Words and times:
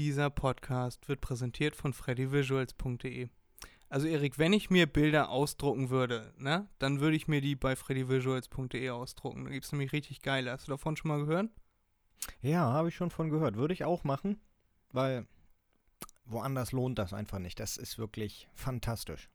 Dieser 0.00 0.30
Podcast 0.30 1.08
wird 1.10 1.20
präsentiert 1.20 1.76
von 1.76 1.92
freddyvisuals.de. 1.92 3.28
Also 3.90 4.06
Erik, 4.06 4.38
wenn 4.38 4.54
ich 4.54 4.70
mir 4.70 4.86
Bilder 4.86 5.28
ausdrucken 5.28 5.90
würde, 5.90 6.32
ne, 6.38 6.70
dann 6.78 7.00
würde 7.00 7.16
ich 7.16 7.28
mir 7.28 7.42
die 7.42 7.54
bei 7.54 7.76
freddyvisuals.de 7.76 8.88
ausdrucken. 8.88 9.44
Da 9.44 9.50
gibt 9.50 9.66
es 9.66 9.72
nämlich 9.72 9.92
richtig 9.92 10.22
geile. 10.22 10.52
Hast 10.52 10.68
du 10.68 10.70
davon 10.70 10.96
schon 10.96 11.10
mal 11.10 11.22
gehört? 11.26 11.50
Ja, 12.40 12.62
habe 12.72 12.88
ich 12.88 12.94
schon 12.94 13.10
von 13.10 13.28
gehört. 13.28 13.56
Würde 13.56 13.74
ich 13.74 13.84
auch 13.84 14.02
machen, 14.02 14.40
weil 14.90 15.26
woanders 16.24 16.72
lohnt 16.72 16.98
das 16.98 17.12
einfach 17.12 17.38
nicht. 17.38 17.60
Das 17.60 17.76
ist 17.76 17.98
wirklich 17.98 18.48
fantastisch. 18.54 19.28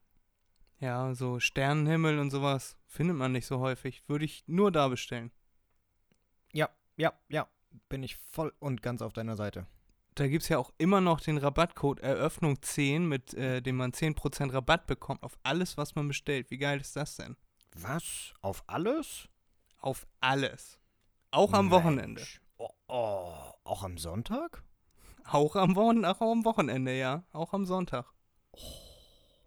Ja, 0.80 1.14
so 1.14 1.40
Sternenhimmel 1.40 2.18
und 2.18 2.32
sowas 2.32 2.76
findet 2.88 3.18
man 3.18 3.34
nicht 3.34 3.46
so 3.46 3.60
häufig. 3.60 4.02
Würde 4.08 4.26
ich 4.26 4.44
nur 4.48 4.72
da 4.72 4.88
bestellen. 4.88 5.32
Ja, 6.54 6.72
ja, 6.98 7.14
ja. 7.30 7.48
Bin 7.88 8.02
ich 8.02 8.16
voll 8.16 8.52
und 8.58 8.82
ganz 8.82 9.04
auf 9.04 9.14
deiner 9.14 9.36
Seite. 9.36 9.68
Da 10.16 10.28
gibt 10.28 10.44
es 10.44 10.50
ja 10.50 10.58
auch 10.58 10.72
immer 10.78 11.02
noch 11.02 11.20
den 11.20 11.38
Rabattcode 11.38 12.00
Eröffnung 12.00 12.62
10, 12.62 13.06
mit 13.08 13.34
äh, 13.34 13.62
dem 13.62 13.76
man 13.76 13.92
10% 13.92 14.54
Rabatt 14.54 14.88
bekommt 14.88 15.24
auf 15.24 15.38
alles, 15.44 15.76
was 15.78 15.96
man 15.96 16.08
bestellt. 16.08 16.50
Wie 16.52 16.58
geil 16.58 16.80
ist 16.80 16.96
das 16.96 17.18
denn? 17.18 17.36
Was? 17.76 18.34
Auf 18.42 18.64
alles? 18.68 19.28
Auf 19.80 20.08
alles. 20.22 20.80
Auch 21.32 21.52
am 21.52 21.70
Wochenende. 21.70 22.24
Oh, 22.58 22.70
oh, 22.88 23.34
auch 23.66 23.84
am 23.84 23.98
Sonntag? 23.98 24.64
Auch 25.26 25.58
am, 25.58 25.76
Wochenende, 25.76 26.10
auch 26.10 26.22
am 26.22 26.46
Wochenende, 26.46 26.98
ja. 26.98 27.26
Auch 27.34 27.52
am 27.52 27.66
Sonntag. 27.66 28.06
Oh, 28.54 28.60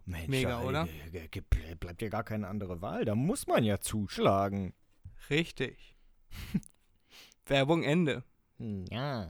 Mensch, 0.05 0.27
Mega, 0.27 0.61
oder? 0.61 0.87
äh, 1.13 1.27
ge- 1.29 1.43
Bleibt 1.79 2.01
ja 2.03 2.09
gar 2.09 2.23
keine 2.23 2.47
andere 2.47 2.81
Wahl. 2.81 3.05
Da 3.05 3.15
muss 3.15 3.47
man 3.47 3.63
ja 3.63 3.79
zuschlagen. 3.79 4.75
Richtig. 5.31 5.95
Werbung 7.47 7.81
Ende. 7.81 8.23
Ja. 8.61 9.29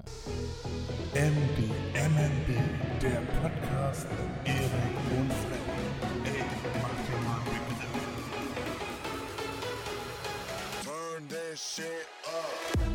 MB, 1.13 1.57
MNB, 1.93 2.47
der 2.99 3.21
Podcast 3.39 4.07
Erik 4.43 4.97
und 5.19 5.31
Freddy. 5.31 5.69
Ey, 6.25 6.43
mach 6.81 6.97
dir 7.05 7.19
mal 7.23 7.41
Begriff. 7.45 7.99
Turn 10.83 11.27
that 11.27 11.55
shit 11.59 12.07
up. 12.25 12.88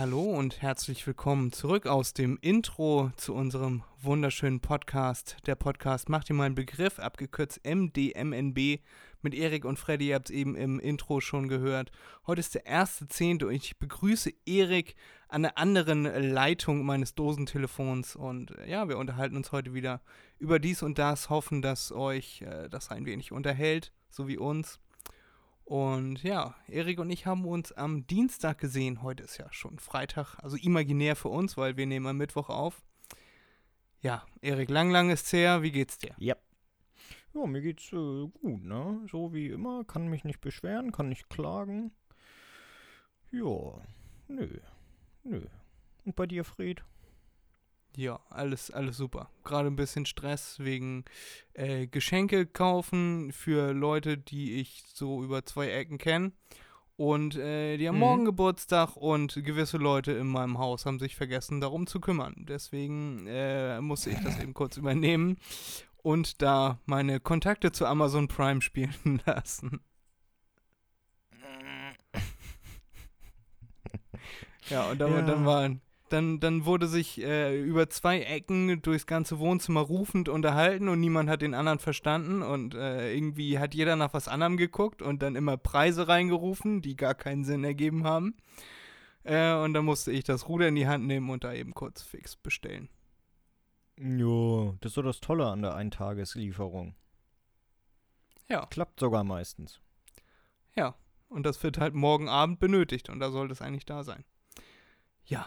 Hallo 0.00 0.22
und 0.22 0.62
herzlich 0.62 1.06
willkommen 1.06 1.52
zurück 1.52 1.86
aus 1.86 2.14
dem 2.14 2.38
Intro 2.40 3.12
zu 3.18 3.34
unserem 3.34 3.82
wunderschönen 4.00 4.60
Podcast. 4.60 5.36
Der 5.44 5.56
Podcast 5.56 6.08
macht 6.08 6.30
dir 6.30 6.32
mal 6.32 6.44
einen 6.44 6.54
Begriff, 6.54 6.98
abgekürzt 6.98 7.60
MDMNB 7.66 8.80
mit 9.20 9.34
Erik 9.34 9.66
und 9.66 9.78
Freddy. 9.78 10.08
Ihr 10.08 10.14
habt 10.14 10.30
es 10.30 10.34
eben 10.34 10.56
im 10.56 10.80
Intro 10.80 11.20
schon 11.20 11.48
gehört. 11.48 11.90
Heute 12.26 12.40
ist 12.40 12.54
der 12.54 12.64
erste 12.64 13.08
Zehnte 13.08 13.46
und 13.46 13.52
ich 13.52 13.78
begrüße 13.78 14.32
Erik 14.46 14.96
an 15.28 15.42
der 15.42 15.58
anderen 15.58 16.04
Leitung 16.04 16.86
meines 16.86 17.14
Dosentelefons. 17.14 18.16
Und 18.16 18.56
äh, 18.56 18.70
ja, 18.70 18.88
wir 18.88 18.96
unterhalten 18.96 19.36
uns 19.36 19.52
heute 19.52 19.74
wieder 19.74 20.00
über 20.38 20.58
dies 20.58 20.82
und 20.82 20.98
das, 20.98 21.28
hoffen, 21.28 21.60
dass 21.60 21.92
euch 21.92 22.40
äh, 22.40 22.70
das 22.70 22.90
ein 22.90 23.04
wenig 23.04 23.32
unterhält, 23.32 23.92
so 24.08 24.28
wie 24.28 24.38
uns. 24.38 24.80
Und 25.70 26.24
ja, 26.24 26.56
Erik 26.66 26.98
und 26.98 27.10
ich 27.10 27.26
haben 27.26 27.44
uns 27.44 27.70
am 27.70 28.04
Dienstag 28.08 28.58
gesehen. 28.58 29.04
Heute 29.04 29.22
ist 29.22 29.38
ja 29.38 29.46
schon 29.52 29.78
Freitag, 29.78 30.36
also 30.42 30.56
imaginär 30.56 31.14
für 31.14 31.28
uns, 31.28 31.56
weil 31.56 31.76
wir 31.76 31.86
nehmen 31.86 32.08
am 32.08 32.16
Mittwoch 32.16 32.48
auf. 32.48 32.82
Ja, 34.00 34.26
Erik, 34.40 34.68
lang, 34.68 34.90
lang 34.90 35.10
ist's 35.10 35.32
her. 35.32 35.62
Wie 35.62 35.70
geht's 35.70 35.96
dir? 35.96 36.12
Ja. 36.18 36.34
Ja, 37.34 37.46
mir 37.46 37.60
geht's 37.60 37.92
äh, 37.92 38.26
gut, 38.40 38.64
ne? 38.64 39.06
So 39.08 39.32
wie 39.32 39.46
immer. 39.46 39.84
Kann 39.84 40.08
mich 40.08 40.24
nicht 40.24 40.40
beschweren, 40.40 40.90
kann 40.90 41.08
nicht 41.08 41.30
klagen. 41.30 41.92
Ja, 43.30 43.80
nö. 44.26 44.48
Nö. 45.22 45.46
Und 46.04 46.16
bei 46.16 46.26
dir, 46.26 46.44
Fred? 46.44 46.82
Ja, 47.96 48.20
alles, 48.30 48.70
alles 48.70 48.96
super. 48.96 49.28
Gerade 49.44 49.68
ein 49.68 49.76
bisschen 49.76 50.06
Stress 50.06 50.58
wegen 50.60 51.04
äh, 51.54 51.86
Geschenke 51.86 52.46
kaufen 52.46 53.32
für 53.32 53.72
Leute, 53.72 54.16
die 54.16 54.54
ich 54.60 54.84
so 54.94 55.22
über 55.24 55.44
zwei 55.44 55.68
Ecken 55.70 55.98
kenne. 55.98 56.32
Und 56.96 57.36
äh, 57.36 57.78
die 57.78 57.88
haben 57.88 57.96
Mhm. 57.96 58.00
morgen 58.00 58.24
Geburtstag 58.26 58.96
und 58.96 59.34
gewisse 59.44 59.78
Leute 59.78 60.12
in 60.12 60.28
meinem 60.28 60.58
Haus 60.58 60.86
haben 60.86 60.98
sich 61.00 61.16
vergessen, 61.16 61.60
darum 61.60 61.86
zu 61.86 62.00
kümmern. 62.00 62.34
Deswegen 62.48 63.26
äh, 63.26 63.80
musste 63.80 64.10
ich 64.10 64.20
das 64.20 64.38
eben 64.38 64.54
kurz 64.54 64.76
übernehmen 64.76 65.38
und 66.02 66.42
da 66.42 66.78
meine 66.86 67.20
Kontakte 67.20 67.72
zu 67.72 67.86
Amazon 67.86 68.28
Prime 68.28 68.62
spielen 68.62 69.22
lassen. 69.26 69.80
Ja, 74.68 74.84
und 74.90 74.98
dann, 74.98 75.10
Ja. 75.10 75.22
dann 75.26 75.44
war 75.44 75.70
dann, 76.12 76.40
dann 76.40 76.64
wurde 76.64 76.86
sich 76.86 77.20
äh, 77.22 77.60
über 77.60 77.88
zwei 77.90 78.20
Ecken 78.20 78.82
durchs 78.82 79.06
ganze 79.06 79.38
Wohnzimmer 79.38 79.80
rufend 79.80 80.28
unterhalten 80.28 80.88
und 80.88 81.00
niemand 81.00 81.30
hat 81.30 81.42
den 81.42 81.54
anderen 81.54 81.78
verstanden 81.78 82.42
und 82.42 82.74
äh, 82.74 83.14
irgendwie 83.14 83.58
hat 83.58 83.74
jeder 83.74 83.96
nach 83.96 84.12
was 84.12 84.28
anderem 84.28 84.56
geguckt 84.56 85.02
und 85.02 85.22
dann 85.22 85.36
immer 85.36 85.56
Preise 85.56 86.08
reingerufen, 86.08 86.82
die 86.82 86.96
gar 86.96 87.14
keinen 87.14 87.44
Sinn 87.44 87.64
ergeben 87.64 88.04
haben. 88.04 88.36
Äh, 89.24 89.54
und 89.54 89.74
dann 89.74 89.84
musste 89.84 90.12
ich 90.12 90.24
das 90.24 90.48
Ruder 90.48 90.68
in 90.68 90.74
die 90.74 90.88
Hand 90.88 91.06
nehmen 91.06 91.30
und 91.30 91.44
da 91.44 91.52
eben 91.52 91.74
kurz 91.74 92.02
fix 92.02 92.36
bestellen. 92.36 92.88
Jo, 93.96 94.76
das 94.80 94.90
ist 94.90 94.94
so 94.94 95.02
das 95.02 95.20
Tolle 95.20 95.46
an 95.46 95.62
der 95.62 95.74
Eintageslieferung. 95.74 96.94
Ja. 98.48 98.66
Klappt 98.66 98.98
sogar 98.98 99.24
meistens. 99.24 99.80
Ja, 100.74 100.94
und 101.28 101.44
das 101.44 101.62
wird 101.62 101.78
halt 101.78 101.94
morgen 101.94 102.28
Abend 102.28 102.58
benötigt 102.58 103.08
und 103.08 103.20
da 103.20 103.30
sollte 103.30 103.52
es 103.52 103.62
eigentlich 103.62 103.86
da 103.86 104.02
sein. 104.02 104.24
Ja. 105.24 105.46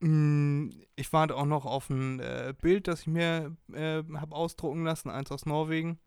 Mm, 0.00 0.70
Ich 0.96 1.12
warte 1.12 1.36
auch 1.36 1.46
noch 1.46 1.64
auf 1.64 1.90
ein 1.90 2.20
äh, 2.20 2.54
Bild, 2.60 2.88
das 2.88 3.02
ich 3.02 3.06
mir 3.06 3.56
äh, 3.72 4.02
habe 4.14 4.34
ausdrucken 4.36 4.84
lassen, 4.84 5.10
eins 5.10 5.30
aus 5.30 5.46
Norwegen. 5.46 5.98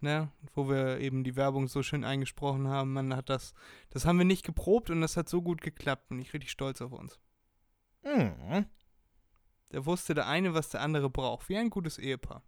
Ne, 0.00 0.30
wo 0.54 0.68
wir 0.68 1.00
eben 1.00 1.24
die 1.24 1.36
Werbung 1.36 1.68
so 1.68 1.82
schön 1.82 2.04
eingesprochen 2.04 2.68
haben. 2.68 2.92
Man 2.92 3.16
hat 3.16 3.30
das, 3.30 3.54
das 3.88 4.04
haben 4.04 4.18
wir 4.18 4.26
nicht 4.26 4.44
geprobt 4.44 4.90
und 4.90 5.00
das 5.00 5.16
hat 5.16 5.26
so 5.26 5.40
gut 5.40 5.62
geklappt. 5.62 6.08
Bin 6.10 6.18
ich 6.20 6.34
richtig 6.34 6.50
stolz 6.50 6.82
auf 6.82 6.92
uns. 6.92 7.18
Mhm. 8.04 8.66
Da 9.70 9.86
wusste 9.86 10.12
der 10.12 10.26
eine, 10.26 10.52
was 10.52 10.68
der 10.68 10.82
andere 10.82 11.08
braucht. 11.08 11.48
Wie 11.48 11.56
ein 11.56 11.70
gutes 11.70 11.96
Ehepaar. 11.96 12.42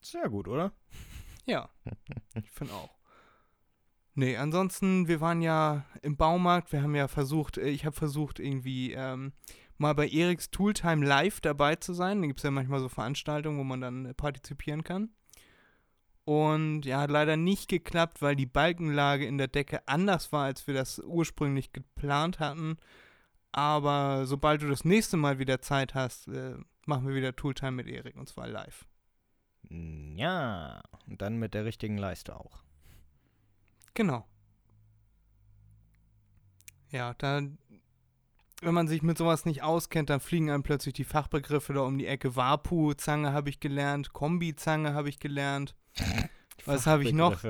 Sehr 0.00 0.28
gut, 0.28 0.48
oder? 0.48 0.72
Ja, 1.46 1.70
ich 2.34 2.50
finde 2.50 2.74
auch. 2.74 2.90
Nee, 4.14 4.36
ansonsten, 4.36 5.08
wir 5.08 5.20
waren 5.20 5.40
ja 5.40 5.86
im 6.02 6.16
Baumarkt, 6.16 6.72
wir 6.72 6.82
haben 6.82 6.94
ja 6.94 7.08
versucht, 7.08 7.56
äh, 7.58 7.68
ich 7.68 7.86
habe 7.86 7.96
versucht 7.96 8.40
irgendwie 8.40 8.92
ähm, 8.92 9.32
mal 9.82 9.94
bei 9.94 10.08
Eriks 10.08 10.50
Tooltime 10.50 11.04
live 11.04 11.40
dabei 11.40 11.76
zu 11.76 11.92
sein. 11.92 12.22
Da 12.22 12.26
gibt 12.26 12.38
es 12.40 12.44
ja 12.44 12.50
manchmal 12.50 12.80
so 12.80 12.88
Veranstaltungen, 12.88 13.58
wo 13.58 13.64
man 13.64 13.80
dann 13.80 14.06
äh, 14.06 14.14
partizipieren 14.14 14.84
kann. 14.84 15.10
Und 16.24 16.86
ja, 16.86 17.00
hat 17.00 17.10
leider 17.10 17.36
nicht 17.36 17.68
geklappt, 17.68 18.22
weil 18.22 18.36
die 18.36 18.46
Balkenlage 18.46 19.26
in 19.26 19.38
der 19.38 19.48
Decke 19.48 19.86
anders 19.88 20.30
war, 20.32 20.44
als 20.44 20.66
wir 20.68 20.74
das 20.74 21.00
ursprünglich 21.00 21.72
geplant 21.72 22.38
hatten. 22.38 22.76
Aber 23.50 24.24
sobald 24.24 24.62
du 24.62 24.68
das 24.68 24.84
nächste 24.84 25.16
Mal 25.16 25.38
wieder 25.38 25.60
Zeit 25.60 25.94
hast, 25.94 26.28
äh, 26.28 26.54
machen 26.86 27.06
wir 27.06 27.14
wieder 27.14 27.34
Tooltime 27.34 27.72
mit 27.72 27.88
Erik 27.88 28.16
und 28.16 28.28
zwar 28.28 28.46
live. 28.46 28.86
Mm, 29.68 30.16
Ja. 30.16 30.80
Und 31.08 31.20
dann 31.20 31.38
mit 31.38 31.54
der 31.54 31.64
richtigen 31.64 31.98
Leiste 31.98 32.36
auch. 32.36 32.62
Genau. 33.94 34.24
Ja, 36.90 37.14
da, 37.14 37.40
wenn 38.62 38.74
man 38.74 38.88
sich 38.88 39.02
mit 39.02 39.18
sowas 39.18 39.44
nicht 39.44 39.62
auskennt, 39.62 40.08
dann 40.10 40.20
fliegen 40.20 40.50
einem 40.50 40.62
plötzlich 40.62 40.94
die 40.94 41.04
Fachbegriffe 41.04 41.72
da 41.74 41.80
um 41.80 41.98
die 41.98 42.06
Ecke. 42.06 42.36
Wapu-Zange 42.36 43.32
habe 43.32 43.50
ich 43.50 43.60
gelernt, 43.60 44.12
Kombi-Zange 44.12 44.94
habe 44.94 45.08
ich 45.08 45.18
gelernt. 45.18 45.74
Was 46.64 46.86
habe 46.86 47.04
ich 47.04 47.12
noch? 47.12 47.42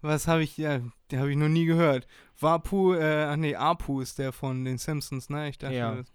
Was 0.00 0.26
habe 0.26 0.42
ich, 0.42 0.56
ja, 0.56 0.80
die 1.10 1.18
habe 1.18 1.30
ich 1.30 1.36
noch 1.36 1.48
nie 1.48 1.64
gehört. 1.64 2.06
Wapu, 2.40 2.94
äh, 2.94 3.24
ach 3.24 3.36
nee, 3.36 3.54
Apu 3.54 4.00
ist 4.00 4.18
der 4.18 4.32
von 4.32 4.64
den 4.64 4.78
Simpsons, 4.78 5.28
ne? 5.28 5.48
Ich 5.48 5.58
dachte, 5.58 5.74
Ja. 5.76 5.94
das 5.94 6.12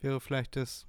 wäre 0.00 0.20
vielleicht 0.20 0.54
das, 0.54 0.86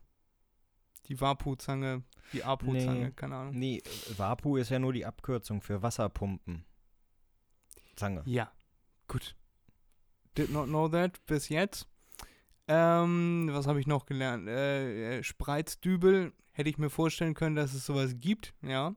die 1.08 1.20
Wapu-Zange, 1.20 2.04
die 2.34 2.44
Apu-Zange, 2.44 3.06
Nee. 3.06 3.12
keine 3.16 3.36
Ahnung. 3.38 3.56
Nee, 3.58 3.82
Wapu 4.18 4.58
ist 4.58 4.70
ja 4.70 4.78
nur 4.78 4.94
die 4.94 5.06
Abkürzung 5.06 5.62
für 5.62 5.82
Wasserpumpen. 5.82 6.64
Zange. 7.96 8.22
Ja, 8.26 8.52
gut. 9.08 9.36
Did 10.38 10.52
not 10.52 10.68
know 10.68 10.88
that 10.90 11.24
bis 11.26 11.50
jetzt. 11.50 11.88
Ähm, 12.74 13.50
was 13.52 13.68
habe 13.68 13.82
ich 13.82 13.88
noch 13.88 14.06
gelernt? 14.06 14.48
Äh, 14.48 15.18
äh, 15.18 15.24
Spreizdübel 15.24 16.32
hätte 16.54 16.70
ich 16.70 16.78
mir 16.78 16.90
vorstellen 16.90 17.34
können, 17.34 17.58
dass 17.58 17.74
es 17.74 17.86
sowas 17.86 18.16
gibt, 18.18 18.54
ja. 18.62 18.96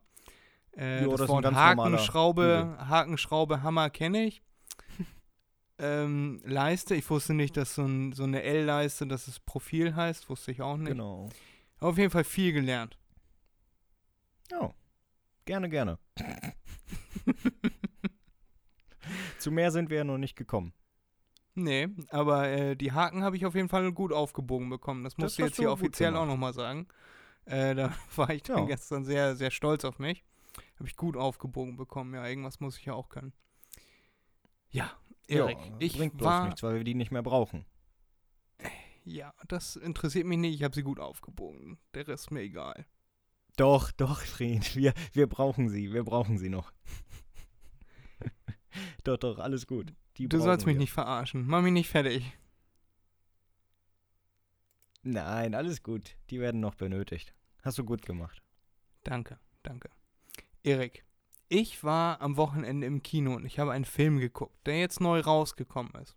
Äh, 0.76 1.02
Jo, 1.02 1.16
das, 1.16 1.28
Wort 1.28 1.44
Hakenschraube. 1.44 2.76
Hakenschraube, 2.78 3.64
Hammer 3.64 3.90
kenne 3.90 4.26
ich. 4.26 4.42
ähm, 5.78 6.40
Leiste. 6.44 6.94
Ich 6.94 7.10
wusste 7.10 7.34
nicht, 7.34 7.56
dass 7.56 7.74
so, 7.74 7.82
ein, 7.82 8.12
so 8.12 8.22
eine 8.22 8.44
L-Leiste, 8.44 9.08
dass 9.08 9.26
es 9.26 9.40
Profil 9.40 9.96
heißt. 9.96 10.28
Wusste 10.28 10.52
ich 10.52 10.62
auch 10.62 10.76
nicht. 10.76 10.90
Genau. 10.90 11.28
Auf 11.80 11.98
jeden 11.98 12.10
Fall 12.10 12.24
viel 12.24 12.52
gelernt. 12.52 12.96
Ja. 14.52 14.72
Gerne, 15.46 15.68
gerne. 15.68 15.98
Zu 19.38 19.50
mehr 19.50 19.72
sind 19.72 19.90
wir 19.90 19.98
ja 19.98 20.04
noch 20.04 20.18
nicht 20.18 20.36
gekommen. 20.36 20.72
Nee, 21.56 21.88
aber 22.08 22.48
äh, 22.48 22.76
die 22.76 22.92
Haken 22.92 23.22
habe 23.22 23.36
ich 23.36 23.46
auf 23.46 23.54
jeden 23.54 23.68
Fall 23.68 23.92
gut 23.92 24.12
aufgebogen 24.12 24.68
bekommen. 24.70 25.04
Das 25.04 25.16
musst 25.16 25.38
du 25.38 25.42
hast 25.42 25.50
jetzt 25.50 25.56
hier 25.56 25.68
du 25.68 25.72
offiziell 25.72 26.16
auch 26.16 26.26
nochmal 26.26 26.52
sagen. 26.52 26.88
Äh, 27.44 27.74
da 27.74 27.94
war 28.16 28.30
ich 28.30 28.42
dann 28.42 28.58
Ja. 28.58 28.64
gestern 28.64 29.04
sehr, 29.04 29.36
sehr 29.36 29.50
stolz 29.50 29.84
auf 29.84 29.98
mich. 29.98 30.24
Habe 30.78 30.88
ich 30.88 30.96
gut 30.96 31.16
aufgebogen 31.16 31.76
bekommen. 31.76 32.14
Ja, 32.14 32.26
irgendwas 32.26 32.58
muss 32.60 32.76
ich 32.78 32.84
ja 32.86 32.94
auch 32.94 33.08
können. 33.08 33.32
Ja, 34.70 34.90
Erik, 35.28 35.58
ja, 35.58 35.76
ich 35.78 35.96
bringt 35.96 36.16
bloß 36.16 36.26
war. 36.26 36.44
nichts, 36.46 36.62
weil 36.64 36.74
wir 36.76 36.84
die 36.84 36.94
nicht 36.94 37.12
mehr 37.12 37.22
brauchen. 37.22 37.64
Ja, 39.04 39.32
das 39.48 39.76
interessiert 39.76 40.26
mich 40.26 40.38
nicht. 40.38 40.54
Ich 40.54 40.64
habe 40.64 40.74
sie 40.74 40.82
gut 40.82 40.98
aufgebogen. 40.98 41.78
Der 41.94 42.08
Rest 42.08 42.24
ist 42.24 42.30
mir 42.30 42.40
egal. 42.40 42.86
Doch, 43.56 43.92
doch, 43.92 44.20
Fred, 44.22 44.74
wir, 44.74 44.92
wir 45.12 45.28
brauchen 45.28 45.68
sie, 45.68 45.92
wir 45.92 46.02
brauchen 46.02 46.38
sie 46.38 46.48
noch. 46.48 46.72
doch, 49.04 49.16
doch, 49.18 49.38
alles 49.38 49.66
gut. 49.66 49.92
Die 50.16 50.28
Du 50.28 50.40
sollst 50.40 50.66
mich 50.66 50.74
wir. 50.74 50.80
nicht 50.80 50.92
verarschen. 50.92 51.46
Mach 51.46 51.62
mich 51.62 51.72
nicht 51.72 51.88
fertig. 51.88 52.32
Nein, 55.02 55.54
alles 55.54 55.82
gut. 55.82 56.16
Die 56.30 56.40
werden 56.40 56.60
noch 56.60 56.74
benötigt. 56.74 57.34
Hast 57.62 57.78
du 57.78 57.84
gut 57.84 58.06
gemacht. 58.06 58.42
Danke, 59.02 59.38
danke. 59.62 59.90
Erik, 60.62 61.04
ich 61.48 61.84
war 61.84 62.20
am 62.22 62.36
Wochenende 62.36 62.86
im 62.86 63.02
Kino 63.02 63.34
und 63.34 63.44
ich 63.44 63.58
habe 63.58 63.72
einen 63.72 63.84
Film 63.84 64.18
geguckt, 64.18 64.66
der 64.66 64.78
jetzt 64.80 65.00
neu 65.00 65.20
rausgekommen 65.20 65.92
ist. 66.02 66.16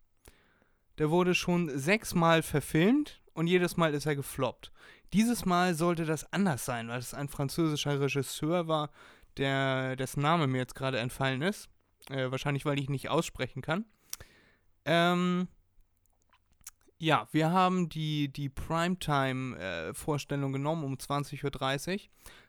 Der 0.98 1.10
wurde 1.10 1.36
schon 1.36 1.70
sechsmal 1.78 2.42
verfilmt 2.42 3.22
und 3.34 3.48
jedes 3.48 3.78
Mal 3.78 3.94
ist 3.94 4.06
er 4.06 4.16
gefloppt. 4.16 4.72
Dieses 5.14 5.46
Mal 5.46 5.74
sollte 5.74 6.06
das 6.06 6.32
anders 6.32 6.66
sein, 6.66 6.88
weil 6.88 7.00
es 7.00 7.14
ein 7.14 7.28
französischer 7.28 8.00
Regisseur 8.00 8.68
war, 8.68 8.90
der 9.38 9.96
dessen 9.96 10.22
Name 10.22 10.48
mir 10.48 10.60
jetzt 10.60 10.76
gerade 10.76 11.00
entfallen 11.00 11.42
ist. 11.42 11.70
Äh, 12.10 12.32
wahrscheinlich, 12.32 12.66
weil 12.66 12.80
ich 12.80 12.90
nicht 12.90 13.10
aussprechen 13.10 13.62
kann. 13.62 13.86
Ähm, 14.86 15.48
ja, 17.00 17.28
wir 17.32 17.52
haben 17.52 17.90
die, 17.90 18.30
die 18.30 18.50
Primetime-Vorstellung 18.50 20.54
genommen 20.54 20.84
um 20.84 20.96
20.30 20.96 21.94
Uhr 21.94 22.00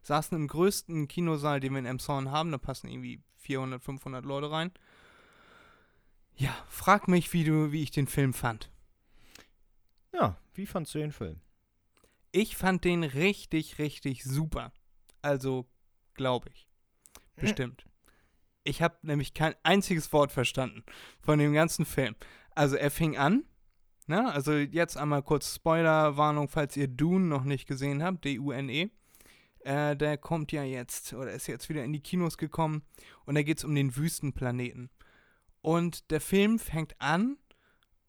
saßen 0.02 0.38
im 0.38 0.48
größten 0.48 1.08
Kinosaal, 1.08 1.60
den 1.60 1.72
wir 1.72 1.80
in 1.80 1.86
Emshorn 1.86 2.30
haben. 2.30 2.50
Da 2.50 2.58
passen 2.58 2.88
irgendwie 2.88 3.22
400, 3.36 3.82
500 3.82 4.24
Leute 4.24 4.50
rein. 4.50 4.70
Ja, 6.36 6.54
frag 6.68 7.08
mich, 7.08 7.32
wie, 7.32 7.44
du, 7.44 7.72
wie 7.72 7.82
ich 7.82 7.90
den 7.90 8.06
Film 8.06 8.32
fand. 8.32 8.70
Ja, 10.12 10.38
wie 10.54 10.66
fandst 10.66 10.94
du 10.94 10.98
den 10.98 11.12
Film? 11.12 11.40
Ich 12.30 12.56
fand 12.56 12.84
den 12.84 13.02
richtig, 13.02 13.78
richtig 13.78 14.24
super. 14.24 14.72
Also, 15.20 15.68
glaube 16.14 16.48
ich. 16.50 16.68
Bestimmt. 17.36 17.87
Ich 18.68 18.82
habe 18.82 18.98
nämlich 19.00 19.32
kein 19.32 19.54
einziges 19.62 20.12
Wort 20.12 20.30
verstanden 20.30 20.84
von 21.22 21.38
dem 21.38 21.54
ganzen 21.54 21.86
Film. 21.86 22.14
Also, 22.54 22.76
er 22.76 22.90
fing 22.90 23.16
an. 23.16 23.44
Ne? 24.06 24.30
Also, 24.30 24.52
jetzt 24.52 24.98
einmal 24.98 25.22
kurz 25.22 25.54
Spoilerwarnung, 25.54 26.48
falls 26.48 26.76
ihr 26.76 26.86
Dune 26.86 27.24
noch 27.24 27.44
nicht 27.44 27.66
gesehen 27.66 28.02
habt. 28.02 28.26
D-U-N-E. 28.26 28.90
Äh, 29.60 29.96
der 29.96 30.18
kommt 30.18 30.52
ja 30.52 30.64
jetzt, 30.64 31.14
oder 31.14 31.32
ist 31.32 31.46
jetzt 31.46 31.70
wieder 31.70 31.82
in 31.82 31.94
die 31.94 32.02
Kinos 32.02 32.36
gekommen. 32.36 32.82
Und 33.24 33.36
da 33.36 33.42
geht 33.42 33.56
es 33.56 33.64
um 33.64 33.74
den 33.74 33.96
Wüstenplaneten. 33.96 34.90
Und 35.62 36.10
der 36.10 36.20
Film 36.20 36.58
fängt 36.58 36.94
an 37.00 37.38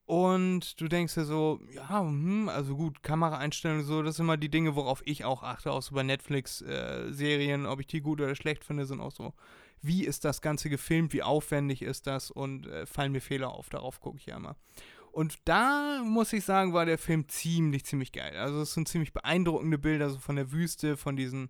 und 0.05 0.81
du 0.81 0.87
denkst 0.89 1.13
dir 1.13 1.23
so, 1.23 1.61
ja, 1.71 2.01
hm, 2.01 2.49
also 2.49 2.75
gut, 2.75 3.01
Kameraeinstellungen, 3.01 3.85
so, 3.85 4.01
das 4.01 4.17
sind 4.17 4.25
immer 4.25 4.37
die 4.37 4.49
Dinge, 4.49 4.75
worauf 4.75 5.01
ich 5.05 5.23
auch 5.23 5.43
achte, 5.43 5.71
auch 5.71 5.81
so 5.81 5.95
bei 5.95 6.03
Netflix-Serien, 6.03 7.65
ob 7.65 7.79
ich 7.79 7.87
die 7.87 8.01
gut 8.01 8.19
oder 8.19 8.35
schlecht 8.35 8.65
finde, 8.65 8.85
sind 8.85 8.99
auch 9.01 9.11
so, 9.11 9.33
wie 9.81 10.05
ist 10.05 10.25
das 10.25 10.41
Ganze 10.41 10.69
gefilmt, 10.69 11.13
wie 11.13 11.23
aufwendig 11.23 11.81
ist 11.81 12.07
das 12.07 12.31
und 12.31 12.67
äh, 12.67 12.85
fallen 12.85 13.11
mir 13.11 13.21
Fehler 13.21 13.49
auf, 13.49 13.69
darauf 13.69 13.99
gucke 13.99 14.17
ich 14.17 14.25
ja 14.25 14.37
immer. 14.37 14.55
Und 15.11 15.39
da 15.45 16.01
muss 16.03 16.33
ich 16.33 16.45
sagen, 16.45 16.73
war 16.73 16.85
der 16.85 16.97
Film 16.97 17.27
ziemlich, 17.27 17.83
ziemlich 17.85 18.11
geil. 18.11 18.37
Also 18.37 18.61
es 18.61 18.73
sind 18.73 18.87
ziemlich 18.87 19.11
beeindruckende 19.11 19.77
Bilder 19.77 20.09
so 20.09 20.19
von 20.19 20.35
der 20.35 20.51
Wüste, 20.51 20.97
von 20.97 21.15
diesen 21.15 21.49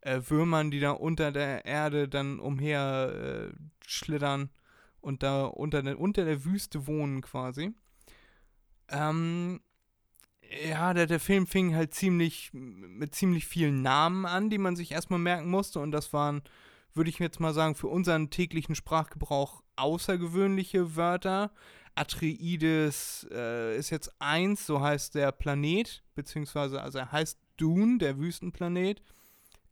äh, 0.00 0.20
Würmern, 0.28 0.70
die 0.70 0.80
da 0.80 0.92
unter 0.92 1.30
der 1.30 1.64
Erde 1.64 2.08
dann 2.08 2.38
umher 2.38 3.52
äh, 3.52 3.56
schlittern 3.86 4.50
und 5.00 5.22
da 5.22 5.44
unter 5.44 5.82
der, 5.82 6.00
unter 6.00 6.24
der 6.24 6.44
Wüste 6.44 6.86
wohnen 6.86 7.20
quasi. 7.20 7.72
Ähm, 8.88 9.60
ja, 10.68 10.94
der, 10.94 11.06
der 11.06 11.20
Film 11.20 11.46
fing 11.46 11.74
halt 11.74 11.94
ziemlich 11.94 12.50
mit 12.52 13.14
ziemlich 13.14 13.46
vielen 13.46 13.82
Namen 13.82 14.26
an, 14.26 14.50
die 14.50 14.58
man 14.58 14.76
sich 14.76 14.92
erstmal 14.92 15.18
merken 15.18 15.50
musste. 15.50 15.80
Und 15.80 15.92
das 15.92 16.12
waren, 16.12 16.42
würde 16.94 17.10
ich 17.10 17.18
jetzt 17.18 17.40
mal 17.40 17.52
sagen, 17.52 17.74
für 17.74 17.88
unseren 17.88 18.30
täglichen 18.30 18.74
Sprachgebrauch 18.74 19.62
außergewöhnliche 19.76 20.96
Wörter. 20.96 21.50
Atreides 21.96 23.26
äh, 23.30 23.76
ist 23.76 23.90
jetzt 23.90 24.10
eins, 24.20 24.66
so 24.66 24.80
heißt 24.80 25.14
der 25.14 25.32
Planet, 25.32 26.02
beziehungsweise, 26.14 26.82
also 26.82 26.98
er 26.98 27.12
heißt 27.12 27.38
Dune, 27.56 27.98
der 27.98 28.18
Wüstenplanet. 28.18 29.02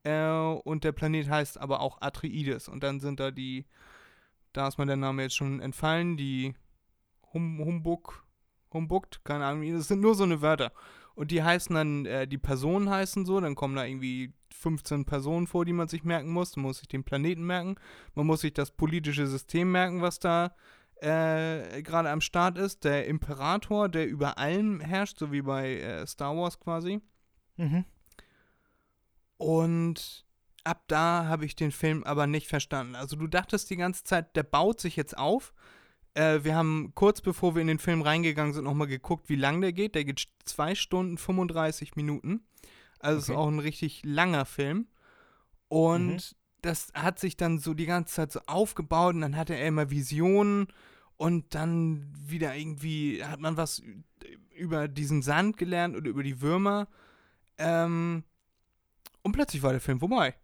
Äh, 0.05 0.31
und 0.31 0.85
der 0.85 0.93
Planet 0.93 1.29
heißt 1.29 1.59
aber 1.59 1.81
auch 1.81 2.01
Atreides. 2.01 2.69
Und 2.69 2.83
dann 2.83 3.01
sind 3.01 3.21
da 3.21 3.31
die, 3.31 3.67
da 4.53 4.69
ist 4.69 4.79
mir 4.79 4.87
der 4.87 4.97
Name 4.97 5.23
jetzt 5.23 5.37
schon 5.37 5.61
entfallen, 5.61 6.17
die 6.17 6.55
hum, 7.33 7.59
Humbug, 7.65 8.25
Humbugt, 8.73 9.21
keine 9.25 9.45
Ahnung, 9.47 9.71
das 9.77 9.89
sind 9.89 10.01
nur 10.01 10.15
so 10.15 10.25
eine 10.25 10.41
Wörter. 10.41 10.73
Und 11.15 11.31
die 11.31 11.43
heißen 11.43 11.75
dann, 11.75 12.07
äh, 12.07 12.27
die 12.27 12.39
Personen 12.39 12.89
heißen 12.89 13.27
so, 13.27 13.41
dann 13.41 13.55
kommen 13.55 13.77
da 13.77 13.85
irgendwie 13.85 14.33
15 14.53 15.05
Personen 15.05 15.47
vor, 15.47 15.65
die 15.65 15.73
man 15.73 15.89
sich 15.89 16.05
merken 16.05 16.31
muss. 16.31 16.57
Man 16.57 16.65
muss 16.65 16.79
sich 16.79 16.89
den 16.89 17.05
Planeten 17.05 17.45
merken, 17.45 17.77
man 18.15 18.27
muss 18.27 18.41
sich 18.41 18.55
das 18.55 18.71
politische 18.71 19.27
System 19.27 19.73
merken, 19.73 20.01
was 20.03 20.19
da 20.19 20.55
äh, 20.97 21.83
gerade 21.83 22.11
am 22.11 22.21
Start 22.21 22.59
ist. 22.59 22.85
Der 22.85 23.07
Imperator, 23.07 23.89
der 23.89 24.07
über 24.07 24.39
allem 24.39 24.81
herrscht, 24.81 25.19
so 25.19 25.33
wie 25.33 25.43
bei 25.43 25.81
äh, 25.81 26.07
Star 26.07 26.37
Wars 26.37 26.61
quasi. 26.61 27.01
Mhm. 27.57 27.85
Und 29.37 30.25
ab 30.65 30.85
da 30.87 31.27
habe 31.27 31.45
ich 31.45 31.57
den 31.57 31.73
Film 31.73 32.05
aber 32.05 32.27
nicht 32.27 32.47
verstanden. 32.47 32.95
Also 32.95 33.17
du 33.17 33.27
dachtest 33.27 33.71
die 33.71 33.77
ganze 33.77 34.05
Zeit, 34.05 34.37
der 34.37 34.45
baut 34.45 34.81
sich 34.81 34.97
jetzt 34.97 35.19
auf. 35.19 35.53
Äh, 36.15 36.41
wir 36.45 36.55
haben 36.55 36.93
kurz 36.95 37.21
bevor 37.21 37.55
wir 37.55 37.63
in 37.63 37.69
den 37.69 37.79
Film 37.79 38.03
reingegangen 38.03 38.53
sind, 38.53 38.65
nochmal 38.65 38.87
geguckt, 38.89 39.29
wie 39.29 39.37
lang 39.37 39.61
der 39.61 39.73
geht. 39.73 39.95
Der 39.95 40.05
geht 40.05 40.27
2 40.45 40.75
Stunden 40.75 41.19
35 41.19 41.97
Minuten. 41.97 42.45
Also 42.99 43.19
es 43.19 43.25
Okay. 43.25 43.33
ist 43.33 43.39
auch 43.39 43.49
ein 43.49 43.59
richtig 43.59 44.03
langer 44.05 44.45
Film. 44.45 44.87
Und 45.69 46.09
Mhm. 46.17 46.37
das 46.61 46.89
hat 46.95 47.19
sich 47.19 47.37
dann 47.37 47.59
so 47.59 47.75
die 47.75 47.87
ganze 47.87 48.15
Zeit 48.15 48.33
so 48.33 48.41
aufgebaut 48.47 49.15
und 49.15 49.23
dann 49.23 49.37
hatte 49.37 49.55
er 49.57 49.67
immer 49.67 49.91
Visionen 49.91 50.69
und 51.17 51.55
dann 51.55 52.13
wieder 52.15 52.55
irgendwie 52.55 53.25
hat 53.25 53.41
man 53.41 53.57
was 53.57 53.83
über 54.55 54.89
diesen 54.89 55.23
Sand 55.23 55.57
gelernt 55.57 55.97
oder 55.97 56.11
über 56.11 56.23
die 56.23 56.41
Würmer. 56.41 56.89
Ähm, 57.59 58.25
und 59.23 59.33
plötzlich 59.33 59.63
war 59.63 59.73
der 59.73 59.81
Film 59.81 59.99
vorbei. 60.01 60.35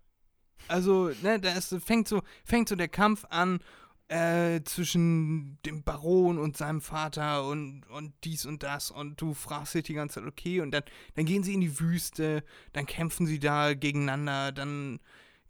Also, 0.66 1.10
ne, 1.22 1.38
da 1.40 1.52
ist, 1.52 1.74
fängt 1.84 2.08
so, 2.08 2.22
fängt 2.44 2.68
so 2.68 2.76
der 2.76 2.88
Kampf 2.88 3.24
an 3.30 3.60
äh, 4.08 4.62
zwischen 4.64 5.58
dem 5.66 5.82
Baron 5.82 6.38
und 6.38 6.56
seinem 6.56 6.80
Vater 6.80 7.46
und, 7.46 7.84
und 7.90 8.14
dies 8.24 8.46
und 8.46 8.62
das 8.62 8.90
und 8.90 9.20
du 9.20 9.34
fragst 9.34 9.74
dich 9.74 9.84
die 9.84 9.94
ganze 9.94 10.20
Zeit, 10.20 10.28
okay, 10.28 10.60
und 10.60 10.70
dann, 10.70 10.82
dann 11.14 11.26
gehen 11.26 11.42
sie 11.42 11.54
in 11.54 11.60
die 11.60 11.78
Wüste, 11.78 12.42
dann 12.72 12.86
kämpfen 12.86 13.26
sie 13.26 13.38
da 13.38 13.74
gegeneinander, 13.74 14.52
dann 14.52 15.00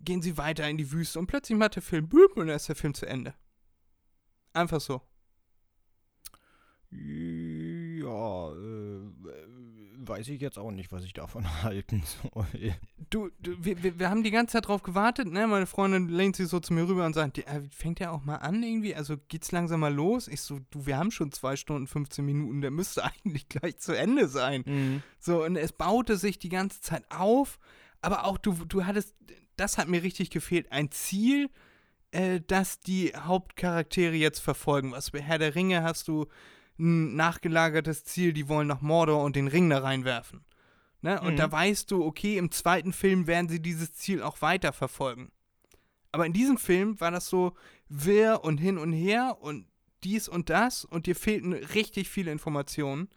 gehen 0.00 0.22
sie 0.22 0.36
weiter 0.38 0.68
in 0.68 0.76
die 0.76 0.90
Wüste 0.90 1.18
und 1.18 1.28
plötzlich 1.28 1.56
macht 1.58 1.76
der 1.76 1.82
Film 1.82 2.08
boop, 2.08 2.36
und 2.36 2.48
dann 2.48 2.56
ist 2.56 2.68
der 2.68 2.76
Film 2.76 2.94
zu 2.94 3.06
Ende. 3.06 3.34
Einfach 4.52 4.80
so. 4.80 5.02
Ja, 6.90 8.52
äh, 8.52 8.77
weiß 10.08 10.28
ich 10.28 10.40
jetzt 10.40 10.58
auch 10.58 10.70
nicht, 10.70 10.90
was 10.92 11.04
ich 11.04 11.12
davon 11.12 11.44
halten 11.62 12.02
soll. 12.04 12.46
Du, 13.10 13.30
du 13.40 13.52
wir, 13.64 13.82
wir, 13.82 13.98
wir 13.98 14.10
haben 14.10 14.22
die 14.22 14.30
ganze 14.30 14.52
Zeit 14.52 14.68
drauf 14.68 14.82
gewartet, 14.82 15.28
ne? 15.28 15.46
Meine 15.46 15.66
Freundin 15.66 16.08
lehnt 16.08 16.36
sich 16.36 16.48
so 16.48 16.60
zu 16.60 16.72
mir 16.72 16.88
rüber 16.88 17.06
und 17.06 17.14
sagt, 17.14 17.38
"Ja, 17.38 17.44
fängt 17.70 18.00
der 18.00 18.12
auch 18.12 18.24
mal 18.24 18.36
an 18.36 18.62
irgendwie? 18.62 18.94
Also 18.94 19.16
geht's 19.28 19.52
langsam 19.52 19.80
mal 19.80 19.92
los? 19.92 20.28
Ich 20.28 20.40
so, 20.40 20.60
du, 20.70 20.86
wir 20.86 20.96
haben 20.96 21.10
schon 21.10 21.32
zwei 21.32 21.56
Stunden, 21.56 21.86
15 21.86 22.24
Minuten, 22.24 22.60
der 22.60 22.70
müsste 22.70 23.04
eigentlich 23.24 23.48
gleich 23.48 23.78
zu 23.78 23.92
Ende 23.92 24.28
sein. 24.28 24.62
Mhm. 24.66 25.02
So, 25.18 25.44
und 25.44 25.56
es 25.56 25.72
baute 25.72 26.16
sich 26.16 26.38
die 26.38 26.48
ganze 26.48 26.80
Zeit 26.80 27.04
auf, 27.10 27.58
aber 28.00 28.24
auch 28.24 28.38
du, 28.38 28.52
du 28.66 28.84
hattest, 28.84 29.14
das 29.56 29.78
hat 29.78 29.88
mir 29.88 30.02
richtig 30.02 30.30
gefehlt, 30.30 30.70
ein 30.72 30.90
Ziel, 30.90 31.50
äh, 32.10 32.40
das 32.46 32.80
die 32.80 33.12
Hauptcharaktere 33.14 34.14
jetzt 34.14 34.40
verfolgen. 34.40 34.92
Was 34.92 35.10
bei 35.10 35.20
Herr 35.20 35.38
der 35.38 35.54
Ringe 35.54 35.82
hast 35.82 36.08
du 36.08 36.26
ein 36.78 37.16
nachgelagertes 37.16 38.04
Ziel, 38.04 38.32
die 38.32 38.48
wollen 38.48 38.68
nach 38.68 38.80
Mordor 38.80 39.24
und 39.24 39.36
den 39.36 39.48
Ring 39.48 39.68
da 39.70 39.78
reinwerfen. 39.78 40.44
Ne? 41.00 41.20
Und 41.20 41.32
Mhm. 41.34 41.36
da 41.36 41.50
weißt 41.52 41.90
du, 41.90 42.04
okay, 42.04 42.38
im 42.38 42.50
zweiten 42.50 42.92
Film 42.92 43.26
werden 43.26 43.48
sie 43.48 43.60
dieses 43.60 43.94
Ziel 43.94 44.22
auch 44.22 44.42
weiter 44.42 44.72
verfolgen. 44.72 45.30
Aber 46.12 46.26
in 46.26 46.32
diesem 46.32 46.56
Film 46.58 47.00
war 47.00 47.10
das 47.10 47.28
so 47.28 47.54
wirr 47.88 48.40
und 48.42 48.58
hin 48.58 48.78
und 48.78 48.92
her 48.92 49.38
und 49.40 49.66
dies 50.04 50.28
und 50.28 50.48
das 50.50 50.84
und 50.84 51.06
dir 51.06 51.16
fehlten 51.16 51.52
richtig 51.52 52.08
viele 52.08 52.32
Informationen. 52.32 53.08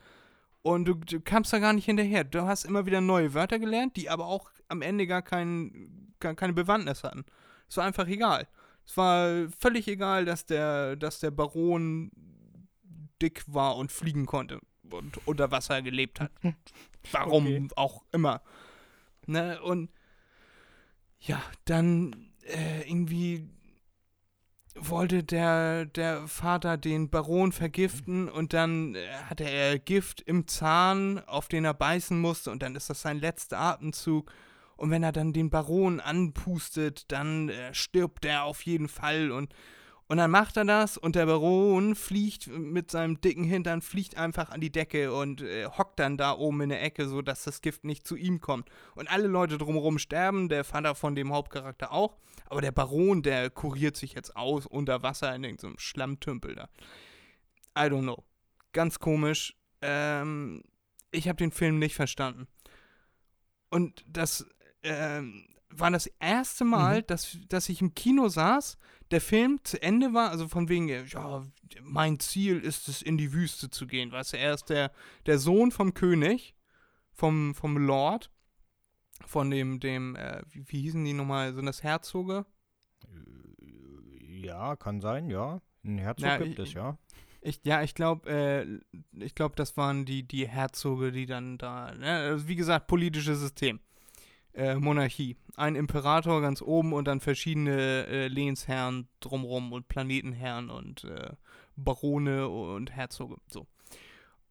Und 0.64 0.86
du, 0.86 0.94
du 0.96 1.20
kamst 1.22 1.54
da 1.54 1.60
gar 1.60 1.74
nicht 1.74 1.86
hinterher. 1.86 2.24
Du 2.24 2.44
hast 2.44 2.66
immer 2.66 2.86
wieder 2.86 3.02
neue 3.02 3.34
Wörter 3.34 3.58
gelernt, 3.60 3.96
die 3.96 4.10
aber 4.10 4.26
auch 4.28 4.52
am 4.68 4.82
Ende 4.82 5.08
gar, 5.08 5.22
kein, 5.24 6.14
gar 6.20 6.36
keine 6.36 6.54
Bewandtnis 6.54 7.04
hatten. 7.04 7.26
Es 7.68 7.78
war 7.78 7.86
einfach 7.86 8.08
egal. 8.08 8.48
Es 8.86 8.96
war 8.98 9.48
völlig 9.60 9.88
egal, 9.88 10.26
dass 10.26 10.46
der, 10.46 10.96
dass 10.98 11.20
der 11.20 11.32
Baron 11.32 12.12
dick 13.22 13.44
war 13.48 13.76
und 13.78 13.92
fliegen 13.92 14.26
konnte 14.26 14.60
und 14.90 15.26
unter 15.28 15.52
Wasser 15.52 15.82
gelebt 15.82 16.20
hat. 16.20 16.32
Warum 17.12 17.46
Okay. 17.46 17.68
auch 17.76 18.04
immer. 18.12 18.42
Ne? 19.26 19.62
Und 19.62 19.90
ja, 21.20 21.42
dann 21.66 22.32
äh, 22.44 22.82
irgendwie 22.90 23.48
wollte 24.76 25.24
der, 25.24 25.86
der 25.86 26.28
Vater 26.28 26.78
den 26.78 27.10
Baron 27.10 27.52
vergiften 27.52 28.30
und 28.30 28.54
dann 28.54 28.96
äh, 28.96 29.08
hatte 29.26 29.44
er 29.44 29.78
Gift 29.80 30.22
im 30.22 30.48
Zahn, 30.48 31.20
auf 31.28 31.48
den 31.48 31.66
er 31.66 31.74
beißen 31.74 32.20
musste 32.20 32.52
und 32.52 32.64
dann 32.64 32.76
ist 32.76 32.90
das 32.90 33.02
sein 33.02 33.20
letzter 33.20 33.60
Atemzug. 33.60 34.32
Und 34.78 34.90
wenn 34.90 35.04
er 35.04 35.12
dann 35.12 35.34
den 35.34 35.50
Baron 35.52 36.00
anpustet, 36.00 37.12
dann 37.12 37.50
äh, 37.50 37.74
stirbt 37.74 38.26
er 38.26 38.46
auf 38.46 38.64
jeden 38.64 38.88
Fall 38.88 39.32
und 39.32 39.54
und 40.12 40.18
dann 40.18 40.30
macht 40.30 40.58
er 40.58 40.66
das 40.66 40.98
und 40.98 41.16
der 41.16 41.26
Baron 41.26 41.96
fliegt 41.96 42.48
mit 42.48 42.92
seinem 42.92 43.22
dicken 43.22 43.46
Hintern, 43.46 43.82
fliegt 43.82 44.18
einfach 44.18 44.50
an 44.50 44.60
die 44.60 44.70
Decke 44.70 45.14
und 45.14 45.40
äh, 45.42 45.68
hockt 45.68 46.00
dann 46.00 46.18
da 46.18 46.34
oben 46.34 46.60
in 46.60 46.68
der 46.68 46.84
Ecke, 46.84 47.08
sodass 47.08 47.46
das 47.46 47.62
Gift 47.62 47.86
nicht 47.86 48.06
zu 48.06 48.18
ihm 48.18 48.42
kommt. 48.42 48.68
Und 48.94 49.10
alle 49.10 49.28
Leute 49.28 49.58
drumherum 49.58 50.00
sterben, 50.00 50.50
der 50.50 50.66
Vater 50.66 50.96
von 50.96 51.16
dem 51.16 51.32
Hauptcharakter 51.32 51.94
auch. 51.94 52.18
Aber 52.48 52.60
der 52.60 52.74
Baron, 52.74 53.22
der 53.22 53.50
kuriert 53.52 53.96
sich 53.96 54.12
jetzt 54.12 54.36
aus 54.36 54.66
unter 54.66 55.02
Wasser 55.02 55.34
in 55.34 55.46
irgendeinem 55.46 55.80
Schlammtümpel 55.80 56.56
da. 56.56 56.70
I 57.78 57.88
don't 57.88 58.02
know. 58.02 58.26
Ganz 58.74 59.00
komisch. 59.00 59.56
Ähm, 59.82 60.62
ich 61.12 61.30
habe 61.30 61.38
den 61.38 61.52
Film 61.52 61.80
nicht 61.80 61.96
verstanden. 61.96 62.50
Und 63.70 64.04
das 64.10 64.46
ähm, 64.84 65.46
war 65.74 65.92
das 65.92 66.08
erste 66.20 66.66
Mal, 66.66 67.00
Mhm. 67.02 67.08
dass, 67.08 67.38
dass 67.50 67.70
ich 67.70 67.82
im 67.82 67.94
Kino 67.96 68.28
saß, 68.30 68.78
der 69.12 69.22
Film 69.22 69.60
zu 69.64 69.82
Ende 69.82 70.14
war, 70.14 70.30
also 70.30 70.48
von 70.48 70.70
wegen, 70.70 70.88
ja, 70.88 71.46
mein 71.82 72.20
Ziel 72.20 72.60
ist 72.60 72.88
es, 72.88 73.02
in 73.02 73.18
die 73.18 73.34
Wüste 73.34 73.70
zu 73.70 73.88
gehen. 73.88 74.12
Weißt 74.12 74.34
du, 74.34 74.38
er 74.38 74.54
ist 74.54 74.70
der, 74.70 74.92
der 75.26 75.38
Sohn 75.40 75.72
vom 75.72 75.94
König, 75.94 76.56
vom, 77.14 77.54
vom 77.56 77.78
Lord, 77.78 78.32
von 79.26 79.50
dem, 79.52 79.80
dem, 79.80 80.16
äh, 80.16 80.42
wie, 80.50 80.64
wie 80.68 80.82
hießen 80.82 81.04
die 81.04 81.14
nochmal, 81.14 81.54
sind 81.54 81.66
das 81.66 81.84
Herzoge? 81.84 82.46
Ja, 84.44 84.76
kann 84.76 85.02
sein, 85.02 85.30
ja. 85.30 85.62
Ein 85.84 85.98
Herzog 85.98 86.26
Na, 86.28 86.38
gibt 86.38 86.60
ich- 86.60 86.70
es, 86.70 86.74
ja. 86.74 86.98
Ich, 87.44 87.60
ja, 87.64 87.82
ich 87.82 87.96
glaube, 87.96 88.30
äh, 88.30 88.80
ich 89.26 89.34
glaube, 89.34 89.56
das 89.56 89.76
waren 89.76 90.06
die, 90.06 90.22
die 90.28 90.48
Herzoge, 90.48 91.12
die 91.12 91.26
dann 91.26 91.58
da, 91.58 91.92
ne? 91.96 92.06
also 92.18 92.48
wie 92.48 92.56
gesagt, 92.56 92.86
politisches 92.88 93.40
System. 93.40 93.80
Äh, 94.54 94.76
Monarchie. 94.76 95.38
Ein 95.56 95.76
Imperator 95.76 96.42
ganz 96.42 96.62
oben 96.62 96.92
und 96.94 97.08
dann 97.08 97.22
verschiedene 97.22 98.06
äh, 98.08 98.28
Lehnsherren 98.28 99.08
drumrum 99.22 99.72
und 99.72 99.88
Planetenherren 99.88 100.70
und 100.70 101.06
äh, 101.06 101.32
Barone 101.78 102.50
und 102.50 102.94
Herzoge. 102.96 103.38
So. 103.50 103.66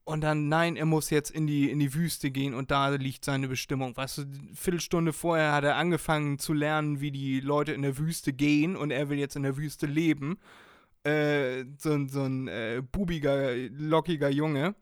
Und 0.05 0.23
dann, 0.23 0.49
nein, 0.49 0.77
er 0.77 0.87
muss 0.87 1.11
jetzt 1.11 1.31
in 1.31 1.47
die, 1.47 1.71
in 1.71 1.79
die 1.79 1.93
Wüste 1.95 2.31
gehen 2.31 2.55
und 2.55 2.71
da 2.71 2.89
liegt 2.89 3.25
seine 3.25 3.47
Bestimmung. 3.47 3.97
Weißt 3.97 4.19
du, 4.19 4.23
eine 4.23 4.55
Viertelstunde 4.55 5.13
vorher 5.13 5.53
hat 5.53 5.65
er 5.65 5.77
angefangen 5.77 6.39
zu 6.39 6.55
lernen, 6.55 7.01
wie 7.01 7.11
die 7.13 7.41
Leute 7.41 7.73
in 7.73 7.83
der 7.83 7.99
Wüste 7.99 8.33
gehen 8.33 8.77
und 8.77 8.91
er 8.91 9.11
will 9.11 9.19
jetzt 9.19 9.37
in 9.37 9.43
der 9.43 9.57
Wüste 9.59 9.87
leben 9.87 10.39
äh, 11.05 11.65
so, 11.79 11.93
ein- 11.93 12.09
so 12.09 12.23
ein 12.23 12.49
äh, 12.49 12.83
bubiger, 12.91 13.55
lockiger 13.71 14.31
Junge 14.31 14.75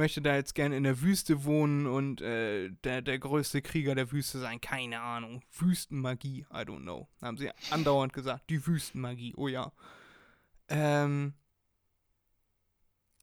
möchte 0.00 0.22
da 0.22 0.34
jetzt 0.34 0.54
gerne 0.54 0.78
in 0.78 0.82
der 0.82 1.02
Wüste 1.02 1.44
wohnen 1.44 1.86
und 1.86 2.22
äh, 2.22 2.70
der, 2.84 3.02
der 3.02 3.18
größte 3.18 3.60
Krieger 3.60 3.94
der 3.94 4.10
Wüste 4.10 4.38
sein. 4.38 4.58
Keine 4.58 4.98
Ahnung. 4.98 5.42
Wüstenmagie, 5.52 6.46
I 6.50 6.62
don't 6.62 6.82
know. 6.82 7.06
Haben 7.20 7.36
sie 7.36 7.50
andauernd 7.70 8.14
gesagt. 8.14 8.48
Die 8.48 8.66
Wüstenmagie, 8.66 9.34
oh 9.36 9.46
ja. 9.46 9.72
Ähm. 10.68 11.34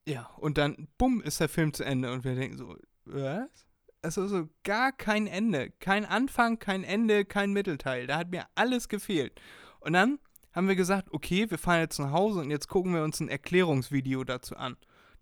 Ja, 0.05 0.29
und 0.37 0.59
dann, 0.59 0.87
bumm, 0.99 1.19
ist 1.21 1.39
der 1.39 1.49
Film 1.49 1.73
zu 1.73 1.83
Ende 1.83 2.13
und 2.13 2.23
wir 2.23 2.35
denken 2.35 2.57
so, 2.57 2.77
was? 3.05 3.65
Also 4.03 4.27
so 4.27 4.47
gar 4.63 4.91
kein 4.91 5.25
Ende. 5.25 5.71
Kein 5.79 6.05
Anfang, 6.05 6.59
kein 6.59 6.83
Ende, 6.83 7.25
kein 7.25 7.53
Mittelteil. 7.53 8.05
Da 8.05 8.19
hat 8.19 8.29
mir 8.29 8.45
alles 8.53 8.87
gefehlt. 8.87 9.41
Und 9.79 9.93
dann 9.93 10.19
haben 10.53 10.67
wir 10.67 10.75
gesagt, 10.75 11.11
okay, 11.11 11.49
wir 11.49 11.57
fahren 11.57 11.79
jetzt 11.79 11.97
nach 11.97 12.11
Hause 12.11 12.41
und 12.41 12.51
jetzt 12.51 12.67
gucken 12.67 12.93
wir 12.93 13.03
uns 13.03 13.19
ein 13.19 13.29
Erklärungsvideo 13.29 14.23
dazu 14.23 14.55
an. 14.55 14.77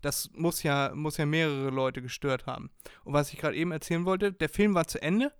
Das 0.06 0.30
muss 0.34 0.62
ja, 0.62 0.92
muss 0.94 1.16
ja 1.16 1.26
mehrere 1.26 1.70
Leute 1.70 2.00
gestört 2.00 2.46
haben. 2.46 2.70
Und 3.04 3.12
was 3.12 3.32
ich 3.32 3.38
gerade 3.40 3.56
eben 3.56 3.72
erzählen 3.72 4.04
wollte, 4.04 4.32
der 4.32 4.48
Film 4.48 4.74
war 4.74 4.86
zu 4.86 5.02
Ende 5.02 5.32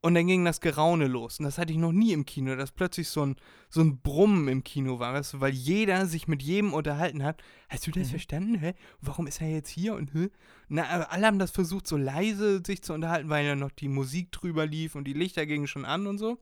und 0.00 0.14
dann 0.14 0.26
ging 0.26 0.44
das 0.44 0.60
Geraune 0.60 1.06
los. 1.06 1.38
Und 1.38 1.44
das 1.44 1.58
hatte 1.58 1.72
ich 1.72 1.78
noch 1.78 1.92
nie 1.92 2.12
im 2.12 2.24
Kino, 2.24 2.56
dass 2.56 2.70
plötzlich 2.72 3.08
so 3.08 3.26
ein, 3.26 3.36
so 3.68 3.80
ein 3.82 4.00
Brummen 4.00 4.48
im 4.48 4.64
Kino 4.64 4.98
war, 5.00 5.12
weißt 5.12 5.34
du, 5.34 5.40
weil 5.40 5.52
jeder 5.52 6.06
sich 6.06 6.28
mit 6.28 6.42
jedem 6.42 6.72
unterhalten 6.72 7.22
hat. 7.22 7.42
Hast 7.68 7.86
du 7.86 7.90
das 7.90 8.06
Mhm. 8.06 8.10
verstanden? 8.10 8.54
Hä? 8.58 8.74
Warum 9.02 9.26
ist 9.26 9.40
er 9.42 9.50
jetzt 9.50 9.68
hier? 9.68 9.94
Und 9.94 10.14
hä? 10.14 10.30
Na, 10.68 10.84
alle 10.84 11.26
haben 11.26 11.38
das 11.38 11.50
versucht, 11.50 11.86
so 11.86 11.96
leise 11.96 12.62
sich 12.64 12.82
zu 12.82 12.94
unterhalten, 12.94 13.28
weil 13.28 13.44
ja 13.44 13.54
noch 13.54 13.70
die 13.72 13.88
Musik 13.88 14.32
drüber 14.32 14.64
lief 14.66 14.94
und 14.94 15.04
die 15.04 15.12
Lichter 15.12 15.44
gingen 15.44 15.66
schon 15.66 15.84
an 15.84 16.06
und 16.06 16.18
so. 16.18 16.38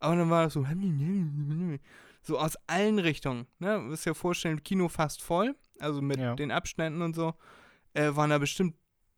Aber 0.00 0.14
dann 0.14 0.30
war 0.30 0.44
das 0.44 0.52
so, 0.52 0.64
so 2.22 2.38
aus 2.38 2.56
allen 2.66 2.98
Richtungen. 2.98 3.46
Ne? 3.58 3.74
Du 3.76 3.80
musst 3.82 4.06
dir 4.06 4.14
vorstellen, 4.14 4.62
Kino 4.62 4.88
fast 4.88 5.22
voll, 5.22 5.56
also 5.80 6.02
mit 6.02 6.18
Ja. 6.18 6.34
den 6.34 6.50
Abständen 6.50 7.02
und 7.02 7.14
so, 7.14 7.34
äh, 7.94 8.14
waren 8.14 8.30
da 8.30 8.38
bestimmt 8.38 8.74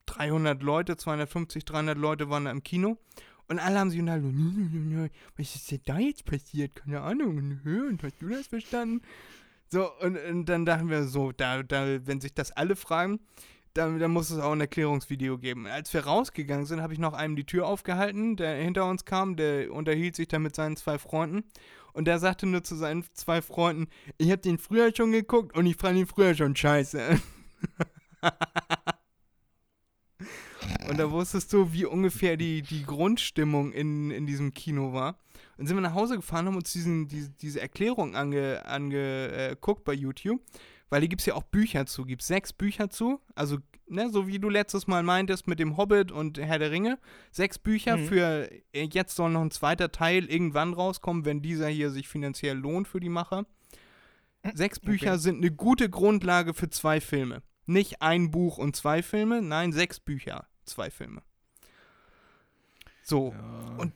300 0.07 0.63
Leute, 0.63 0.97
250, 0.97 1.65
300 1.65 1.97
Leute 1.97 2.31
waren 2.31 2.45
da 2.45 2.51
im 2.51 2.63
Kino. 2.63 2.99
Und 3.49 3.59
alle 3.59 3.81
haben 3.81 3.91
sich 3.91 3.99
unterhalten, 3.99 5.11
was 5.37 5.55
ist 5.57 5.71
denn 5.71 5.81
da 5.85 5.99
jetzt 5.99 6.25
passiert? 6.25 6.75
Keine 6.77 7.01
Ahnung, 7.01 7.61
und 7.65 8.03
hast 8.03 8.23
du 8.23 8.29
das 8.29 8.47
verstanden? 8.47 9.03
So, 9.69 9.89
und, 10.01 10.17
und 10.17 10.45
dann 10.47 10.65
dachten 10.65 10.89
wir 10.89 11.05
so, 11.05 11.33
da, 11.33 11.63
da, 11.63 12.07
wenn 12.07 12.21
sich 12.21 12.33
das 12.35 12.53
alle 12.53 12.77
fragen, 12.77 13.21
dann, 13.75 14.01
dann 14.01 14.11
muss 14.11 14.31
es 14.31 14.39
auch 14.41 14.53
ein 14.53 14.61
Erklärungsvideo 14.61 15.39
geben. 15.39 15.67
Als 15.67 15.93
wir 15.95 16.05
rausgegangen 16.05 16.67
sind, 16.67 16.81
habe 16.81 16.93
ich 16.93 16.99
noch 16.99 17.13
einem 17.13 17.37
die 17.37 17.45
Tür 17.47 17.67
aufgehalten, 17.67 18.37
der 18.37 18.57
hinter 18.57 18.87
uns 18.87 19.05
kam, 19.05 19.37
der 19.37 19.73
unterhielt 19.73 20.17
sich 20.17 20.27
dann 20.29 20.43
mit 20.43 20.57
seinen 20.57 20.77
zwei 20.77 20.99
Freunden. 20.99 21.45
Und 21.93 22.07
der 22.07 22.19
sagte 22.19 22.47
nur 22.47 22.63
zu 22.63 22.77
seinen 22.77 23.05
zwei 23.15 23.43
Freunden, 23.43 23.89
ich 24.19 24.31
habe 24.31 24.43
den 24.43 24.59
früher 24.59 24.95
schon 24.95 25.13
geguckt 25.13 25.57
und 25.57 25.67
ich 25.67 25.77
fand 25.77 25.99
ihn 25.99 26.07
früher 26.07 26.35
schon 26.35 26.57
scheiße. 26.57 27.21
und 30.89 30.99
da 30.99 31.11
wusstest 31.11 31.53
du, 31.53 31.73
wie 31.73 31.85
ungefähr 31.85 32.37
die, 32.37 32.63
die 32.63 32.85
Grundstimmung 32.85 33.73
in, 33.73 34.11
in 34.11 34.27
diesem 34.27 34.53
Kino 34.53 34.93
war. 34.93 35.19
Und 35.57 35.67
sind 35.67 35.77
wir 35.77 35.83
nach 35.83 35.95
Hause 35.95 36.17
gefahren, 36.17 36.47
haben 36.47 36.57
uns 36.57 36.73
diesen, 36.73 37.09
diese, 37.09 37.31
diese 37.31 37.61
Erklärung 37.61 38.17
angeguckt 38.17 38.67
ange, 38.67 39.51
äh, 39.51 39.57
bei 39.85 39.93
YouTube, 39.93 40.41
weil 40.89 41.03
die 41.03 41.09
gibt 41.09 41.21
es 41.21 41.27
ja 41.27 41.35
auch 41.35 41.43
Bücher 41.43 41.87
zu. 41.87 42.05
Gibt 42.05 42.23
sechs 42.23 42.53
Bücher 42.53 42.89
zu. 42.89 43.21
Also, 43.35 43.59
ne, 43.91 44.09
so 44.11 44.27
wie 44.27 44.39
du 44.39 44.49
letztes 44.49 44.87
Mal 44.87 45.03
meintest 45.03 45.47
mit 45.47 45.59
dem 45.59 45.77
Hobbit 45.77 46.13
und 46.13 46.39
Herr 46.39 46.59
der 46.59 46.71
Ringe. 46.71 46.99
Sechs 47.31 47.59
Bücher 47.59 47.97
Mhm. 47.97 48.07
für, 48.07 48.51
äh, 48.73 48.89
jetzt 48.93 49.17
soll 49.17 49.31
noch 49.31 49.43
ein 49.43 49.51
zweiter 49.51 49.93
Teil 49.93 50.25
irgendwann 50.27 50.73
rauskommen, 50.73 51.25
wenn 51.25 51.43
dieser 51.43 51.69
hier 51.69 51.91
sich 51.91 52.09
finanziell 52.09 52.57
lohnt 52.57 52.89
für 52.89 53.01
die 53.01 53.09
Macher. 53.09 53.47
Sechs 54.55 54.81
Bücher 54.81 55.13
Okay. 55.13 55.19
sind 55.21 55.37
eine 55.39 55.51
gute 55.51 55.91
Grundlage 55.91 56.55
für 56.55 56.71
zwei 56.71 57.01
Filme. 57.01 57.43
Nicht 57.67 58.01
ein 58.03 58.31
Buch 58.31 58.57
und 58.59 58.75
zwei 58.75 59.03
Filme, 59.03 59.43
nein, 59.43 59.73
sechs 59.73 60.01
Bücher, 60.01 60.47
zwei 60.65 60.91
Filme. 60.91 61.23
So, 63.03 63.33
Ja. 63.35 63.77
Und- 63.79 63.93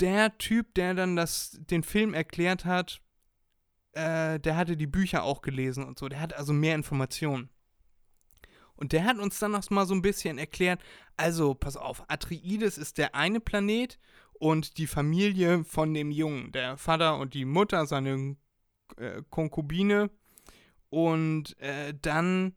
der 0.00 0.36
Typ, 0.38 0.74
der 0.74 0.94
dann 0.94 1.16
das, 1.16 1.58
den 1.70 1.82
Film 1.82 2.14
erklärt 2.14 2.64
hat, 2.64 3.00
äh, 3.92 4.38
der 4.38 4.56
hatte 4.56 4.76
die 4.76 4.86
Bücher 4.86 5.24
auch 5.24 5.42
gelesen 5.42 5.84
und 5.84 5.98
so. 5.98 6.08
Der 6.08 6.20
hat 6.20 6.34
also 6.34 6.52
mehr 6.52 6.74
Informationen. 6.76 7.48
Und 8.78 8.92
der 8.92 9.04
hat 9.04 9.18
uns 9.18 9.38
dann 9.38 9.52
noch 9.52 9.68
mal 9.70 9.86
so 9.86 9.94
ein 9.94 10.02
bisschen 10.02 10.38
erklärt, 10.38 10.80
also 11.16 11.54
pass 11.54 11.76
auf, 11.76 12.04
Atreides 12.08 12.78
ist 12.78 12.96
der 12.96 13.14
eine 13.14 13.40
Planet 13.40 13.98
und 14.34 14.78
die 14.78 14.86
Familie 14.86 15.64
von 15.64 15.92
dem 15.92 16.10
Jungen, 16.10 16.52
der 16.52 16.76
Vater 16.76 17.18
und 17.18 17.34
die 17.34 17.44
Mutter, 17.44 17.86
seine 17.86 18.36
äh, 18.96 19.22
Konkubine 19.30 20.10
und 20.90 21.58
äh, 21.60 21.92
dann 22.00 22.54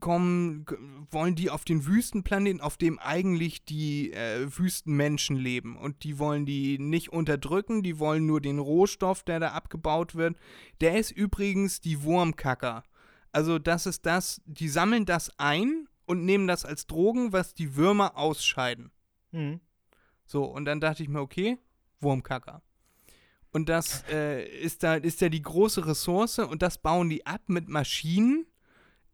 kommen, 0.00 0.66
wollen 1.10 1.34
die 1.34 1.50
auf 1.50 1.64
den 1.64 1.86
Wüstenplaneten, 1.86 2.60
auf 2.60 2.76
dem 2.76 2.98
eigentlich 2.98 3.64
die 3.64 4.12
äh, 4.12 4.46
Wüstenmenschen 4.56 5.36
leben. 5.36 5.76
Und 5.76 6.04
die 6.04 6.18
wollen 6.18 6.46
die 6.46 6.78
nicht 6.78 7.10
unterdrücken, 7.10 7.82
die 7.82 7.98
wollen 7.98 8.26
nur 8.26 8.40
den 8.40 8.58
Rohstoff, 8.58 9.22
der 9.22 9.40
da 9.40 9.48
abgebaut 9.48 10.14
wird. 10.14 10.36
Der 10.80 10.98
ist 10.98 11.10
übrigens 11.10 11.80
die 11.80 12.02
Wurmkacker. 12.02 12.82
Also 13.32 13.58
das 13.58 13.86
ist 13.86 14.06
das, 14.06 14.40
die 14.46 14.68
sammeln 14.68 15.04
das 15.04 15.32
ein 15.38 15.88
und 16.06 16.24
nehmen 16.24 16.46
das 16.46 16.64
als 16.64 16.86
Drogen, 16.86 17.32
was 17.32 17.54
die 17.54 17.76
Würmer 17.76 18.16
ausscheiden. 18.16 18.90
Mhm. 19.32 19.60
So, 20.24 20.44
und 20.44 20.64
dann 20.64 20.80
dachte 20.80 21.02
ich 21.02 21.08
mir, 21.08 21.20
okay, 21.20 21.58
Wurmkacker. 22.00 22.62
Und 23.50 23.68
das 23.68 24.04
äh, 24.10 24.46
ist 24.46 24.82
da 24.82 24.94
ist 24.94 25.20
ja 25.20 25.28
die 25.28 25.42
große 25.42 25.86
Ressource 25.86 26.38
und 26.38 26.62
das 26.62 26.78
bauen 26.78 27.08
die 27.08 27.26
ab 27.26 27.42
mit 27.46 27.68
Maschinen, 27.68 28.46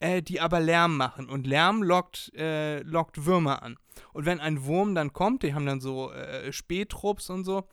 äh, 0.00 0.22
die 0.22 0.40
aber 0.40 0.60
Lärm 0.60 0.96
machen. 0.96 1.28
Und 1.28 1.46
Lärm 1.46 1.82
lockt, 1.82 2.32
äh, 2.34 2.80
lockt 2.80 3.26
Würmer 3.26 3.62
an. 3.62 3.76
Und 4.12 4.26
wenn 4.26 4.40
ein 4.40 4.64
Wurm 4.64 4.94
dann 4.94 5.12
kommt, 5.12 5.44
die 5.44 5.54
haben 5.54 5.66
dann 5.66 5.80
so 5.80 6.12
äh, 6.12 6.52
Spätrupps 6.52 7.30
und 7.30 7.44
so, 7.44 7.68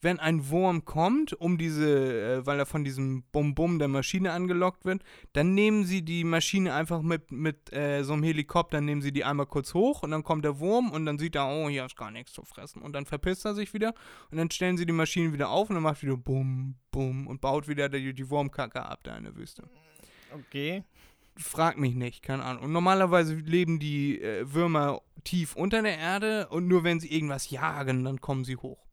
wenn 0.00 0.18
ein 0.18 0.48
Wurm 0.48 0.84
kommt, 0.84 1.32
um 1.34 1.58
diese, 1.58 2.38
äh, 2.38 2.46
weil 2.46 2.58
er 2.58 2.66
von 2.66 2.84
diesem 2.84 3.24
Bum-Bum 3.32 3.78
der 3.78 3.88
Maschine 3.88 4.32
angelockt 4.32 4.84
wird, 4.84 5.02
dann 5.32 5.54
nehmen 5.54 5.84
sie 5.84 6.02
die 6.02 6.24
Maschine 6.24 6.74
einfach 6.74 7.02
mit, 7.02 7.30
mit 7.30 7.72
äh, 7.72 8.02
so 8.02 8.14
einem 8.14 8.22
Helikopter, 8.22 8.80
nehmen 8.80 9.02
sie 9.02 9.12
die 9.12 9.24
einmal 9.24 9.46
kurz 9.46 9.74
hoch 9.74 10.02
und 10.02 10.10
dann 10.10 10.24
kommt 10.24 10.44
der 10.44 10.58
Wurm 10.58 10.90
und 10.90 11.06
dann 11.06 11.18
sieht 11.18 11.36
er, 11.36 11.48
oh, 11.48 11.68
hier 11.68 11.84
ist 11.84 11.96
gar 11.96 12.10
nichts 12.10 12.32
zu 12.32 12.44
fressen. 12.44 12.82
Und 12.82 12.94
dann 12.94 13.06
verpisst 13.06 13.44
er 13.44 13.54
sich 13.54 13.74
wieder 13.74 13.94
und 14.30 14.38
dann 14.38 14.50
stellen 14.50 14.76
sie 14.76 14.86
die 14.86 14.92
Maschine 14.92 15.32
wieder 15.32 15.50
auf 15.50 15.68
und 15.68 15.74
dann 15.74 15.82
macht 15.82 16.02
wieder 16.02 16.16
Bum, 16.16 16.76
Bum 16.90 17.26
und 17.26 17.40
baut 17.40 17.68
wieder 17.68 17.88
die, 17.88 18.14
die 18.14 18.30
Wurmkacke 18.30 18.82
ab 18.82 19.00
da 19.02 19.16
in 19.16 19.24
der 19.24 19.36
Wüste. 19.36 19.68
Okay. 20.32 20.84
Frag 21.36 21.78
mich 21.78 21.94
nicht, 21.94 22.22
keine 22.22 22.44
Ahnung. 22.44 22.64
Und 22.64 22.72
normalerweise 22.72 23.34
leben 23.34 23.78
die 23.78 24.20
äh, 24.20 24.52
Würmer 24.52 25.00
tief 25.24 25.56
unter 25.56 25.82
der 25.82 25.96
Erde 25.96 26.48
und 26.48 26.66
nur 26.66 26.84
wenn 26.84 27.00
sie 27.00 27.12
irgendwas 27.12 27.50
jagen, 27.50 28.04
dann 28.04 28.20
kommen 28.20 28.44
sie 28.44 28.56
hoch. 28.56 28.89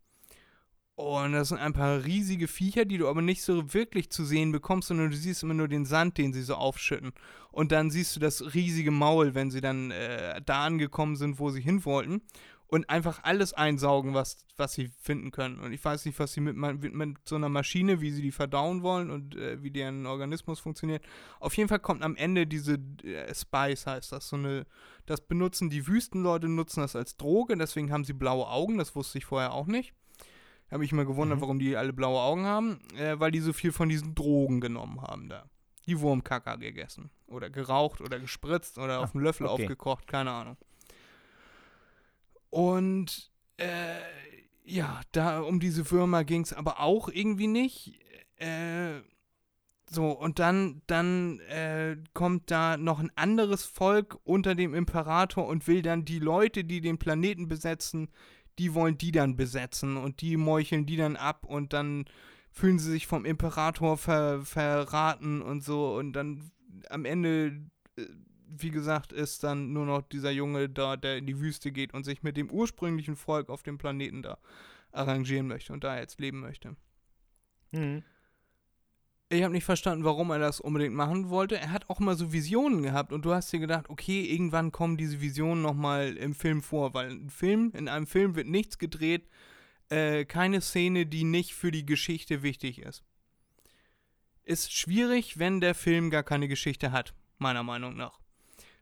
Und 0.98 1.34
das 1.34 1.50
sind 1.50 1.60
ein 1.60 1.74
paar 1.74 2.06
riesige 2.06 2.48
Viecher, 2.48 2.84
die 2.84 2.98
du 2.98 3.08
aber 3.08 3.22
nicht 3.22 3.44
so 3.44 3.72
wirklich 3.76 4.10
zu 4.10 4.26
sehen 4.26 4.52
bekommst, 4.52 4.88
sondern 4.88 5.12
du 5.12 5.16
siehst 5.16 5.44
immer 5.44 5.54
nur 5.54 5.68
den 5.68 5.86
Sand, 5.86 6.18
den 6.18 6.34
sie 6.34 6.42
so 6.42 6.56
aufschütten. 6.56 7.12
Und 7.52 7.72
dann 7.72 7.92
siehst 7.92 8.16
du 8.16 8.20
das 8.20 8.56
riesige 8.56 8.90
Maul, 8.90 9.36
wenn 9.36 9.52
sie 9.52 9.62
dann 9.62 9.92
äh, 9.92 10.42
da 10.44 10.66
angekommen 10.66 11.16
sind, 11.16 11.38
wo 11.38 11.52
sie 11.52 11.62
hin 11.62 11.86
wollten. 11.86 12.24
Und 12.66 12.90
einfach 12.90 13.20
alles 13.22 13.54
einsaugen, 13.54 14.16
was, 14.16 14.44
was 14.58 14.74
sie 14.74 14.90
finden 15.00 15.30
können. 15.30 15.60
Und 15.60 15.72
ich 15.72 15.86
weiß 15.86 16.04
nicht, 16.06 16.18
was 16.18 16.34
sie 16.34 16.42
mit, 16.42 16.56
mit, 16.56 17.18
so 17.26 17.36
einer 17.36 17.48
Maschine, 17.48 18.02
wie 18.02 18.10
sie 18.10 18.24
die 18.24 18.32
verdauen 18.32 18.82
wollen 18.82 19.12
und 19.12 19.36
äh, 19.36 19.62
wie 19.62 19.70
deren 19.70 20.08
Organismus 20.08 20.60
funktioniert. 20.60 21.06
Auf 21.40 21.56
jeden 21.56 21.70
Fall 21.70 21.80
kommt 21.80 22.02
am 22.02 22.16
Ende 22.16 22.48
diese 22.48 22.80
äh, 23.04 23.32
Spice, 23.36 23.86
heißt 23.86 24.14
das. 24.14 24.30
So 24.30 24.36
eine, 24.36 24.66
das 25.06 25.22
benutzen 25.22 25.70
die 25.70 25.86
Wüstenleute, 25.86 26.50
nutzen 26.50 26.80
das 26.80 26.96
als 26.96 27.18
Droge, 27.18 27.56
deswegen 27.56 27.92
haben 27.92 28.04
sie 28.04 28.14
blaue 28.14 28.48
Augen, 28.48 28.80
das 28.80 28.96
wusste 28.96 29.20
ich 29.20 29.26
vorher 29.26 29.54
auch 29.54 29.68
nicht. 29.68 29.94
Habe 30.70 30.84
ich 30.84 30.92
mal 30.92 31.06
gewundert, 31.06 31.38
Mhm. 31.38 31.42
warum 31.42 31.60
die 31.60 31.76
alle 31.78 31.94
blaue 31.94 32.20
Augen 32.22 32.46
haben. 32.46 32.80
Äh, 32.98 33.20
weil 33.20 33.32
die 33.32 33.40
so 33.40 33.54
viel 33.54 33.72
von 33.72 33.90
diesen 33.90 34.16
Drogen 34.16 34.60
genommen 34.62 35.02
haben 35.02 35.30
da. 35.30 35.46
Die 35.86 36.00
Wurmkacker 36.00 36.58
gegessen. 36.58 37.10
Oder 37.28 37.50
geraucht 37.50 38.02
oder 38.02 38.20
gespritzt 38.20 38.78
oder 38.78 39.00
Ah, 39.00 39.04
auf 39.04 39.16
einen 39.16 39.24
Löffel 39.24 39.48
okay. 39.48 39.64
aufgekocht, 39.64 40.08
keine 40.08 40.32
Ahnung. 40.32 40.58
Und 42.50 43.32
äh, 43.58 43.68
ja, 44.66 45.02
da 45.12 45.40
um 45.42 45.60
diese 45.60 45.90
Würmer 45.92 46.24
ging 46.24 46.42
es 46.42 46.54
aber 46.54 46.80
auch 46.80 47.10
irgendwie 47.10 47.48
nicht. 47.48 48.00
Äh, 48.38 49.02
so, 49.90 50.12
und 50.12 50.40
dann, 50.40 50.82
dann 50.88 51.40
äh, 51.42 51.96
kommt 52.14 52.52
da 52.52 52.76
noch 52.76 53.00
ein 53.00 53.12
anderes 53.16 53.64
Volk 53.64 54.18
unter 54.26 54.54
dem 54.54 54.74
Imperator 54.74 55.48
und 55.48 55.66
will 55.68 55.82
dann 55.82 56.04
die 56.04 56.20
Leute, 56.20 56.66
die 56.66 56.82
den 56.82 56.98
Planeten 56.98 57.48
besetzen, 57.48 58.10
die 58.58 58.74
wollen 58.74 58.98
die 58.98 59.12
dann 59.12 59.36
besetzen 59.36 59.98
und 59.98 60.22
die 60.22 60.38
meucheln 60.38 60.86
die 60.86 60.98
dann 60.98 61.16
ab 61.16 61.46
und 61.46 61.74
dann 61.74 62.06
fühlen 62.52 62.80
sie 62.80 62.92
sich 62.92 63.08
vom 63.08 63.26
Imperator 63.26 63.98
ver 63.98 64.42
verraten 64.44 65.42
und 65.42 65.64
so 65.64 65.96
und 65.96 66.14
dann 66.14 66.52
am 66.90 67.06
Ende, 67.06 67.62
äh, 67.98 68.06
wie 68.50 68.72
gesagt, 68.72 69.14
ist 69.14 69.44
dann 69.44 69.74
nur 69.74 69.86
noch 69.86 70.02
dieser 70.02 70.32
Junge 70.32 70.70
da, 70.70 70.96
der 70.96 71.18
in 71.18 71.26
die 71.26 71.40
Wüste 71.40 71.72
geht 71.72 71.94
und 71.94 72.04
sich 72.04 72.24
mit 72.24 72.38
dem 72.38 72.50
ursprünglichen 72.50 73.16
Volk 73.16 73.50
auf 73.50 73.64
dem 73.64 73.78
Planeten 73.78 74.22
da 74.22 74.38
arrangieren 74.92 75.48
möchte 75.48 75.74
und 75.74 75.84
da 75.84 76.00
jetzt 76.00 76.20
leben 76.20 76.40
möchte. 76.40 76.76
Mhm. 77.72 78.04
Ich 79.30 79.44
habe 79.44 79.54
nicht 79.54 79.66
verstanden, 79.66 80.06
warum 80.06 80.30
er 80.32 80.40
das 80.40 80.62
unbedingt 80.62 80.96
machen 80.96 81.30
wollte. 81.30 81.58
Er 81.58 81.72
hat 81.72 81.90
auch 81.90 82.00
mal 82.00 82.16
so 82.16 82.32
Visionen 82.32 82.82
gehabt 82.82 83.12
und 83.12 83.26
du 83.26 83.34
hast 83.34 83.52
dir 83.52 83.60
gedacht, 83.60 83.90
okay, 83.90 84.22
irgendwann 84.24 84.72
kommen 84.72 84.96
diese 84.96 85.20
Visionen 85.20 85.62
nochmal 85.62 86.16
im 86.16 86.34
Film 86.34 86.62
vor, 86.62 86.94
weil 86.94 87.12
ein 87.12 87.30
Film, 87.30 87.72
in 87.76 87.90
einem 87.90 88.08
Film 88.08 88.36
wird 88.36 88.48
nichts 88.48 88.78
gedreht, 88.78 89.28
äh, 89.90 90.24
keine 90.24 90.62
Szene, 90.62 91.06
die 91.06 91.26
nicht 91.26 91.54
für 91.54 91.72
die 91.72 91.86
Geschichte 91.86 92.42
wichtig 92.42 92.80
ist. 92.80 93.04
Ist 94.44 94.72
schwierig, 94.72 95.40
wenn 95.40 95.60
der 95.60 95.76
Film 95.76 96.10
gar 96.10 96.24
keine 96.24 96.48
Geschichte 96.48 96.94
hat, 96.94 97.14
meiner 97.38 97.64
Meinung 97.64 97.98
nach. 97.98 98.22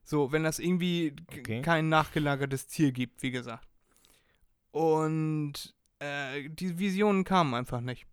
So, 0.04 0.32
wenn 0.32 0.44
das 0.44 0.60
irgendwie 0.60 1.16
Okay. 1.32 1.64
kein 1.64 1.90
nachgelagertes 1.90 2.68
Ziel 2.68 2.92
gibt, 2.92 3.24
wie 3.24 3.32
gesagt. 3.32 3.68
Und 4.70 5.74
äh, 5.98 6.50
die 6.50 6.78
Visionen 6.78 7.24
kamen 7.24 7.56
einfach 7.56 7.82
nicht. 7.82 8.06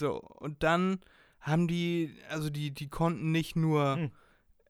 So, 0.00 0.18
und 0.18 0.62
dann 0.62 1.00
haben 1.40 1.68
die, 1.68 2.16
also 2.30 2.48
die, 2.48 2.70
die 2.72 2.88
konnten 2.88 3.30
nicht 3.32 3.54
nur, 3.54 3.96
Hm. 3.96 4.10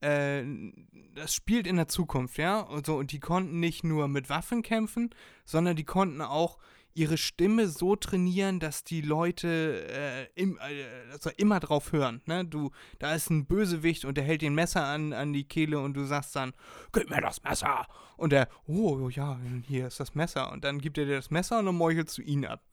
äh, 0.01 0.73
das 1.15 1.35
spielt 1.35 1.69
in 1.69 1.77
der 1.77 1.87
Zukunft, 1.87 2.37
ja, 2.37 2.61
und 2.61 2.85
so, 2.85 2.97
und 2.97 3.13
die 3.13 3.21
konnten 3.21 3.61
nicht 3.61 3.85
nur 3.85 4.09
mit 4.09 4.29
Waffen 4.29 4.63
kämpfen, 4.63 5.11
sondern 5.45 5.77
die 5.77 5.85
konnten 5.85 6.21
auch 6.21 6.59
ihre 6.95 7.17
Stimme 7.17 7.69
so 7.69 7.95
trainieren, 7.95 8.59
dass 8.59 8.83
die 8.83 9.03
Leute 9.03 9.87
äh, 9.89 10.27
im, 10.35 10.59
äh, 10.59 11.13
also 11.13 11.31
immer 11.37 11.61
drauf 11.61 11.93
hören, 11.93 12.23
ne, 12.27 12.45
du, 12.45 12.73
da 12.99 13.15
ist 13.15 13.31
ein 13.31 13.47
Bösewicht 13.47 14.05
und 14.05 14.17
der 14.17 14.25
hält 14.25 14.43
den 14.43 14.55
Messer 14.57 14.85
an, 14.85 15.13
an 15.13 15.33
die 15.33 15.45
Kehle 15.45 15.79
und 15.79 15.95
du 15.95 16.05
sagst 16.05 16.35
dann, 16.35 16.53
gib 16.93 17.09
mir 17.09 17.21
das 17.21 17.41
Messer, 17.45 17.87
und 18.17 18.33
der, 18.33 18.49
oh, 18.67 19.09
ja, 19.09 19.39
hier 19.65 19.87
ist 19.87 20.01
das 20.01 20.17
Messer, 20.17 20.51
und 20.51 20.65
dann 20.65 20.81
gibt 20.81 20.99
er 20.99 21.05
dir 21.05 21.17
das 21.17 21.31
Messer 21.31 21.61
und 21.61 21.67
dann 21.67 21.77
meuchelst 21.77 22.19
du 22.19 22.23
ihn 22.23 22.45
ab. 22.45 22.65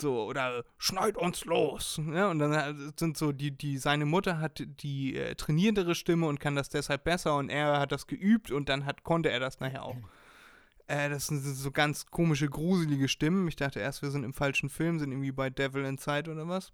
So, 0.00 0.24
oder 0.24 0.64
schneid 0.78 1.16
uns 1.16 1.44
los. 1.44 1.98
Ne? 1.98 2.28
Und 2.28 2.38
dann 2.38 2.52
äh, 2.52 2.92
sind 2.98 3.16
so, 3.16 3.32
die, 3.32 3.50
die, 3.50 3.78
seine 3.78 4.06
Mutter 4.06 4.38
hat 4.38 4.62
die 4.82 5.16
äh, 5.16 5.34
trainierendere 5.34 5.94
Stimme 5.94 6.26
und 6.26 6.40
kann 6.40 6.56
das 6.56 6.68
deshalb 6.68 7.04
besser 7.04 7.36
und 7.36 7.50
er 7.50 7.78
hat 7.78 7.92
das 7.92 8.06
geübt 8.06 8.50
und 8.50 8.68
dann 8.68 8.86
hat, 8.86 9.02
konnte 9.02 9.30
er 9.30 9.40
das 9.40 9.60
nachher 9.60 9.84
auch. 9.84 9.96
Äh, 10.86 11.08
das 11.08 11.28
sind 11.28 11.40
so 11.42 11.70
ganz 11.70 12.06
komische, 12.06 12.48
gruselige 12.48 13.08
Stimmen. 13.08 13.46
Ich 13.46 13.56
dachte 13.56 13.80
erst, 13.80 14.02
wir 14.02 14.10
sind 14.10 14.24
im 14.24 14.34
falschen 14.34 14.68
Film, 14.68 14.98
sind 14.98 15.12
irgendwie 15.12 15.32
bei 15.32 15.50
Devil 15.50 15.84
Inside 15.84 16.30
oder 16.30 16.48
was. 16.48 16.72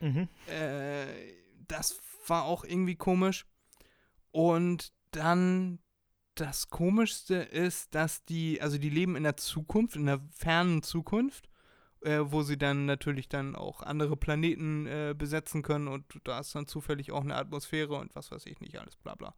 Mhm. 0.00 0.28
Äh, 0.46 1.06
das 1.66 2.00
war 2.26 2.44
auch 2.44 2.64
irgendwie 2.64 2.96
komisch. 2.96 3.46
Und 4.30 4.92
dann 5.10 5.80
das 6.34 6.70
Komischste 6.70 7.34
ist, 7.36 7.94
dass 7.94 8.24
die, 8.24 8.62
also 8.62 8.78
die 8.78 8.90
leben 8.90 9.16
in 9.16 9.24
der 9.24 9.36
Zukunft, 9.36 9.96
in 9.96 10.06
der 10.06 10.20
fernen 10.30 10.82
Zukunft, 10.82 11.48
äh, 12.02 12.20
wo 12.22 12.42
sie 12.42 12.58
dann 12.58 12.86
natürlich 12.86 13.28
dann 13.28 13.56
auch 13.56 13.82
andere 13.82 14.16
Planeten 14.16 14.86
äh, 14.86 15.14
besetzen 15.16 15.62
können 15.62 15.88
und 15.88 16.04
da 16.24 16.40
ist 16.40 16.54
dann 16.54 16.66
zufällig 16.66 17.12
auch 17.12 17.22
eine 17.22 17.36
Atmosphäre 17.36 17.94
und 17.94 18.14
was 18.14 18.30
weiß 18.30 18.46
ich 18.46 18.60
nicht 18.60 18.78
alles, 18.78 18.96
bla 18.96 19.14
bla. 19.14 19.34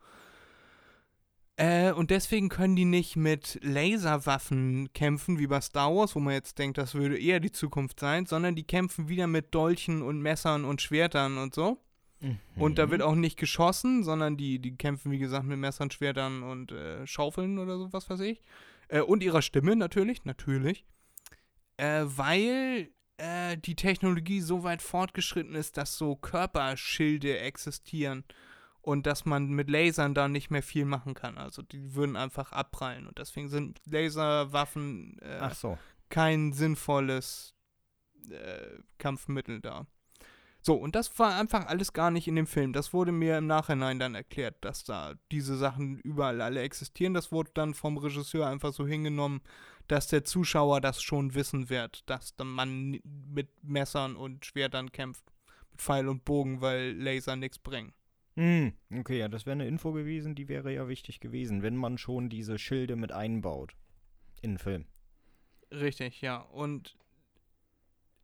Äh, 1.57 1.93
und 1.93 2.11
deswegen 2.11 2.49
können 2.49 2.77
die 2.77 2.85
nicht 2.85 3.17
mit 3.17 3.59
Laserwaffen 3.63 4.93
kämpfen, 4.95 5.39
wie 5.39 5.47
bei 5.47 5.61
Star 5.61 5.95
Wars, 5.95 6.15
wo 6.15 6.21
man 6.21 6.35
jetzt 6.35 6.59
denkt, 6.59 6.79
das 6.79 6.95
würde 6.95 7.19
eher 7.19 7.41
die 7.41 7.53
Zukunft 7.53 8.01
sein, 8.01 8.27
sondern 8.27 8.55
die 8.55 8.65
kämpfen 8.65 9.09
wieder 9.09 9.27
mit 9.27 9.55
Dolchen 9.55 10.01
und 10.03 10.23
Messern 10.23 10.65
und 10.65 10.81
Schwertern 10.81 11.37
und 11.39 11.55
so. 11.55 11.79
Und 12.57 12.79
da 12.79 12.91
wird 12.91 13.01
auch 13.01 13.15
nicht 13.15 13.39
geschossen, 13.39 14.05
sondern 14.05 14.37
die, 14.37 14.59
die 14.59 14.77
kämpfen, 14.77 15.11
wie 15.11 15.19
gesagt, 15.19 15.47
mit 15.47 15.59
Messern, 15.59 15.91
Schwertern 15.91 16.43
und 16.43 16.71
äh, 16.73 17.07
Schaufeln 17.07 17.59
oder 17.59 17.79
so, 17.79 17.93
was 17.93 18.11
weiß 18.11 18.21
ich. 18.21 18.43
Äh, 18.89 19.01
und 19.01 19.23
ihrer 19.23 19.41
Stimme 19.41 19.75
natürlich, 19.75 20.25
natürlich. 20.25 20.85
Äh, 21.81 22.05
weil 22.19 22.91
äh, 23.17 23.57
die 23.57 23.75
Technologie 23.75 24.43
so 24.43 24.65
weit 24.65 24.83
fortgeschritten 24.83 25.55
ist, 25.55 25.79
dass 25.79 25.97
so 25.97 26.15
Körperschilde 26.15 27.39
existieren 27.39 28.25
und 28.83 29.07
dass 29.07 29.25
man 29.25 29.49
mit 29.49 29.71
Lasern 29.71 30.13
da 30.13 30.29
nicht 30.29 30.51
mehr 30.51 30.63
viel 30.63 30.85
machen 30.85 31.15
kann. 31.15 31.39
Also 31.39 31.63
die 31.63 31.95
würden 31.95 32.17
einfach 32.17 32.53
abprallen 32.53 33.07
und 33.07 33.17
deswegen 33.17 33.49
sind 33.49 33.81
Laserwaffen 33.87 35.19
äh, 35.23 35.39
Ach 35.41 35.55
so. 35.55 35.79
kein 36.11 36.53
sinnvolles 36.53 37.55
äh, 38.29 38.83
Kampfmittel 38.99 39.63
da. 39.63 39.87
So, 40.61 40.75
und 40.75 40.95
das 40.95 41.19
war 41.19 41.37
einfach 41.37 41.65
alles 41.65 41.95
gar 41.95 42.11
nicht 42.11 42.29
in 42.29 42.37
dem 42.37 42.47
Film. 42.47 42.75
Das 42.75 42.93
wurde 42.93 43.13
mir 43.13 43.39
im 43.39 43.47
Nachhinein 43.47 43.99
dann 43.99 44.15
erklärt, 44.15 44.57
dass 44.61 44.85
da 44.85 45.15
diese 45.33 45.57
Sachen 45.57 45.99
überall 46.01 46.43
alle 46.43 46.61
existieren. 46.61 47.15
Das 47.15 47.33
wurde 47.33 47.53
dann 47.55 47.73
vom 47.73 47.97
Regisseur 47.97 48.47
einfach 48.47 48.75
so 48.75 48.87
hingenommen, 48.87 49.41
dass 49.91 50.07
der 50.07 50.23
Zuschauer 50.23 50.81
das 50.81 51.03
schon 51.03 51.35
wissen 51.35 51.69
wird, 51.69 52.09
dass 52.09 52.35
man 52.43 53.01
mit 53.03 53.49
Messern 53.63 54.15
und 54.15 54.45
Schwertern 54.47 54.93
kämpft. 54.93 55.25
Mit 55.73 55.81
Pfeil 55.81 56.09
und 56.09 56.25
Bogen, 56.25 56.61
weil 56.61 56.93
Laser 56.93 57.35
nichts 57.35 57.59
bringen. 57.59 57.93
Hm, 58.37 58.73
okay, 58.95 59.19
ja, 59.19 59.29
das 59.29 59.47
wäre 59.47 59.55
eine 59.55 59.67
Info 59.67 59.93
gewesen, 59.93 60.37
die 60.37 60.49
wäre 60.49 60.73
ja 60.73 60.87
wichtig 60.87 61.19
gewesen, 61.19 61.63
wenn 61.63 61.77
man 61.77 61.99
schon 61.99 62.29
diese 62.29 62.59
Schilde 62.59 62.95
mit 62.95 63.11
einbaut 63.11 63.75
in 64.43 64.53
den 64.53 64.59
Film. 64.59 64.85
Richtig, 65.73 66.21
ja. 66.21 66.37
Und 66.39 66.97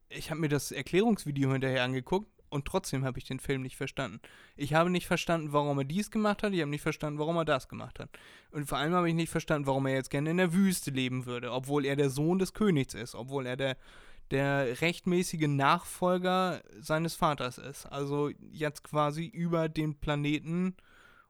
ich 0.08 0.30
habe 0.30 0.40
mir 0.40 0.48
das 0.48 0.70
Erklärungsvideo 0.70 1.50
hinterher 1.50 1.82
angeguckt 1.82 2.30
und 2.48 2.64
trotzdem 2.64 3.04
habe 3.04 3.18
ich 3.18 3.24
den 3.24 3.40
Film 3.40 3.62
nicht 3.62 3.76
verstanden. 3.76 4.20
Ich 4.56 4.74
habe 4.74 4.90
nicht 4.90 5.06
verstanden, 5.06 5.52
warum 5.52 5.78
er 5.78 5.84
dies 5.84 6.10
gemacht 6.10 6.42
hat, 6.42 6.52
ich 6.52 6.60
habe 6.60 6.70
nicht 6.70 6.82
verstanden, 6.82 7.18
warum 7.18 7.36
er 7.36 7.44
das 7.44 7.68
gemacht 7.68 7.98
hat. 7.98 8.10
Und 8.50 8.66
vor 8.68 8.78
allem 8.78 8.94
habe 8.94 9.08
ich 9.08 9.14
nicht 9.14 9.30
verstanden, 9.30 9.66
warum 9.66 9.86
er 9.86 9.94
jetzt 9.94 10.10
gerne 10.10 10.30
in 10.30 10.36
der 10.36 10.52
Wüste 10.52 10.90
leben 10.90 11.26
würde, 11.26 11.52
obwohl 11.52 11.84
er 11.84 11.96
der 11.96 12.10
Sohn 12.10 12.38
des 12.38 12.52
Königs 12.52 12.94
ist, 12.94 13.14
obwohl 13.14 13.46
er 13.46 13.56
der, 13.56 13.76
der 14.30 14.80
rechtmäßige 14.80 15.48
Nachfolger 15.48 16.62
seines 16.78 17.14
Vaters 17.14 17.58
ist. 17.58 17.86
Also 17.86 18.30
jetzt 18.50 18.84
quasi 18.84 19.26
über 19.26 19.68
den 19.68 19.98
Planeten 19.98 20.76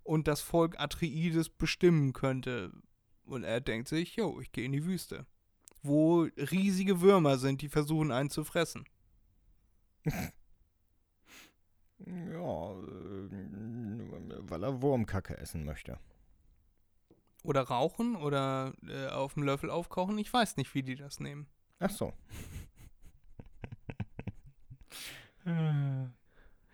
und 0.02 0.28
das 0.28 0.40
Volk 0.40 0.78
Atreides 0.78 1.48
bestimmen 1.48 2.12
könnte. 2.12 2.72
Und 3.24 3.42
er 3.42 3.60
denkt 3.60 3.88
sich, 3.88 4.16
jo, 4.16 4.40
ich 4.40 4.52
gehe 4.52 4.64
in 4.64 4.72
die 4.72 4.84
Wüste. 4.84 5.26
Wo 5.82 6.28
riesige 6.36 7.00
Würmer 7.00 7.38
sind, 7.38 7.62
die 7.62 7.68
versuchen 7.68 8.12
einen 8.12 8.30
zu 8.30 8.44
fressen. 8.44 8.84
Ja, 11.98 12.72
äh, 12.72 13.30
weil 14.50 14.62
er 14.62 14.82
Wurmkacke 14.82 15.36
essen 15.38 15.64
möchte. 15.64 15.98
Oder 17.42 17.62
rauchen 17.62 18.16
oder 18.16 18.74
äh, 18.86 19.06
auf 19.08 19.34
dem 19.34 19.44
Löffel 19.44 19.70
aufkochen. 19.70 20.18
Ich 20.18 20.32
weiß 20.32 20.56
nicht, 20.56 20.74
wie 20.74 20.82
die 20.82 20.96
das 20.96 21.20
nehmen. 21.20 21.46
Ach 21.78 21.90
so. 21.90 22.12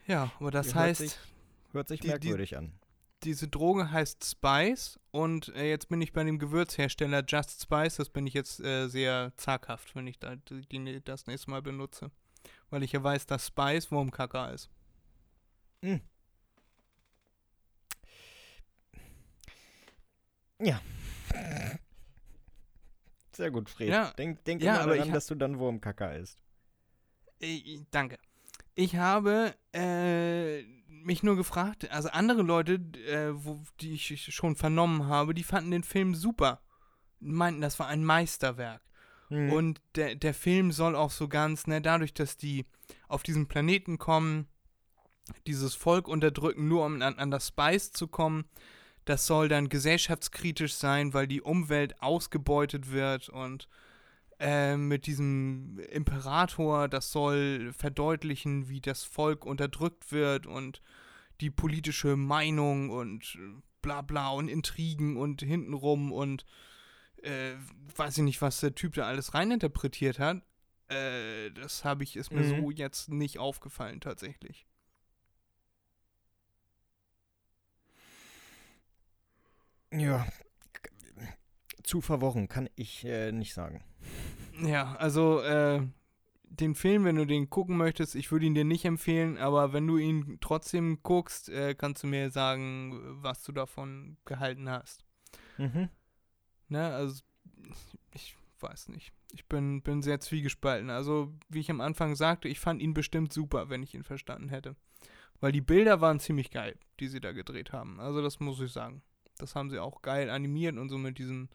Ja, 0.07 0.31
aber 0.41 0.51
das 0.51 0.69
Hört 0.69 0.77
heißt, 0.77 1.01
sich- 1.01 1.19
Hört 1.73 1.89
sich 1.89 2.01
Die- 2.01 2.07
die- 2.07 2.11
merkwürdig 2.13 2.57
an. 2.57 2.73
diese 3.23 3.47
Droge 3.49 3.91
heißt 3.91 4.25
Spice 4.25 4.99
und 5.11 5.49
äh, 5.55 5.69
jetzt 5.69 5.89
bin 5.89 6.01
ich 6.03 6.13
bei 6.13 6.25
dem 6.25 6.39
Gewürzhersteller 6.39 7.23
Just 7.27 7.63
Spice. 7.63 7.97
Das 7.97 8.11
bin 8.11 8.27
ich 8.27 8.35
jetzt 8.35 8.61
äh, 8.61 8.89
sehr 8.89 9.33
zaghaft, 9.37 9.95
wenn 9.95 10.07
ich 10.07 10.19
da, 10.19 10.37
die, 10.37 10.63
die, 10.63 11.01
das 11.05 11.27
nächste 11.27 11.51
Mal 11.51 11.63
benutze. 11.63 12.11
Weil 12.71 12.83
ich 12.83 12.93
ja 12.93 13.03
weiß, 13.03 13.27
dass 13.27 13.47
Spice 13.47 13.91
Wurmkacker 13.93 14.53
ist. 14.53 14.69
Ja. 20.62 20.81
Sehr 23.33 23.51
gut, 23.51 23.68
Fred. 23.68 23.88
Ja. 23.88 24.12
Denk, 24.12 24.45
denk 24.45 24.62
Ja, 24.62 24.83
immer 24.83 24.95
daran, 24.95 25.12
dass 25.12 25.27
du 25.27 25.35
dann 25.35 25.59
Wurmkacker 25.59 26.14
isst. 26.16 26.38
Äh, 27.40 27.81
danke. 27.90 28.18
Ich 28.75 28.97
habe 28.97 29.55
äh, 29.75 30.62
mich 30.87 31.23
nur 31.23 31.37
gefragt, 31.37 31.90
also 31.90 32.09
andere 32.11 32.42
Leute, 32.42 32.75
äh, 32.75 33.33
wo, 33.33 33.62
die 33.81 33.95
ich 33.95 34.35
schon 34.35 34.57
vernommen 34.57 35.07
habe, 35.09 35.35
die 35.35 35.42
fanden 35.42 35.71
den 35.71 35.83
Film 35.83 36.14
super. 36.14 36.61
Meinten, 37.18 37.61
das 37.61 37.79
war 37.79 37.88
ein 37.88 38.05
Meisterwerk. 38.05 38.83
Mhm. 39.31 39.53
Und 39.53 39.81
der, 39.97 40.14
der 40.14 40.35
Film 40.35 40.71
soll 40.73 40.95
auch 40.95 41.11
so 41.11 41.29
ganz, 41.29 41.66
ne, 41.66 41.81
dadurch, 41.81 42.14
dass 42.14 42.37
die 42.37 42.66
auf 43.09 43.23
diesen 43.23 43.49
Planeten 43.49 43.99
kommen, 43.99 44.47
dieses 45.47 45.75
Volk 45.75 46.09
unterdrücken, 46.09 46.69
nur 46.69 46.85
um 46.85 47.01
an, 47.03 47.19
an 47.19 47.31
das 47.31 47.49
Spice 47.49 47.93
zu 47.93 48.09
kommen, 48.09 48.45
das 49.05 49.27
soll 49.27 49.49
dann 49.49 49.69
gesellschaftskritisch 49.69 50.75
sein, 50.75 51.13
weil 51.15 51.27
die 51.27 51.43
Umwelt 51.43 52.01
ausgebeutet 52.01 52.93
wird 52.93 53.29
und 53.29 53.69
äh, 54.39 54.77
mit 54.77 55.07
diesem 55.07 55.79
Imperator, 55.91 56.89
das 56.89 57.11
soll 57.13 57.73
verdeutlichen, 57.73 58.69
wie 58.69 58.81
das 58.81 59.05
Volk 59.05 59.45
unterdrückt 59.45 60.13
wird 60.13 60.47
und 60.47 60.83
die 61.41 61.51
politische 61.51 62.17
Meinung 62.17 62.91
und 62.91 63.37
äh, 63.37 63.61
bla 63.83 64.03
bla 64.03 64.31
und 64.31 64.49
Intrigen 64.49 65.17
und 65.17 65.43
hintenrum 65.43 66.13
und 66.13 66.45
äh, 67.23 67.55
weiß 67.97 68.19
ich 68.19 68.25
nicht, 68.25 68.43
was 68.43 68.61
der 68.61 68.75
Typ 68.75 68.95
da 68.95 69.07
alles 69.07 69.35
reininterpretiert 69.35 70.19
hat. 70.19 70.43
Äh, 70.89 71.51
das 71.53 71.85
habe 71.85 72.05
ich, 72.05 72.17
ist 72.17 72.33
mir 72.33 72.43
Mhm. 72.43 72.49
so 72.49 72.71
jetzt 72.71 73.09
nicht 73.09 73.39
aufgefallen 73.39 74.01
tatsächlich. 74.01 74.67
Ja. 79.93 80.27
Zu 81.83 82.01
verworren 82.01 82.49
kann 82.49 82.69
ich 82.77 83.05
äh, 83.05 83.33
nicht 83.33 83.55
sagen. 83.55 83.85
Ja, 84.63 84.95
also 84.97 85.41
äh, 85.41 85.87
den 86.45 86.75
Film, 86.75 87.05
wenn 87.05 87.17
du 87.17 87.27
den 87.27 87.51
gucken 87.51 87.77
möchtest, 87.77 88.15
ich 88.15 88.31
würde 88.31 88.47
ihn 88.47 88.55
dir 88.55 88.65
nicht 88.65 88.85
empfehlen, 88.85 89.39
aber 89.39 89.73
wenn 89.73 89.87
du 89.87 89.97
ihn 89.97 90.39
trotzdem 90.41 91.03
guckst, 91.03 91.49
äh, 91.49 91.75
kannst 91.75 92.03
du 92.03 92.07
mir 92.07 92.31
sagen, 92.31 93.01
was 93.23 93.43
du 93.43 93.53
davon 93.53 94.17
gehalten 94.25 94.69
hast. 94.69 95.05
Mhm. 95.59 95.89
Ne, 96.69 96.95
also 96.95 97.23
ich 98.15 98.37
weiß 98.61 98.89
nicht. 98.89 99.13
Ich 99.33 99.47
bin, 99.47 99.83
bin 99.83 100.03
sehr 100.03 100.21
zwiegespalten. 100.21 100.91
Also, 100.91 101.33
wie 101.49 101.61
ich 101.61 101.71
am 101.71 101.81
Anfang 101.81 102.15
sagte, 102.15 102.49
ich 102.49 102.61
fand 102.61 102.83
ihn 102.83 102.95
bestimmt 102.95 103.33
super, 103.33 103.71
wenn 103.71 103.83
ich 103.83 103.95
ihn 103.95 104.05
verstanden 104.05 104.51
hätte. 104.51 104.77
Weil 105.41 105.53
die 105.53 105.61
Bilder 105.61 106.01
waren 106.01 106.21
ziemlich 106.21 106.51
geil, 106.51 106.79
die 107.01 107.09
sie 107.09 107.21
da 107.21 107.33
gedreht 107.33 107.73
haben. 107.73 107.99
Also, 107.99 108.23
das 108.23 108.41
muss 108.41 108.61
ich 108.61 108.73
sagen. 108.73 109.03
Das 109.38 109.55
haben 109.55 109.71
sie 109.71 109.79
auch 109.79 110.03
geil 110.03 110.31
animiert 110.31 110.77
und 110.77 110.88
so 110.88 110.99
mit 110.99 111.18
diesen 111.18 111.49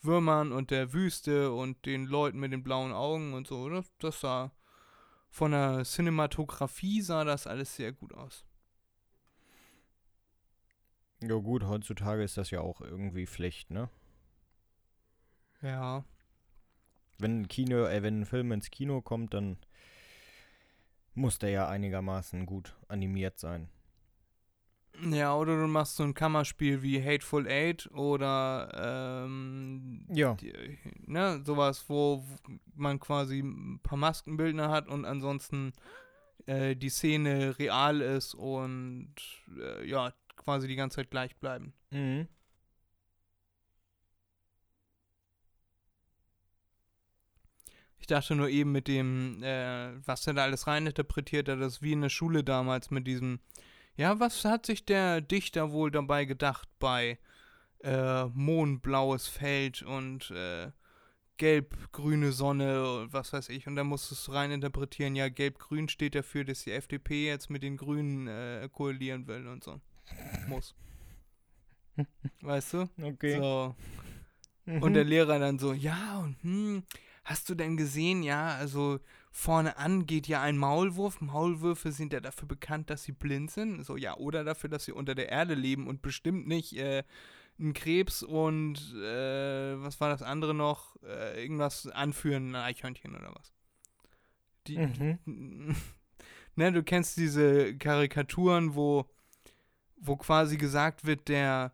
Würmern 0.00 0.52
und 0.52 0.70
der 0.70 0.92
Wüste 0.92 1.52
und 1.52 1.84
den 1.86 2.06
Leuten 2.06 2.38
mit 2.38 2.52
den 2.52 2.62
blauen 2.62 2.92
Augen 2.92 3.34
und 3.34 3.46
so. 3.46 3.68
Das, 3.68 3.86
das 3.98 4.20
sah 4.20 4.52
von 5.30 5.52
der 5.52 5.84
Cinematografie 5.84 7.02
sah 7.02 7.24
das 7.24 7.46
alles 7.46 7.76
sehr 7.76 7.92
gut 7.92 8.14
aus. 8.14 8.44
Ja 11.20 11.34
gut, 11.34 11.64
heutzutage 11.64 12.22
ist 12.22 12.36
das 12.36 12.50
ja 12.50 12.60
auch 12.60 12.80
irgendwie 12.80 13.26
Pflicht, 13.26 13.70
ne? 13.70 13.90
Ja. 15.62 16.04
Wenn 17.18 17.40
ein 17.40 17.48
Kino, 17.48 17.84
äh, 17.86 18.02
wenn 18.02 18.20
ein 18.20 18.26
Film 18.26 18.52
ins 18.52 18.70
Kino 18.70 19.02
kommt, 19.02 19.34
dann 19.34 19.58
muss 21.14 21.40
der 21.40 21.50
ja 21.50 21.68
einigermaßen 21.68 22.46
gut 22.46 22.76
animiert 22.86 23.40
sein. 23.40 23.68
Ja, 25.02 25.36
oder 25.36 25.60
du 25.60 25.66
machst 25.68 25.96
so 25.96 26.02
ein 26.02 26.14
Kammerspiel 26.14 26.82
wie 26.82 27.02
Hateful 27.02 27.46
Eight 27.46 27.88
oder 27.92 29.24
ähm, 29.24 30.06
Ja. 30.12 30.34
die, 30.34 30.52
ne, 31.06 31.40
sowas, 31.44 31.84
wo 31.88 32.24
man 32.74 32.98
quasi 32.98 33.40
ein 33.40 33.80
paar 33.82 33.98
Maskenbildner 33.98 34.70
hat 34.70 34.88
und 34.88 35.04
ansonsten 35.04 35.72
äh, 36.46 36.74
die 36.74 36.88
Szene 36.88 37.58
real 37.58 38.00
ist 38.00 38.34
und 38.34 39.14
äh, 39.60 39.86
ja, 39.88 40.12
quasi 40.36 40.66
die 40.66 40.76
ganze 40.76 40.96
Zeit 40.96 41.10
gleich 41.10 41.36
bleiben. 41.36 41.72
Mhm. 41.90 42.26
Ich 48.00 48.06
dachte 48.06 48.34
nur 48.34 48.48
eben 48.48 48.72
mit 48.72 48.88
dem, 48.88 49.42
äh, 49.42 49.90
was 50.06 50.26
er 50.26 50.34
da 50.34 50.44
alles 50.44 50.66
reininterpretiert 50.66 51.48
hat, 51.48 51.60
das 51.60 51.74
ist 51.74 51.82
wie 51.82 51.92
in 51.92 52.00
der 52.00 52.08
Schule 52.08 52.42
damals 52.44 52.90
mit 52.90 53.06
diesem, 53.06 53.40
ja, 53.98 54.20
was 54.20 54.44
hat 54.44 54.64
sich 54.64 54.84
der 54.84 55.20
Dichter 55.20 55.72
wohl 55.72 55.90
dabei 55.90 56.24
gedacht 56.24 56.68
bei 56.78 57.18
äh, 57.82 58.24
Mondblaues 58.26 59.26
Feld 59.26 59.82
und 59.82 60.30
äh, 60.30 60.70
gelb-grüne 61.36 62.30
Sonne 62.30 63.00
und 63.00 63.12
was 63.12 63.32
weiß 63.32 63.48
ich. 63.48 63.66
Und 63.66 63.74
dann 63.74 63.88
musstest 63.88 64.28
du 64.28 64.32
reininterpretieren, 64.32 65.16
ja, 65.16 65.28
gelb-grün 65.28 65.88
steht 65.88 66.14
dafür, 66.14 66.44
dass 66.44 66.62
die 66.62 66.70
FDP 66.70 67.26
jetzt 67.26 67.50
mit 67.50 67.64
den 67.64 67.76
Grünen 67.76 68.28
äh, 68.28 68.68
koalieren 68.70 69.26
will 69.26 69.48
und 69.48 69.64
so. 69.64 69.80
Muss. 70.46 70.76
Weißt 72.40 72.74
du? 72.74 72.88
Okay. 73.02 73.36
So. 73.36 73.74
Mhm. 74.64 74.82
Und 74.82 74.94
der 74.94 75.04
Lehrer 75.04 75.40
dann 75.40 75.58
so, 75.58 75.72
ja, 75.72 76.20
und 76.20 76.40
hm, 76.42 76.84
hast 77.24 77.48
du 77.50 77.56
denn 77.56 77.76
gesehen, 77.76 78.22
ja, 78.22 78.54
also 78.54 79.00
vorne 79.38 79.76
an 79.76 80.04
geht 80.06 80.26
ja 80.26 80.42
ein 80.42 80.58
Maulwurf. 80.58 81.20
Maulwürfe 81.20 81.92
sind 81.92 82.12
ja 82.12 82.18
dafür 82.18 82.48
bekannt, 82.48 82.90
dass 82.90 83.04
sie 83.04 83.12
blind 83.12 83.52
sind. 83.52 83.84
So, 83.84 83.96
ja, 83.96 84.16
oder 84.16 84.42
dafür, 84.42 84.68
dass 84.68 84.84
sie 84.84 84.92
unter 84.92 85.14
der 85.14 85.28
Erde 85.28 85.54
leben 85.54 85.86
und 85.86 86.02
bestimmt 86.02 86.48
nicht 86.48 86.76
äh, 86.76 87.04
ein 87.60 87.72
Krebs 87.72 88.24
und 88.24 88.78
äh, 88.96 89.80
was 89.80 90.00
war 90.00 90.08
das 90.10 90.22
andere 90.22 90.54
noch? 90.54 90.96
Äh, 91.04 91.40
irgendwas 91.40 91.86
anführen, 91.86 92.56
ein 92.56 92.62
Eichhörnchen 92.62 93.14
oder 93.14 93.32
was. 93.32 93.52
Die, 94.66 94.76
Mhm. 94.76 95.18
ne, 96.56 96.72
du 96.72 96.82
kennst 96.82 97.16
diese 97.16 97.76
Karikaturen, 97.78 98.74
wo, 98.74 99.08
wo 99.96 100.16
quasi 100.16 100.56
gesagt 100.56 101.04
wird, 101.04 101.28
der, 101.28 101.72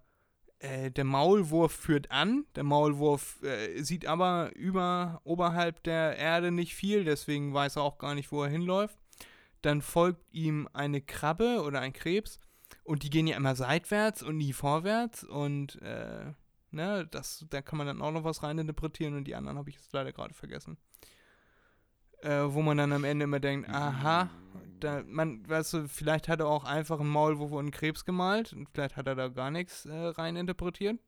äh, 0.64 0.90
der 0.90 1.04
Maulwurf 1.04 1.72
führt 1.72 2.10
an, 2.10 2.46
der 2.56 2.64
Maulwurf 2.64 3.42
äh, 3.42 3.82
sieht 3.82 4.06
aber 4.06 4.50
über, 4.54 5.20
oberhalb 5.24 5.82
der 5.82 6.16
Erde 6.16 6.50
nicht 6.50 6.74
viel, 6.74 7.04
deswegen 7.04 7.52
weiß 7.52 7.76
er 7.76 7.82
auch 7.82 7.98
gar 7.98 8.14
nicht, 8.14 8.32
wo 8.32 8.42
er 8.42 8.48
hinläuft. 8.48 8.98
Dann 9.60 9.82
folgt 9.82 10.24
ihm 10.32 10.68
eine 10.72 11.00
Krabbe 11.00 11.62
oder 11.62 11.80
ein 11.80 11.92
Krebs 11.92 12.40
und 12.82 13.02
die 13.02 13.10
gehen 13.10 13.26
ja 13.26 13.36
immer 13.36 13.54
seitwärts 13.54 14.22
und 14.22 14.38
nie 14.38 14.52
vorwärts 14.52 15.24
und 15.24 15.80
äh, 15.82 16.32
ne, 16.70 17.06
das, 17.10 17.44
da 17.50 17.60
kann 17.60 17.76
man 17.76 17.86
dann 17.86 18.02
auch 18.02 18.12
noch 18.12 18.24
was 18.24 18.42
reininterpretieren 18.42 19.16
und 19.16 19.24
die 19.24 19.34
anderen 19.34 19.58
habe 19.58 19.68
ich 19.68 19.76
jetzt 19.76 19.92
leider 19.92 20.12
gerade 20.12 20.34
vergessen. 20.34 20.78
Äh, 22.24 22.54
wo 22.54 22.62
man 22.62 22.78
dann 22.78 22.92
am 22.92 23.04
Ende 23.04 23.24
immer 23.24 23.38
denkt, 23.38 23.68
aha, 23.68 24.30
da, 24.80 25.02
man, 25.06 25.46
weißt 25.46 25.74
du, 25.74 25.88
vielleicht 25.88 26.26
hat 26.28 26.40
er 26.40 26.46
auch 26.46 26.64
einfach 26.64 26.98
einen 26.98 27.10
Maulwurf 27.10 27.52
und 27.52 27.58
einen 27.58 27.70
Krebs 27.70 28.06
gemalt 28.06 28.54
und 28.54 28.70
vielleicht 28.70 28.96
hat 28.96 29.06
er 29.06 29.14
da 29.14 29.28
gar 29.28 29.50
nichts 29.50 29.84
äh, 29.84 29.92
reininterpretiert. 29.92 30.98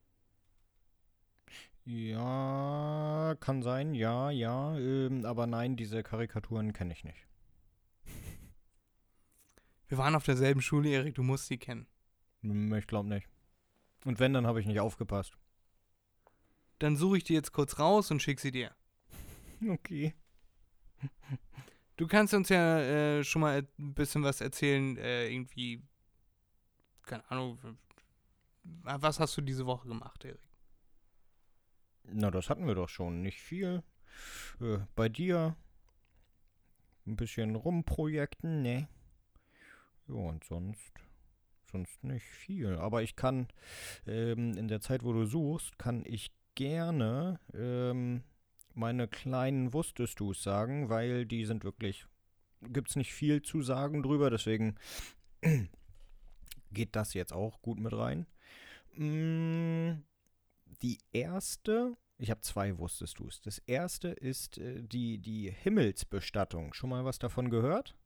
Ja, 1.86 3.34
kann 3.40 3.62
sein, 3.62 3.94
ja, 3.94 4.30
ja. 4.30 4.76
Ähm, 4.76 5.24
aber 5.24 5.46
nein, 5.46 5.76
diese 5.76 6.02
Karikaturen 6.02 6.74
kenne 6.74 6.92
ich 6.92 7.02
nicht. 7.02 7.26
Wir 9.88 9.96
waren 9.96 10.16
auf 10.16 10.24
derselben 10.24 10.60
Schule, 10.60 10.90
Erik, 10.90 11.14
du 11.14 11.22
musst 11.22 11.46
sie 11.46 11.56
kennen. 11.56 11.86
Hm, 12.42 12.74
Ich 12.74 12.86
glaube 12.86 13.08
nicht. 13.08 13.26
Und 14.04 14.20
wenn, 14.20 14.34
dann 14.34 14.46
habe 14.46 14.60
ich 14.60 14.66
nicht 14.66 14.80
aufgepasst. 14.80 15.38
Dann 16.78 16.96
suche 16.96 17.16
ich 17.16 17.24
die 17.24 17.32
jetzt 17.32 17.52
kurz 17.52 17.78
raus 17.78 18.10
und 18.10 18.20
schicke 18.20 18.42
sie 18.42 18.50
dir. 18.50 18.72
Okay. 19.66 20.12
Du 21.96 22.06
kannst 22.06 22.34
uns 22.34 22.50
ja 22.50 22.80
äh, 22.80 23.24
schon 23.24 23.40
mal 23.40 23.66
ein 23.78 23.94
bisschen 23.94 24.22
was 24.22 24.40
erzählen, 24.40 24.98
äh, 24.98 25.28
irgendwie, 25.28 25.82
keine 27.06 27.28
Ahnung, 27.30 27.58
was 28.82 29.18
hast 29.18 29.36
du 29.36 29.40
diese 29.40 29.64
Woche 29.64 29.88
gemacht, 29.88 30.24
Erik? 30.24 30.40
Na, 32.04 32.30
das 32.30 32.50
hatten 32.50 32.66
wir 32.66 32.74
doch 32.74 32.88
schon. 32.88 33.22
Nicht 33.22 33.40
viel. 33.40 33.82
Äh, 34.60 34.78
bei 34.94 35.08
dir 35.08 35.56
ein 37.06 37.16
bisschen 37.16 37.54
rumprojekten, 37.54 38.62
ne? 38.62 38.88
Ja, 40.08 40.14
und 40.14 40.44
sonst, 40.44 40.92
sonst 41.70 42.04
nicht 42.04 42.26
viel. 42.26 42.76
Aber 42.76 43.02
ich 43.02 43.16
kann 43.16 43.48
ähm, 44.06 44.56
in 44.56 44.68
der 44.68 44.80
Zeit, 44.80 45.02
wo 45.02 45.12
du 45.12 45.24
suchst, 45.24 45.78
kann 45.78 46.04
ich 46.06 46.32
gerne 46.54 47.40
ähm, 47.54 48.22
meine 48.76 49.08
kleinen 49.08 49.72
Wusstest 49.72 50.20
du's 50.20 50.42
sagen, 50.42 50.88
weil 50.88 51.26
die 51.26 51.44
sind 51.44 51.64
wirklich, 51.64 52.06
gibt's 52.62 52.96
nicht 52.96 53.12
viel 53.12 53.42
zu 53.42 53.62
sagen 53.62 54.02
drüber, 54.02 54.30
deswegen 54.30 54.76
geht 56.72 56.94
das 56.94 57.14
jetzt 57.14 57.32
auch 57.32 57.62
gut 57.62 57.78
mit 57.78 57.92
rein. 57.92 58.26
Mm, 58.94 60.02
die 60.82 60.98
erste, 61.12 61.96
ich 62.18 62.30
habe 62.30 62.42
zwei 62.42 62.78
Wusstest 62.78 63.18
du's. 63.18 63.40
Das 63.40 63.58
erste 63.58 64.08
ist 64.08 64.58
äh, 64.58 64.82
die, 64.82 65.18
die 65.18 65.50
Himmelsbestattung. 65.50 66.74
Schon 66.74 66.90
mal 66.90 67.04
was 67.04 67.18
davon 67.18 67.50
gehört? 67.50 67.96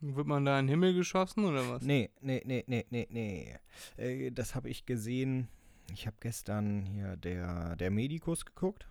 Wird 0.00 0.26
man 0.26 0.44
da 0.44 0.58
in 0.58 0.66
den 0.66 0.70
Himmel 0.70 0.94
geschossen 0.94 1.44
oder 1.44 1.68
was? 1.68 1.82
Nee, 1.82 2.10
nee, 2.20 2.42
nee, 2.44 2.64
nee, 2.66 2.86
nee, 2.90 3.06
nee. 3.10 3.58
Äh, 3.96 4.32
das 4.32 4.54
habe 4.54 4.68
ich 4.68 4.86
gesehen. 4.86 5.48
Ich 5.92 6.06
habe 6.06 6.16
gestern 6.20 6.86
hier 6.86 7.16
der, 7.16 7.76
der 7.76 7.90
Medikus 7.90 8.44
geguckt 8.44 8.86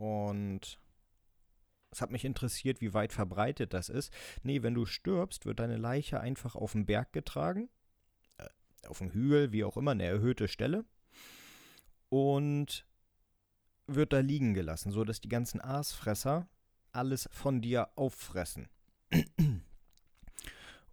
und 0.00 0.80
es 1.90 2.00
hat 2.00 2.10
mich 2.10 2.24
interessiert, 2.24 2.80
wie 2.80 2.94
weit 2.94 3.12
verbreitet 3.12 3.74
das 3.74 3.90
ist. 3.90 4.10
Nee, 4.42 4.62
wenn 4.62 4.72
du 4.72 4.86
stirbst, 4.86 5.44
wird 5.44 5.60
deine 5.60 5.76
Leiche 5.76 6.20
einfach 6.20 6.54
auf 6.54 6.72
den 6.72 6.86
Berg 6.86 7.12
getragen. 7.12 7.68
Äh, 8.38 8.48
auf 8.86 8.98
dem 8.98 9.10
Hügel, 9.10 9.52
wie 9.52 9.62
auch 9.62 9.76
immer, 9.76 9.90
eine 9.90 10.04
erhöhte 10.04 10.48
Stelle. 10.48 10.86
Und 12.08 12.86
wird 13.86 14.14
da 14.14 14.20
liegen 14.20 14.54
gelassen, 14.54 14.90
sodass 14.90 15.20
die 15.20 15.28
ganzen 15.28 15.60
Aasfresser 15.60 16.48
alles 16.92 17.28
von 17.30 17.60
dir 17.60 17.90
auffressen. 17.96 18.70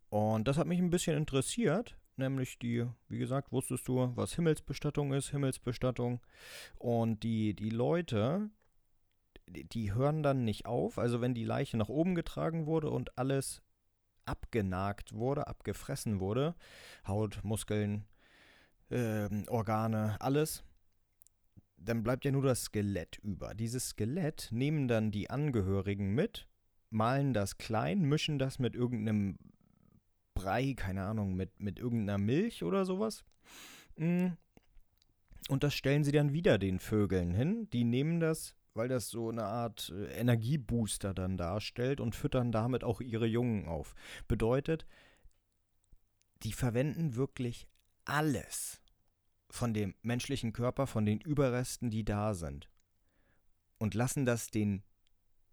Und 0.09 0.47
das 0.49 0.57
hat 0.57 0.67
mich 0.67 0.79
ein 0.79 0.89
bisschen 0.89 1.15
interessiert, 1.15 1.97
nämlich 2.17 2.59
die, 2.59 2.85
wie 3.07 3.19
gesagt, 3.19 3.53
wusstest 3.53 3.87
du, 3.87 4.11
was 4.15 4.33
Himmelsbestattung 4.33 5.13
ist, 5.13 5.29
Himmelsbestattung. 5.29 6.19
Und 6.75 7.23
die, 7.23 7.53
die 7.53 7.69
Leute, 7.69 8.49
die, 9.47 9.93
hören 9.93 10.23
dann 10.23 10.43
nicht 10.43 10.65
auf, 10.65 10.97
also 10.97 11.21
wenn 11.21 11.33
die 11.33 11.43
Leiche 11.43 11.77
nach 11.77 11.89
oben 11.89 12.15
getragen 12.15 12.65
wurde 12.65 12.89
und 12.89 13.17
alles 13.17 13.61
abgenagt 14.25 15.13
wurde, 15.13 15.47
abgefressen 15.47 16.19
wurde, 16.19 16.55
Haut, 17.07 17.39
Muskeln, 17.43 18.05
ähm, 18.91 19.45
Organe, 19.47 20.17
alles, 20.19 20.63
dann 21.77 22.03
bleibt 22.03 22.25
ja 22.25 22.31
nur 22.31 22.43
das 22.43 22.63
Skelett 22.63 23.17
über. 23.19 23.53
Dieses 23.53 23.89
Skelett 23.89 24.49
nehmen 24.51 24.87
dann 24.87 25.11
die 25.11 25.29
Angehörigen 25.29 26.13
mit, 26.13 26.47
malen 26.89 27.33
das 27.33 27.57
klein, 27.57 28.01
mischen 28.01 28.39
das 28.39 28.59
mit 28.59 28.75
irgendeinem 28.75 29.37
Brei, 30.33 30.73
keine 30.75 31.03
Ahnung, 31.03 31.35
mit, 31.35 31.59
mit 31.59 31.79
irgendeiner 31.79 32.17
Milch 32.17 32.63
oder 32.63 32.85
sowas. 32.85 33.23
Mm. 33.95 34.27
Und 35.49 35.63
das 35.63 35.73
stellen 35.73 36.03
sie 36.03 36.11
dann 36.11 36.33
wieder 36.33 36.57
den 36.57 36.79
Vögeln 36.79 37.33
hin. 37.33 37.69
Die 37.71 37.85
nehmen 37.85 38.19
das, 38.19 38.55
weil 38.77 38.87
das 38.87 39.09
so 39.09 39.29
eine 39.29 39.43
Art 39.43 39.91
äh, 39.95 40.13
Energiebooster 40.13 41.13
dann 41.13 41.37
darstellt 41.37 41.99
und 41.99 42.15
füttern 42.15 42.51
damit 42.51 42.83
auch 42.83 43.01
ihre 43.01 43.25
Jungen 43.27 43.67
auf. 43.67 43.95
Bedeutet, 44.27 44.85
die 46.43 46.53
verwenden 46.53 47.15
wirklich 47.15 47.67
alles 48.05 48.81
von 49.49 49.73
dem 49.73 49.95
menschlichen 50.01 50.53
Körper, 50.53 50.87
von 50.87 51.05
den 51.05 51.19
Überresten, 51.19 51.89
die 51.89 52.05
da 52.05 52.33
sind. 52.33 52.69
Und 53.79 53.93
lassen 53.93 54.25
das 54.25 54.47
den 54.47 54.83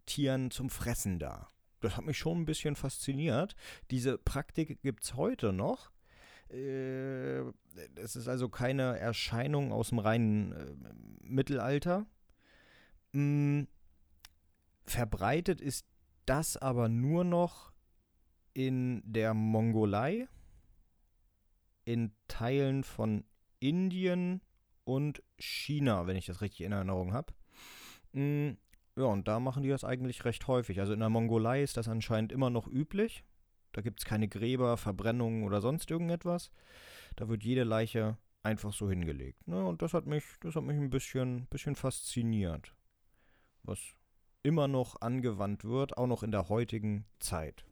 Tieren 0.07 0.51
zum 0.51 0.71
Fressen 0.71 1.19
da 1.19 1.49
das 1.85 1.97
hat 1.97 2.05
mich 2.05 2.19
schon 2.19 2.41
ein 2.41 2.47
bisschen 2.47 2.77
fasziniert. 2.77 3.55
Diese 3.91 4.19
Praktik 4.19 4.81
gibt 4.83 5.05
es 5.05 5.15
heute 5.15 5.53
noch. 5.53 5.93
Äh, 6.51 7.41
es 7.97 8.17
ist 8.17 8.29
also 8.29 8.49
keine 8.49 8.99
Erscheinung 8.99 9.73
aus 9.73 9.91
dem 9.91 9.99
reinen 9.99 10.53
äh, 10.53 10.75
Mittelalter. 11.21 12.07
Mm, 13.15 13.69
verbreitet 14.87 15.61
ist 15.61 15.87
das 16.27 16.57
aber 16.57 16.89
nur 16.89 17.25
noch 17.25 17.73
in 18.55 19.03
der 19.05 19.35
Mongolei, 19.35 20.29
in 21.85 22.13
Teilen 22.29 22.83
von 22.83 23.25
Indien 23.61 24.41
und 24.85 25.23
China, 25.39 26.07
wenn 26.07 26.17
ich 26.17 26.27
das 26.27 26.41
richtig 26.41 26.67
in 26.67 26.73
Erinnerung 26.73 27.13
habe. 27.13 27.33
Mm, 28.13 28.57
ja, 28.97 29.05
und 29.05 29.29
da 29.29 29.39
machen 29.39 29.63
die 29.63 29.69
das 29.69 29.85
eigentlich 29.85 30.25
recht 30.25 30.49
häufig. 30.49 30.81
Also 30.81 30.93
in 30.93 31.01
der 31.01 31.09
Mongolei 31.09 31.63
ist 31.63 31.77
das 31.77 31.89
anscheinend 31.89 32.33
immer 32.33 32.51
noch 32.51 32.67
üblich. 32.67 33.25
Da 33.73 33.81
gibt 33.81 34.01
es 34.01 34.07
keine 34.07 34.29
Gräber, 34.29 34.77
Verbrennungen 34.77 35.45
oder 35.45 35.61
sonst 35.61 35.91
irgendetwas. 35.91 36.51
Da 37.17 37.29
wird 37.29 37.45
jede 37.45 37.65
Leiche 37.65 38.19
einfach 38.43 38.73
so 38.73 38.89
hingelegt. 38.91 39.47
Ne? 39.47 39.65
Und 39.65 39.83
das 39.83 39.95
hat 39.95 40.07
mich, 40.07 40.25
das 40.41 40.57
hat 40.57 40.65
mich 40.65 40.77
ein 40.77 40.91
bisschen, 40.91 41.47
bisschen 41.47 41.75
fasziniert. 41.77 42.75
Was 43.65 43.81
immer 44.43 44.69
noch 44.69 45.01
angewandt 45.01 45.65
wird, 45.65 45.97
auch 45.97 46.07
noch 46.07 46.23
in 46.23 46.31
der 46.31 46.49
heutigen 46.49 47.07
Zeit. 47.19 47.65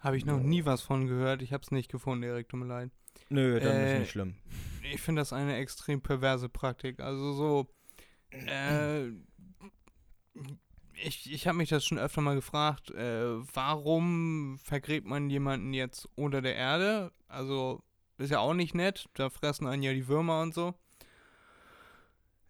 Habe 0.00 0.16
ich 0.16 0.24
noch 0.24 0.40
nie 0.40 0.64
was 0.64 0.80
von 0.82 1.06
gehört. 1.08 1.42
Ich 1.42 1.52
habe 1.52 1.62
es 1.62 1.72
nicht 1.72 1.90
gefunden, 1.90 2.22
Erik, 2.22 2.48
tut 2.48 2.60
mir 2.60 2.66
leid. 2.66 2.90
Nö, 3.30 3.58
dann 3.58 3.74
äh, 3.74 3.94
ist 3.94 4.00
nicht 4.00 4.10
schlimm. 4.10 4.36
Ich 4.92 5.00
finde 5.00 5.20
das 5.20 5.32
eine 5.32 5.56
extrem 5.56 6.00
perverse 6.00 6.48
Praktik. 6.48 7.00
Also 7.00 7.32
so, 7.32 7.68
äh, 8.30 9.08
ich, 10.94 11.32
ich 11.32 11.46
habe 11.46 11.58
mich 11.58 11.68
das 11.68 11.84
schon 11.84 11.98
öfter 11.98 12.20
mal 12.20 12.34
gefragt, 12.34 12.90
äh, 12.90 13.38
warum 13.54 14.58
vergräbt 14.62 15.06
man 15.06 15.30
jemanden 15.30 15.72
jetzt 15.72 16.08
unter 16.14 16.42
der 16.42 16.56
Erde? 16.56 17.12
Also, 17.28 17.82
ist 18.18 18.30
ja 18.30 18.40
auch 18.40 18.54
nicht 18.54 18.74
nett, 18.74 19.08
da 19.14 19.30
fressen 19.30 19.66
einen 19.66 19.82
ja 19.82 19.92
die 19.92 20.08
Würmer 20.08 20.42
und 20.42 20.54
so. 20.54 20.74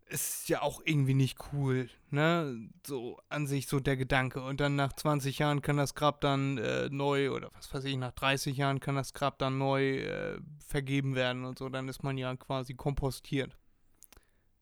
Ist 0.08 0.48
ja 0.48 0.62
auch 0.62 0.80
irgendwie 0.84 1.12
nicht 1.12 1.38
cool, 1.52 1.90
ne? 2.10 2.70
So 2.86 3.20
an 3.28 3.46
sich 3.46 3.66
so 3.66 3.78
der 3.78 3.96
Gedanke. 3.98 4.42
Und 4.42 4.58
dann 4.58 4.74
nach 4.74 4.94
20 4.94 5.38
Jahren 5.38 5.60
kann 5.60 5.76
das 5.76 5.94
Grab 5.94 6.22
dann 6.22 6.56
äh, 6.56 6.88
neu, 6.90 7.30
oder 7.30 7.50
was 7.52 7.72
weiß 7.74 7.84
ich, 7.84 7.96
nach 7.96 8.12
30 8.12 8.56
Jahren 8.56 8.80
kann 8.80 8.94
das 8.94 9.12
Grab 9.12 9.38
dann 9.38 9.58
neu 9.58 9.98
äh, 9.98 10.40
vergeben 10.66 11.14
werden 11.14 11.44
und 11.44 11.58
so. 11.58 11.68
Dann 11.68 11.88
ist 11.88 12.02
man 12.02 12.16
ja 12.16 12.34
quasi 12.36 12.74
kompostiert. 12.74 13.56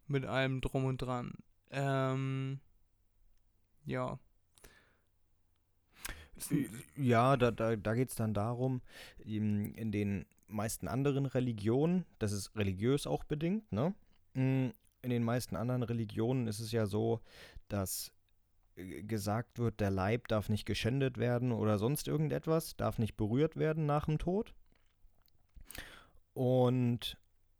Mit 0.08 0.24
allem 0.24 0.60
drum 0.60 0.84
und 0.84 0.98
dran. 0.98 1.34
Ähm 1.70 2.60
ja. 3.84 4.18
Ja, 6.96 7.36
da, 7.36 7.50
da, 7.50 7.76
da 7.76 7.94
geht 7.94 8.10
es 8.10 8.16
dann 8.16 8.34
darum, 8.34 8.82
in, 9.18 9.74
in, 9.74 9.90
den 9.90 10.26
meisten 10.48 10.86
anderen 10.86 11.24
Religionen, 11.24 12.04
das 12.18 12.32
ist 12.32 12.54
religiös 12.56 13.06
auch 13.06 13.24
bedingt, 13.24 13.72
ne? 13.72 13.94
In 15.06 15.10
den 15.10 15.22
meisten 15.22 15.54
anderen 15.54 15.84
Religionen 15.84 16.48
ist 16.48 16.58
es 16.58 16.72
ja 16.72 16.86
so, 16.86 17.20
dass 17.68 18.10
äh, 18.74 19.04
gesagt 19.04 19.60
wird, 19.60 19.78
der 19.78 19.92
Leib 19.92 20.26
darf 20.26 20.48
nicht 20.48 20.66
geschändet 20.66 21.16
werden 21.16 21.52
oder 21.52 21.78
sonst 21.78 22.08
irgendetwas, 22.08 22.76
darf 22.76 22.98
nicht 22.98 23.16
berührt 23.16 23.54
werden 23.54 23.86
nach 23.86 24.06
dem 24.06 24.18
Tod. 24.18 24.52
Und 26.34 27.16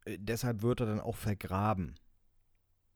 äh, 0.07 0.19
deshalb 0.19 0.63
wird 0.63 0.81
er 0.81 0.87
dann 0.87 0.99
auch 0.99 1.15
vergraben 1.15 1.95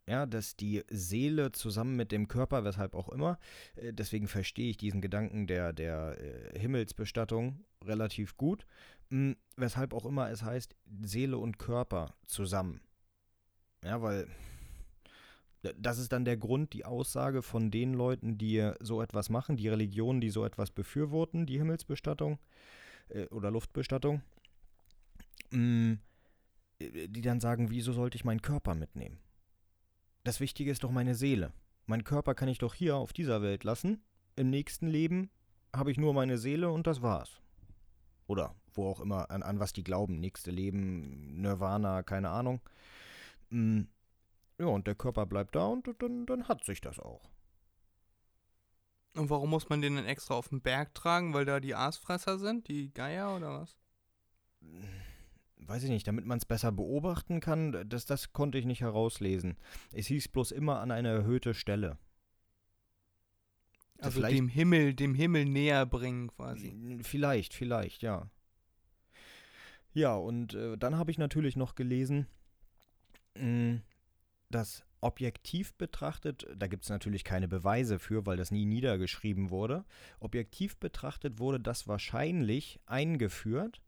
ja, 0.09 0.27
dass 0.27 0.57
die 0.57 0.83
Seele 0.89 1.53
zusammen 1.53 1.95
mit 1.95 2.11
dem 2.11 2.27
Körper, 2.27 2.65
weshalb 2.65 2.95
auch 2.95 3.09
immer, 3.11 3.39
äh, 3.77 3.93
deswegen 3.93 4.27
verstehe 4.27 4.71
ich 4.71 4.77
diesen 4.77 5.01
Gedanken 5.01 5.47
der, 5.47 5.73
der 5.73 6.17
Himmelsbestattung 6.59 7.65
relativ 7.85 8.37
gut, 8.37 8.67
mh, 9.11 9.37
weshalb 9.57 9.95
auch 9.95 10.07
immer 10.07 10.29
es 10.29 10.43
heißt, 10.43 10.75
Seele 11.03 11.39
und 11.39 11.61
Körper 11.61 12.17
zusammen. 12.27 12.81
Ja, 13.85 14.03
weil 14.03 14.29
das 15.77 15.99
ist 15.99 16.13
dann 16.13 16.25
der 16.25 16.37
Grund, 16.37 16.73
die 16.73 16.85
Aussage 16.85 17.43
von 17.43 17.71
den 17.71 17.93
Leuten, 17.93 18.39
die 18.39 18.73
so 18.81 19.03
etwas 19.03 19.29
machen, 19.29 19.57
die 19.57 19.69
Religionen, 19.69 20.21
die 20.21 20.31
so 20.31 20.45
etwas 20.45 20.71
befürworten, 20.71 21.47
die 21.47 21.59
Himmelsbestattung 21.59 22.39
äh, 23.11 23.27
oder 23.27 23.51
Luftbestattung, 23.51 24.23
mh, 25.51 25.99
äh, 26.79 27.09
die 27.09 27.21
dann 27.21 27.41
sagen, 27.41 27.71
wieso 27.71 27.93
sollte 27.93 28.17
ich 28.17 28.25
meinen 28.25 28.41
Körper 28.41 28.75
mitnehmen? 28.75 29.19
das 30.25 30.41
Wichtige 30.41 30.71
ist 30.71 30.85
doch 30.85 30.91
meine 30.91 31.15
Seele. 31.15 31.53
Mein 31.87 32.05
Körper 32.05 32.35
kann 32.35 32.49
ich 32.49 32.59
doch 32.59 32.75
hier 32.75 32.97
auf 32.97 33.13
dieser 33.13 33.43
Welt 33.43 33.65
lassen. 33.65 34.03
Im 34.37 34.51
nächsten 34.51 34.87
Leben 34.87 35.31
habe 35.75 35.91
ich 35.91 35.99
nur 35.99 36.15
meine 36.15 36.39
Seele 36.39 36.71
und 36.71 36.87
das 36.87 37.03
war's. 37.03 37.41
Oder 38.27 38.55
wo 38.75 38.89
auch 38.89 39.01
immer, 39.01 39.31
an, 39.31 39.43
an 39.43 39.59
was 39.59 39.73
die 39.73 39.83
glauben. 39.83 40.21
Nächste 40.21 40.51
Leben, 40.51 41.41
Nirvana, 41.41 42.03
keine 42.03 42.31
Ahnung. 42.31 42.61
Mm, 43.51 43.83
ja, 44.59 44.67
und 44.67 44.87
der 44.87 44.95
Körper 44.95 45.27
bleibt 45.27 45.55
da 45.55 45.67
und 45.67 45.89
dann, 46.03 46.27
dann 46.27 46.49
hat 46.49 46.65
sich 46.65 46.81
das 46.81 46.99
auch. 46.99 47.31
Und 49.15 49.29
warum 49.29 49.51
muss 49.51 49.69
man 49.69 49.81
den 49.81 49.97
dann 49.97 50.05
extra 50.07 50.35
auf 50.35 50.49
den 50.49 50.61
Berg 50.61 50.95
tragen? 50.95 51.35
Weil 51.35 51.45
da 51.45 51.61
die 51.61 51.75
Aasfresser 51.75 52.39
sind, 52.39 52.69
die 52.69 52.93
Geier 52.93 53.35
oder 53.37 53.61
was? 53.61 53.77
Weiß 55.57 55.83
ich 55.83 55.91
nicht, 55.91 56.07
damit 56.07 56.27
man 56.27 56.39
es 56.39 56.45
besser 56.45 56.71
beobachten 56.73 57.41
kann, 57.41 57.89
das, 57.89 58.07
das 58.07 58.33
konnte 58.33 58.59
ich 58.59 58.67
nicht 58.67 58.83
herauslesen. 58.83 59.57
Es 59.93 60.07
hieß 60.07 60.29
bloß 60.29 60.53
immer 60.53 60.81
an 60.81 60.91
eine 60.91 61.09
erhöhte 61.09 61.55
Stelle. 61.55 61.99
Also 63.99 64.21
Vielleicht- 64.21 64.39
dem 64.39 64.49
Himmel, 64.49 64.95
dem 64.95 65.15
Himmel 65.15 65.45
näher 65.45 65.87
bringen 65.87 66.29
quasi. 66.29 66.99
Vielleicht, 67.03 67.53
vielleicht, 67.53 68.03
ja. 68.03 68.31
Ja, 69.93 70.15
und 70.15 70.55
äh, 70.55 70.79
dann 70.79 70.97
habe 70.97 71.11
ich 71.11 71.19
natürlich 71.19 71.57
noch 71.57 71.75
gelesen, 71.75 72.27
mh, 73.41 73.81
dass 74.51 74.85
objektiv 75.01 75.75
betrachtet, 75.75 76.47
da 76.57 76.67
gibt 76.67 76.85
es 76.85 76.91
natürlich 76.91 77.25
keine 77.25 77.49
Beweise 77.49 77.99
für, 77.99 78.27
weil 78.27 78.37
das 78.37 78.51
nie 78.51 78.67
niedergeschrieben 78.67 79.51
wurde, 79.51 79.85
objektiv 80.19 80.77
betrachtet 80.77 81.39
wurde 81.39 81.59
das 81.61 81.89
wahrscheinlich 81.89 82.81
eingeführt, 82.87 83.81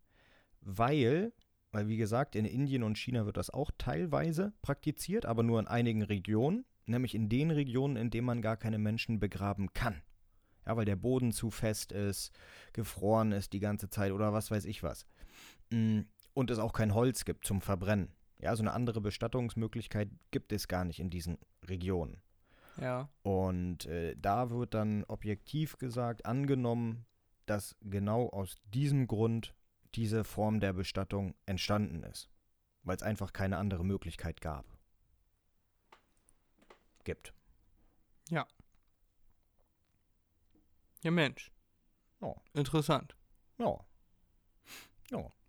weil, 0.61 1.33
weil 1.71 1.89
wie 1.89 1.97
gesagt, 1.97 2.35
in 2.35 2.45
Indien 2.45 2.83
und 2.83 2.97
China 2.97 3.27
wird 3.27 3.37
das 3.37 3.51
auch 3.51 3.71
teilweise 3.77 4.53
praktiziert, 4.63 5.27
aber 5.27 5.43
nur 5.43 5.61
in 5.61 5.67
einigen 5.67 6.03
Regionen, 6.03 6.65
nämlich 6.87 7.15
in 7.15 7.29
den 7.29 7.51
Regionen, 7.51 7.97
in 7.97 8.11
denen 8.11 8.27
man 8.27 8.43
gar 8.43 8.57
keine 8.57 8.79
Menschen 8.79 9.21
begraben 9.21 9.73
kann. 9.75 10.03
Ja, 10.67 10.77
weil 10.77 10.85
der 10.85 10.97
Boden 10.97 11.33
zu 11.33 11.51
fest 11.51 11.91
ist, 11.91 12.33
gefroren 12.73 13.33
ist 13.33 13.53
die 13.53 13.59
ganze 13.59 13.91
Zeit 13.91 14.13
oder 14.13 14.33
was 14.33 14.51
weiß 14.51 14.65
ich 14.65 14.83
was. 14.85 15.07
Mm, 15.71 16.03
Und 16.35 16.51
es 16.51 16.61
auch 16.61 16.73
kein 16.73 16.95
Holz 16.95 17.25
gibt 17.25 17.45
zum 17.45 17.61
Verbrennen. 17.61 18.15
Ja, 18.43 18.57
so 18.57 18.63
eine 18.63 18.73
andere 18.73 19.01
Bestattungsmöglichkeit 19.01 20.11
gibt 20.33 20.53
es 20.53 20.67
gar 20.67 20.85
nicht 20.85 20.99
in 20.99 21.11
diesen 21.11 21.39
Regionen. 21.65 22.21
Ja. 22.77 23.09
Und 23.23 23.87
äh, 23.87 24.17
da 24.19 24.51
wird 24.51 24.75
dann 24.75 25.05
objektiv 25.05 25.79
gesagt 25.79 26.27
angenommen, 26.27 27.07
dass 27.47 27.77
genau 27.81 28.29
aus 28.29 28.57
diesem 28.65 29.07
Grund 29.07 29.55
diese 29.95 30.25
Form 30.25 30.59
der 30.59 30.73
Bestattung 30.73 31.35
entstanden 31.47 32.03
ist. 32.03 32.31
Weil 32.83 32.97
es 32.97 33.03
einfach 33.03 33.33
keine 33.33 33.59
andere 33.59 33.85
Möglichkeit 33.85 34.41
gab. 34.41 34.67
Gibt. 37.05 37.33
Ja, 41.03 41.11
Mensch. 41.11 41.53
Ja. 42.21 42.35
Interessant. 42.55 43.17
Ja. 43.59 43.85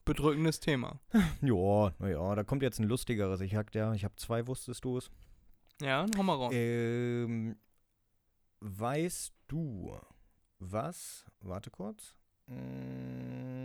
Bedrückendes 0.06 0.60
Thema. 0.60 1.00
Ja, 1.42 1.94
naja, 2.00 2.36
da 2.36 2.44
kommt 2.44 2.62
jetzt 2.64 2.80
ein 2.80 2.88
lustigeres. 2.88 3.42
Ich 3.42 3.56
hab 3.56 3.74
ja, 3.76 3.94
ich 3.94 4.04
habe 4.04 4.16
zwei, 4.16 4.48
wusstest 4.48 4.84
du 4.86 4.98
es? 4.98 5.10
Ja, 5.82 6.06
hau 6.18 6.24
mal 6.24 6.36
raus. 6.36 6.54
Ähm, 6.56 7.58
weißt 8.60 9.34
du, 9.48 9.98
was, 10.60 11.26
warte 11.42 11.70
kurz, 11.70 12.16
Mm, 12.48 13.64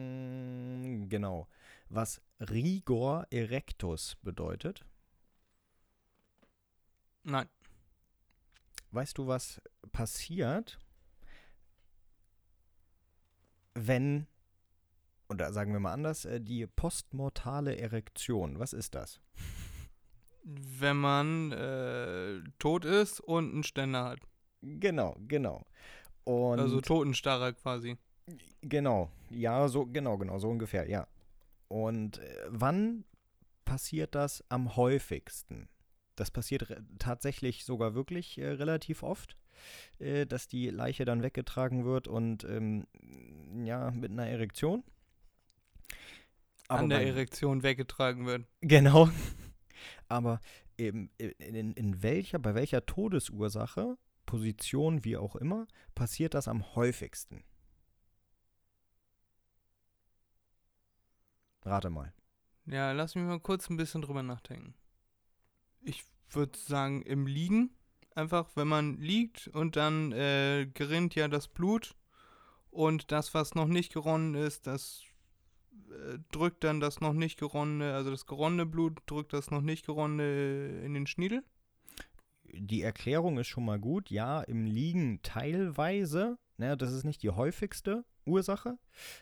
genau, 1.08 1.48
was 1.88 2.20
Rigor 2.40 3.26
erectus 3.30 4.16
bedeutet? 4.22 4.84
Nein. 7.24 7.48
Weißt 8.92 9.18
du, 9.18 9.26
was 9.26 9.60
passiert, 9.92 10.78
wenn, 13.74 14.26
oder 15.28 15.52
sagen 15.52 15.72
wir 15.72 15.80
mal 15.80 15.92
anders, 15.92 16.24
äh, 16.24 16.40
die 16.40 16.66
postmortale 16.66 17.76
Erektion, 17.76 18.58
was 18.58 18.72
ist 18.72 18.94
das? 18.94 19.20
Wenn 20.44 20.96
man 20.96 21.52
äh, 21.52 22.40
tot 22.58 22.84
ist 22.84 23.20
und 23.20 23.52
einen 23.52 23.64
Ständer 23.64 24.04
hat. 24.04 24.20
Genau, 24.62 25.16
genau. 25.26 25.66
Und 26.24 26.58
also 26.58 26.80
Totenstarrer 26.80 27.52
quasi. 27.52 27.96
Genau, 28.62 29.10
ja, 29.30 29.68
so, 29.68 29.86
genau, 29.86 30.18
genau, 30.18 30.38
so 30.38 30.48
ungefähr, 30.48 30.88
ja. 30.88 31.06
Und 31.68 32.18
äh, 32.18 32.46
wann 32.48 33.04
passiert 33.64 34.14
das 34.14 34.42
am 34.48 34.76
häufigsten? 34.76 35.68
Das 36.16 36.30
passiert 36.30 36.82
tatsächlich 36.98 37.64
sogar 37.64 37.94
wirklich 37.94 38.38
äh, 38.38 38.48
relativ 38.48 39.02
oft, 39.02 39.36
äh, 39.98 40.26
dass 40.26 40.48
die 40.48 40.68
Leiche 40.70 41.04
dann 41.04 41.22
weggetragen 41.22 41.84
wird 41.84 42.08
und 42.08 42.44
ähm, 42.44 42.86
ja, 43.64 43.90
mit 43.90 44.10
einer 44.10 44.26
Erektion. 44.26 44.82
An 46.68 46.88
der 46.88 46.98
bei- 46.98 47.04
Erektion 47.06 47.62
weggetragen 47.62 48.26
wird. 48.26 48.46
Genau. 48.60 49.08
Aber 50.08 50.40
eben 50.76 51.10
in, 51.18 51.72
in 51.72 52.02
welcher, 52.02 52.38
bei 52.38 52.54
welcher 52.54 52.84
Todesursache, 52.86 53.96
Position, 54.26 55.04
wie 55.04 55.16
auch 55.16 55.36
immer, 55.36 55.66
passiert 55.94 56.34
das 56.34 56.48
am 56.48 56.74
häufigsten? 56.74 57.44
Rate 61.64 61.90
mal. 61.90 62.12
Ja, 62.66 62.92
lass 62.92 63.14
mich 63.14 63.24
mal 63.24 63.40
kurz 63.40 63.68
ein 63.70 63.76
bisschen 63.76 64.02
drüber 64.02 64.22
nachdenken. 64.22 64.74
Ich 65.80 66.04
würde 66.30 66.58
sagen, 66.58 67.02
im 67.02 67.26
Liegen. 67.26 67.70
Einfach, 68.14 68.50
wenn 68.56 68.66
man 68.68 69.00
liegt 69.00 69.46
und 69.48 69.76
dann 69.76 70.10
äh, 70.12 70.66
gerinnt 70.74 71.14
ja 71.14 71.28
das 71.28 71.46
Blut 71.46 71.94
und 72.70 73.12
das, 73.12 73.32
was 73.32 73.54
noch 73.54 73.68
nicht 73.68 73.92
geronnen 73.92 74.34
ist, 74.34 74.66
das 74.66 75.02
drückt 76.32 76.64
dann 76.64 76.80
das 76.80 77.00
noch 77.00 77.12
nicht 77.12 77.38
geronnene, 77.38 77.94
also 77.94 78.10
das 78.10 78.26
geronnene 78.26 78.66
Blut 78.66 79.00
drückt 79.06 79.32
das 79.32 79.50
noch 79.50 79.60
nicht 79.60 79.86
geronnene 79.86 80.82
in 80.84 80.94
den 80.94 81.06
Schniedel. 81.06 81.42
Die 82.44 82.82
Erklärung 82.82 83.38
ist 83.38 83.48
schon 83.48 83.64
mal 83.64 83.78
gut. 83.78 84.10
Ja, 84.10 84.40
im 84.42 84.64
Liegen 84.64 85.20
teilweise. 85.22 86.38
Ne, 86.56 86.76
das 86.76 86.92
ist 86.92 87.04
nicht 87.04 87.22
die 87.22 87.30
häufigste 87.30 88.04
Ursache, 88.26 88.78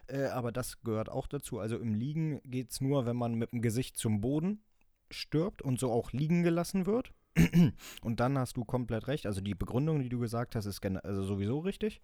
äh, 0.07 0.25
aber 0.25 0.53
das 0.53 0.81
gehört 0.81 1.11
auch 1.11 1.27
dazu. 1.27 1.59
Also 1.59 1.77
im 1.79 1.95
Liegen 1.95 2.41
geht 2.45 2.71
es 2.71 2.81
nur, 2.81 3.05
wenn 3.05 3.17
man 3.17 3.35
mit 3.35 3.53
dem 3.53 3.61
Gesicht 3.61 3.99
zum 3.99 4.23
Boden 4.23 4.65
stirbt 5.11 5.61
und 5.61 5.79
so 5.79 5.93
auch 5.93 6.13
liegen 6.13 6.43
gelassen 6.43 6.87
wird. 6.87 7.13
und 8.03 8.21
dann 8.21 8.39
hast 8.39 8.57
du 8.57 8.65
komplett 8.65 9.07
recht. 9.07 9.27
Also 9.27 9.43
die 9.43 9.55
Begründung, 9.55 10.01
die 10.01 10.09
du 10.09 10.19
gesagt 10.19 10.57
hast, 10.57 10.65
ist 10.65 10.85
also 10.85 11.23
sowieso 11.25 11.59
richtig. 11.59 12.01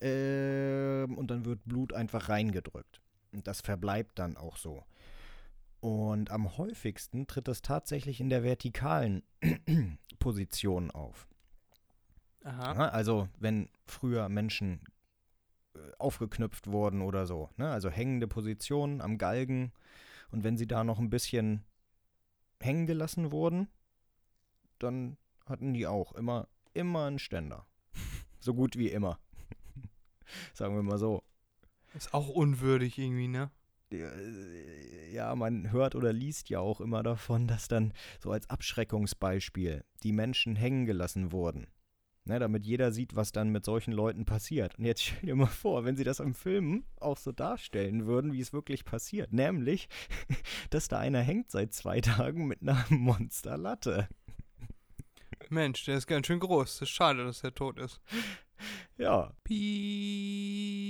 Ähm, 0.00 1.18
und 1.18 1.30
dann 1.30 1.44
wird 1.44 1.60
Blut 1.66 1.92
einfach 1.92 2.30
reingedrückt. 2.30 3.01
Und 3.32 3.46
das 3.46 3.60
verbleibt 3.60 4.18
dann 4.18 4.36
auch 4.36 4.56
so. 4.56 4.84
Und 5.80 6.30
am 6.30 6.56
häufigsten 6.58 7.26
tritt 7.26 7.48
das 7.48 7.62
tatsächlich 7.62 8.20
in 8.20 8.28
der 8.28 8.44
vertikalen 8.44 9.22
Position 10.18 10.90
auf. 10.90 11.26
Aha. 12.44 12.88
Also 12.88 13.28
wenn 13.38 13.68
früher 13.86 14.28
Menschen 14.28 14.80
äh, 15.74 15.78
aufgeknüpft 15.98 16.68
wurden 16.68 17.02
oder 17.02 17.26
so, 17.26 17.50
ne? 17.56 17.70
also 17.70 17.90
hängende 17.90 18.28
Positionen 18.28 19.00
am 19.00 19.18
Galgen 19.18 19.72
und 20.30 20.44
wenn 20.44 20.56
sie 20.56 20.66
da 20.66 20.84
noch 20.84 20.98
ein 20.98 21.10
bisschen 21.10 21.64
hängen 22.60 22.86
gelassen 22.86 23.32
wurden, 23.32 23.68
dann 24.78 25.16
hatten 25.46 25.74
die 25.74 25.86
auch 25.86 26.12
immer, 26.12 26.48
immer 26.74 27.06
einen 27.06 27.18
Ständer. 27.18 27.66
so 28.40 28.54
gut 28.54 28.76
wie 28.76 28.88
immer. 28.88 29.18
Sagen 30.54 30.74
wir 30.74 30.82
mal 30.82 30.98
so. 30.98 31.22
Ist 31.94 32.14
auch 32.14 32.28
unwürdig 32.28 32.98
irgendwie, 32.98 33.28
ne? 33.28 33.50
ja, 35.12 35.34
man 35.34 35.70
hört 35.70 35.94
oder 35.94 36.12
liest 36.12 36.48
ja 36.48 36.60
auch 36.60 36.80
immer 36.80 37.02
davon, 37.02 37.46
dass 37.46 37.68
dann 37.68 37.92
so 38.20 38.30
als 38.32 38.48
Abschreckungsbeispiel 38.48 39.84
die 40.02 40.12
Menschen 40.12 40.56
hängen 40.56 40.86
gelassen 40.86 41.32
wurden. 41.32 41.66
Ne, 42.24 42.38
damit 42.38 42.64
jeder 42.64 42.92
sieht, 42.92 43.16
was 43.16 43.32
dann 43.32 43.48
mit 43.48 43.64
solchen 43.64 43.90
Leuten 43.90 44.24
passiert. 44.24 44.78
Und 44.78 44.84
jetzt 44.84 45.02
stell 45.02 45.26
dir 45.26 45.34
mal 45.34 45.46
vor, 45.46 45.84
wenn 45.84 45.96
sie 45.96 46.04
das 46.04 46.20
im 46.20 46.34
Film 46.34 46.84
auch 47.00 47.18
so 47.18 47.32
darstellen 47.32 48.06
würden, 48.06 48.32
wie 48.32 48.40
es 48.40 48.52
wirklich 48.52 48.84
passiert. 48.84 49.32
Nämlich, 49.32 49.88
dass 50.70 50.86
da 50.86 50.98
einer 50.98 51.20
hängt 51.20 51.50
seit 51.50 51.72
zwei 51.74 52.00
Tagen 52.00 52.46
mit 52.46 52.62
einer 52.62 52.84
Monsterlatte. 52.90 54.08
Mensch, 55.48 55.84
der 55.84 55.96
ist 55.96 56.06
ganz 56.06 56.28
schön 56.28 56.38
groß. 56.38 56.76
Es 56.76 56.82
ist 56.82 56.90
schade, 56.90 57.24
dass 57.24 57.42
er 57.42 57.54
tot 57.54 57.78
ist. 57.78 58.00
Ja, 58.96 59.32
Piep. 59.42 60.81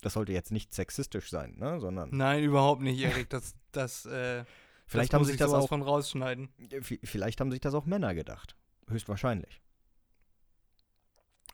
Das 0.00 0.14
sollte 0.14 0.32
jetzt 0.32 0.52
nicht 0.52 0.72
sexistisch 0.74 1.30
sein, 1.30 1.56
ne? 1.58 1.80
sondern 1.80 2.10
Nein, 2.12 2.42
überhaupt 2.42 2.82
nicht, 2.82 3.00
Erik. 3.00 3.30
Das, 3.30 3.54
das, 3.72 4.06
äh, 4.06 4.44
vielleicht 4.86 5.12
das 5.12 5.18
haben 5.18 5.24
sich 5.24 5.34
ich 5.34 5.38
das 5.38 5.52
auch 5.52 5.68
von 5.68 5.82
rausschneiden. 5.82 6.48
vielleicht 7.04 7.40
haben 7.40 7.50
sich 7.50 7.60
das 7.60 7.74
auch 7.74 7.86
Männer 7.86 8.14
gedacht. 8.14 8.56
Höchstwahrscheinlich. 8.88 9.60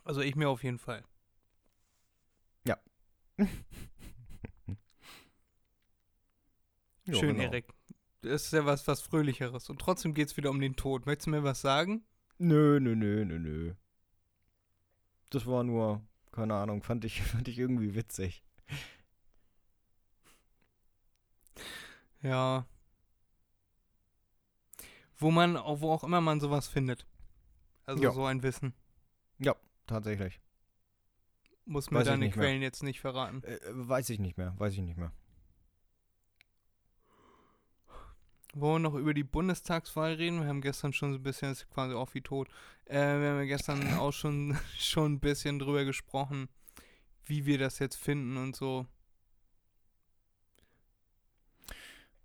Also 0.04 0.20
ich 0.20 0.36
mir 0.36 0.48
auf 0.48 0.62
jeden 0.62 0.78
Fall. 0.78 1.02
Ja, 2.66 2.78
Schön, 7.12 7.36
genau. 7.36 7.44
Erik. 7.44 7.66
Das 8.22 8.46
ist 8.46 8.52
ja 8.52 8.66
was, 8.66 8.86
was 8.88 9.00
Fröhlicheres. 9.00 9.70
Und 9.70 9.80
trotzdem 9.80 10.14
geht 10.14 10.28
es 10.28 10.36
wieder 10.36 10.50
um 10.50 10.60
den 10.60 10.74
Tod. 10.74 11.06
Möchtest 11.06 11.26
du 11.26 11.30
mir 11.30 11.44
was 11.44 11.60
sagen? 11.60 12.04
Nö, 12.38 12.80
nö, 12.80 12.96
nö, 12.96 13.24
nö, 13.24 13.38
nö. 13.38 13.74
Das 15.30 15.46
war 15.46 15.62
nur, 15.62 16.02
keine 16.36 16.54
Ahnung, 16.54 16.82
fand 16.82 17.04
ich, 17.04 17.22
fand 17.22 17.48
ich 17.48 17.58
irgendwie 17.58 17.94
witzig. 17.94 18.42
Ja. 22.22 22.66
Wo 25.18 25.30
man, 25.30 25.56
auch- 25.56 25.80
wo 25.80 25.92
auch 25.92 26.04
immer 26.04 26.20
man 26.20 26.40
sowas 26.40 26.68
findet. 26.68 27.06
Also 27.86 28.02
Ja. 28.02 28.10
so 28.12 28.24
ein 28.24 28.42
Wissen. 28.42 28.72
tatsächlich. 29.86 30.40
Muss 31.64 31.92
mir 31.92 32.00
Weiß 32.00 32.06
deine 32.06 32.24
nicht 32.24 32.34
mehr. 32.34 32.44
Quellen 32.46 32.60
jetzt 32.60 32.82
nicht 32.82 33.00
verraten. 33.00 33.40
Äh, 33.44 33.60
weiß 33.70 34.10
ich 34.10 34.18
nicht 34.18 34.36
mehr, 34.36 34.52
weiß 34.58 34.72
ich 34.72 34.80
nicht 34.80 34.96
mehr. 34.96 35.12
Wollen 38.58 38.82
wir 38.82 38.90
noch 38.90 38.94
über 38.94 39.14
die 39.14 39.24
Bundestagswahl 39.24 40.14
reden? 40.14 40.40
Wir 40.40 40.48
haben 40.48 40.60
gestern 40.60 40.92
schon 40.92 41.12
so 41.12 41.18
ein 41.18 41.22
bisschen, 41.22 41.50
das 41.50 41.62
ist 41.62 41.70
quasi 41.70 41.94
auch 41.94 42.14
wie 42.14 42.22
tot, 42.22 42.48
äh, 42.86 42.94
wir 42.94 43.30
haben 43.30 43.38
ja 43.38 43.44
gestern 43.44 43.94
auch 43.94 44.12
schon, 44.12 44.56
schon 44.78 45.14
ein 45.14 45.20
bisschen 45.20 45.58
drüber 45.58 45.84
gesprochen, 45.84 46.48
wie 47.24 47.44
wir 47.44 47.58
das 47.58 47.78
jetzt 47.78 47.96
finden 47.96 48.36
und 48.36 48.56
so. 48.56 48.86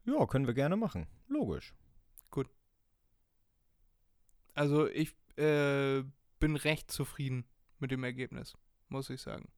Ja, 0.05 0.25
können 0.25 0.47
wir 0.47 0.53
gerne 0.53 0.77
machen. 0.77 1.07
Logisch. 1.27 1.73
Also 4.53 4.87
ich 4.87 5.15
äh, 5.37 6.03
bin 6.39 6.55
recht 6.55 6.91
zufrieden 6.91 7.45
mit 7.79 7.91
dem 7.91 8.03
Ergebnis, 8.03 8.57
muss 8.89 9.09
ich 9.09 9.21
sagen. 9.21 9.49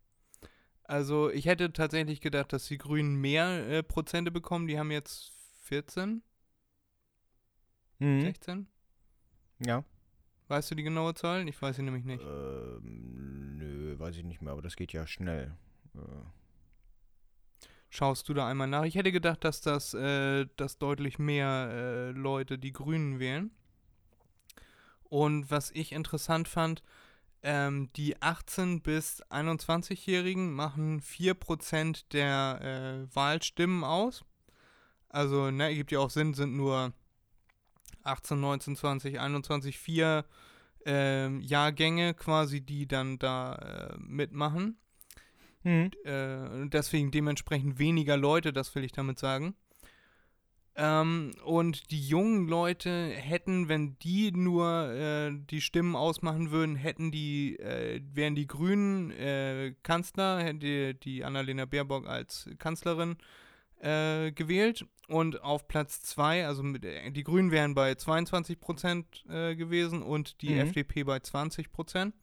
Also 0.83 1.29
ich 1.29 1.45
hätte 1.45 1.73
tatsächlich 1.73 2.21
gedacht, 2.21 2.53
dass 2.53 2.67
die 2.67 2.77
Grünen 2.77 3.15
mehr 3.19 3.67
äh, 3.67 3.83
Prozente 3.83 4.31
bekommen. 4.31 4.67
Die 4.67 4.77
haben 4.77 4.91
jetzt 4.91 5.31
14, 5.61 6.21
Mhm. 8.03 8.21
16. 8.21 8.67
Ja. 9.59 9.83
Weißt 10.49 10.69
du 10.71 10.75
die 10.75 10.83
genaue 10.83 11.13
Zahl? 11.13 11.47
Ich 11.47 11.61
weiß 11.61 11.77
sie 11.77 11.83
nämlich 11.83 12.03
nicht. 12.03 12.23
Ähm, 12.23 13.57
nö, 13.57 13.97
weiß 13.97 14.17
ich 14.17 14.23
nicht 14.23 14.41
mehr, 14.41 14.51
aber 14.51 14.61
das 14.61 14.75
geht 14.75 14.93
ja 14.93 15.07
schnell. 15.07 15.55
Äh, 15.95 15.99
Schaust 17.89 18.27
du 18.27 18.33
da 18.33 18.47
einmal 18.47 18.67
nach? 18.67 18.83
Ich 18.83 18.95
hätte 18.95 19.11
gedacht, 19.11 19.43
dass 19.43 19.61
das 19.61 19.93
äh, 19.93 20.47
dass 20.57 20.79
deutlich 20.79 21.19
mehr 21.19 21.69
äh, 21.71 22.11
Leute 22.11 22.57
die 22.57 22.73
Grünen 22.73 23.19
wählen. 23.19 23.51
Und 25.03 25.51
was 25.51 25.69
ich 25.71 25.91
interessant 25.91 26.47
fand, 26.47 26.81
ähm, 27.43 27.91
die 27.95 28.17
18- 28.17 28.81
bis 28.81 29.21
21-Jährigen 29.29 30.53
machen 30.53 31.01
4% 31.01 32.05
der 32.13 33.07
äh, 33.11 33.15
Wahlstimmen 33.15 33.83
aus. 33.83 34.25
Also, 35.09 35.51
ne, 35.51 35.65
ergibt 35.65 35.91
ja 35.91 35.99
auch 35.99 36.09
Sinn, 36.09 36.33
sind 36.33 36.57
nur 36.57 36.93
18, 38.03 38.39
19, 38.39 38.75
20, 38.75 39.19
21, 39.19 39.77
vier 39.77 40.25
ähm, 40.85 41.39
Jahrgänge 41.41 42.13
quasi, 42.13 42.61
die 42.61 42.87
dann 42.87 43.19
da 43.19 43.55
äh, 43.55 43.97
mitmachen 43.97 44.77
Mhm. 45.63 45.91
äh, 46.03 46.67
deswegen 46.67 47.11
dementsprechend 47.11 47.79
weniger 47.79 48.17
Leute, 48.17 48.51
das 48.53 48.75
will 48.75 48.83
ich 48.83 48.91
damit 48.91 49.17
sagen. 49.17 49.55
Ähm, 50.75 51.31
und 51.45 51.91
die 51.91 52.05
jungen 52.05 52.47
Leute 52.47 53.09
hätten, 53.09 53.69
wenn 53.69 53.97
die 53.99 54.31
nur 54.31 54.91
äh, 54.91 55.31
die 55.31 55.61
Stimmen 55.61 55.95
ausmachen 55.95 56.49
würden, 56.51 56.75
hätten 56.75 57.11
die, 57.11 57.59
äh, 57.59 58.01
wären 58.11 58.35
die 58.35 58.47
Grünen 58.47 59.11
äh, 59.11 59.75
Kanzler, 59.83 60.39
hätte 60.39 60.59
die, 60.59 60.99
die 60.99 61.23
Annalena 61.23 61.65
Baerbock 61.65 62.07
als 62.07 62.49
Kanzlerin 62.57 63.17
äh, 63.83 64.31
gewählt. 64.31 64.85
Und 65.07 65.43
auf 65.43 65.67
Platz 65.67 66.01
2, 66.01 66.47
also 66.47 66.63
mit, 66.63 66.85
äh, 66.85 67.11
die 67.11 67.23
Grünen 67.23 67.51
wären 67.51 67.75
bei 67.75 67.93
22 67.95 68.59
Prozent 68.59 69.25
äh, 69.29 69.55
gewesen 69.55 70.01
und 70.01 70.41
die 70.41 70.51
Mhm. 70.51 70.61
FDP 70.61 71.03
bei 71.03 71.19
20 71.19 71.71
Prozent 71.71 72.15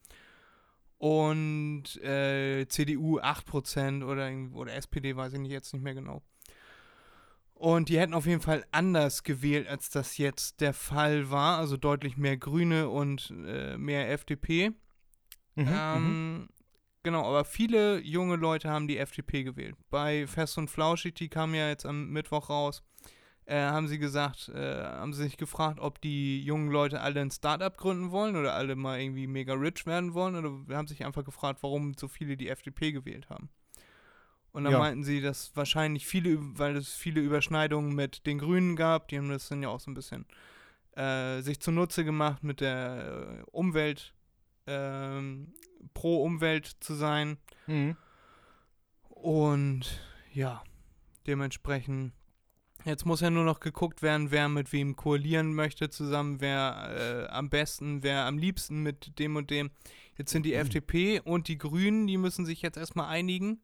und 0.98 1.96
äh, 2.02 2.66
CDU 2.68 3.20
8% 3.20 4.04
oder, 4.04 4.28
irgend- 4.28 4.54
oder 4.54 4.74
SPD, 4.74 5.16
weiß 5.16 5.34
ich 5.34 5.40
nicht, 5.40 5.52
jetzt 5.52 5.72
nicht 5.72 5.82
mehr 5.82 5.94
genau. 5.94 6.22
Und 7.54 7.90
die 7.90 7.98
hätten 7.98 8.14
auf 8.14 8.24
jeden 8.24 8.40
Fall 8.40 8.64
anders 8.72 9.22
gewählt, 9.22 9.68
als 9.68 9.90
das 9.90 10.16
jetzt 10.16 10.62
der 10.62 10.72
Fall 10.72 11.30
war. 11.30 11.58
Also 11.58 11.76
deutlich 11.76 12.16
mehr 12.16 12.38
Grüne 12.38 12.88
und 12.88 13.32
äh, 13.46 13.76
mehr 13.76 14.10
FDP. 14.10 14.70
Mhm. 15.56 15.64
mhm. 15.64 15.68
Ähm, 15.70 16.48
Genau, 17.02 17.24
aber 17.24 17.44
viele 17.44 18.00
junge 18.00 18.36
Leute 18.36 18.68
haben 18.68 18.86
die 18.86 18.98
FDP 18.98 19.42
gewählt. 19.42 19.74
Bei 19.90 20.26
Fest 20.26 20.58
und 20.58 20.68
Flauschig, 20.68 21.14
die 21.14 21.28
kam 21.28 21.54
ja 21.54 21.68
jetzt 21.68 21.86
am 21.86 22.10
Mittwoch 22.10 22.50
raus, 22.50 22.82
äh, 23.46 23.56
haben 23.58 23.88
sie 23.88 23.98
gesagt, 23.98 24.50
äh, 24.50 24.84
haben 24.84 25.14
sie 25.14 25.22
sich 25.22 25.38
gefragt, 25.38 25.80
ob 25.80 26.00
die 26.02 26.42
jungen 26.42 26.70
Leute 26.70 27.00
alle 27.00 27.20
ein 27.22 27.30
Startup 27.30 27.74
gründen 27.74 28.10
wollen 28.10 28.36
oder 28.36 28.52
alle 28.54 28.76
mal 28.76 29.00
irgendwie 29.00 29.26
mega 29.26 29.54
rich 29.54 29.86
werden 29.86 30.12
wollen 30.12 30.36
oder 30.36 30.76
haben 30.76 30.88
sich 30.88 31.04
einfach 31.06 31.24
gefragt, 31.24 31.62
warum 31.62 31.94
so 31.94 32.06
viele 32.06 32.36
die 32.36 32.48
FDP 32.50 32.92
gewählt 32.92 33.30
haben. 33.30 33.48
Und 34.52 34.64
dann 34.64 34.72
Ja. 34.72 34.78
meinten 34.78 35.02
sie, 35.04 35.22
dass 35.22 35.56
wahrscheinlich 35.56 36.06
viele, 36.06 36.38
weil 36.58 36.76
es 36.76 36.94
viele 36.94 37.20
Überschneidungen 37.22 37.94
mit 37.94 38.26
den 38.26 38.38
Grünen 38.38 38.76
gab, 38.76 39.08
die 39.08 39.16
haben 39.16 39.30
das 39.30 39.48
dann 39.48 39.62
ja 39.62 39.68
auch 39.70 39.80
so 39.80 39.90
ein 39.90 39.94
bisschen 39.94 40.26
äh, 40.96 41.40
sich 41.40 41.60
zunutze 41.60 42.04
gemacht 42.04 42.42
mit 42.42 42.60
der 42.60 43.38
äh, 43.40 43.50
Umwelt, 43.52 44.12
ähm, 44.66 45.54
pro 45.94 46.22
Umwelt 46.22 46.66
zu 46.80 46.94
sein. 46.94 47.38
Mhm. 47.66 47.96
Und 49.08 50.00
ja, 50.32 50.62
dementsprechend, 51.26 52.12
jetzt 52.84 53.04
muss 53.04 53.20
ja 53.20 53.30
nur 53.30 53.44
noch 53.44 53.60
geguckt 53.60 54.02
werden, 54.02 54.30
wer 54.30 54.48
mit 54.48 54.72
wem 54.72 54.96
koalieren 54.96 55.54
möchte 55.54 55.90
zusammen, 55.90 56.40
wer 56.40 57.26
äh, 57.28 57.32
am 57.32 57.50
besten, 57.50 58.02
wer 58.02 58.24
am 58.24 58.38
liebsten 58.38 58.82
mit 58.82 59.18
dem 59.18 59.36
und 59.36 59.50
dem. 59.50 59.70
Jetzt 60.16 60.32
sind 60.32 60.44
die 60.44 60.54
FDP 60.54 61.20
und 61.20 61.48
die 61.48 61.58
Grünen, 61.58 62.06
die 62.06 62.16
müssen 62.18 62.44
sich 62.44 62.62
jetzt 62.62 62.76
erstmal 62.76 63.08
einigen. 63.08 63.62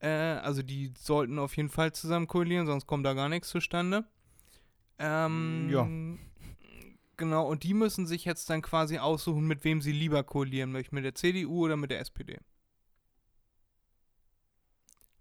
Äh, 0.00 0.08
also 0.08 0.62
die 0.62 0.92
sollten 0.98 1.38
auf 1.38 1.56
jeden 1.56 1.68
Fall 1.70 1.92
zusammen 1.92 2.26
koalieren, 2.26 2.66
sonst 2.66 2.86
kommt 2.86 3.06
da 3.06 3.14
gar 3.14 3.28
nichts 3.28 3.48
zustande. 3.48 4.04
Ähm, 4.98 5.68
Ja. 5.70 5.88
Genau, 7.16 7.46
und 7.48 7.62
die 7.62 7.74
müssen 7.74 8.06
sich 8.06 8.24
jetzt 8.24 8.50
dann 8.50 8.62
quasi 8.62 8.98
aussuchen, 8.98 9.46
mit 9.46 9.64
wem 9.64 9.80
sie 9.80 9.92
lieber 9.92 10.24
koalieren 10.24 10.72
möchten, 10.72 10.96
mit 10.96 11.04
der 11.04 11.14
CDU 11.14 11.64
oder 11.64 11.76
mit 11.76 11.90
der 11.90 12.00
SPD. 12.00 12.38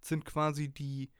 Sind 0.01 0.25
quasi 0.25 0.69
die, 0.69 1.11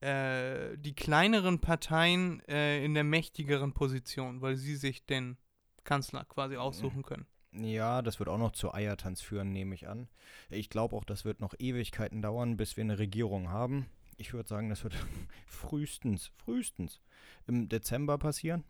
äh, 0.00 0.76
die 0.78 0.94
kleineren 0.94 1.60
Parteien 1.60 2.40
äh, 2.48 2.84
in 2.84 2.94
der 2.94 3.04
mächtigeren 3.04 3.72
Position, 3.72 4.40
weil 4.40 4.56
sie 4.56 4.76
sich 4.76 5.04
den 5.04 5.36
Kanzler 5.84 6.24
quasi 6.24 6.56
aussuchen 6.56 7.02
können. 7.02 7.26
Ja, 7.54 8.00
das 8.00 8.18
wird 8.18 8.28
auch 8.30 8.38
noch 8.38 8.52
zu 8.52 8.72
Eiertanz 8.72 9.20
führen, 9.20 9.52
nehme 9.52 9.74
ich 9.74 9.88
an. 9.88 10.08
Ich 10.48 10.70
glaube 10.70 10.96
auch, 10.96 11.04
das 11.04 11.24
wird 11.24 11.40
noch 11.40 11.54
Ewigkeiten 11.58 12.22
dauern, 12.22 12.56
bis 12.56 12.76
wir 12.76 12.84
eine 12.84 12.98
Regierung 12.98 13.50
haben. 13.50 13.86
Ich 14.16 14.32
würde 14.32 14.48
sagen, 14.48 14.70
das 14.70 14.84
wird 14.84 14.94
frühestens, 15.46 16.30
frühestens 16.36 17.00
im 17.46 17.68
Dezember 17.68 18.16
passieren. 18.16 18.64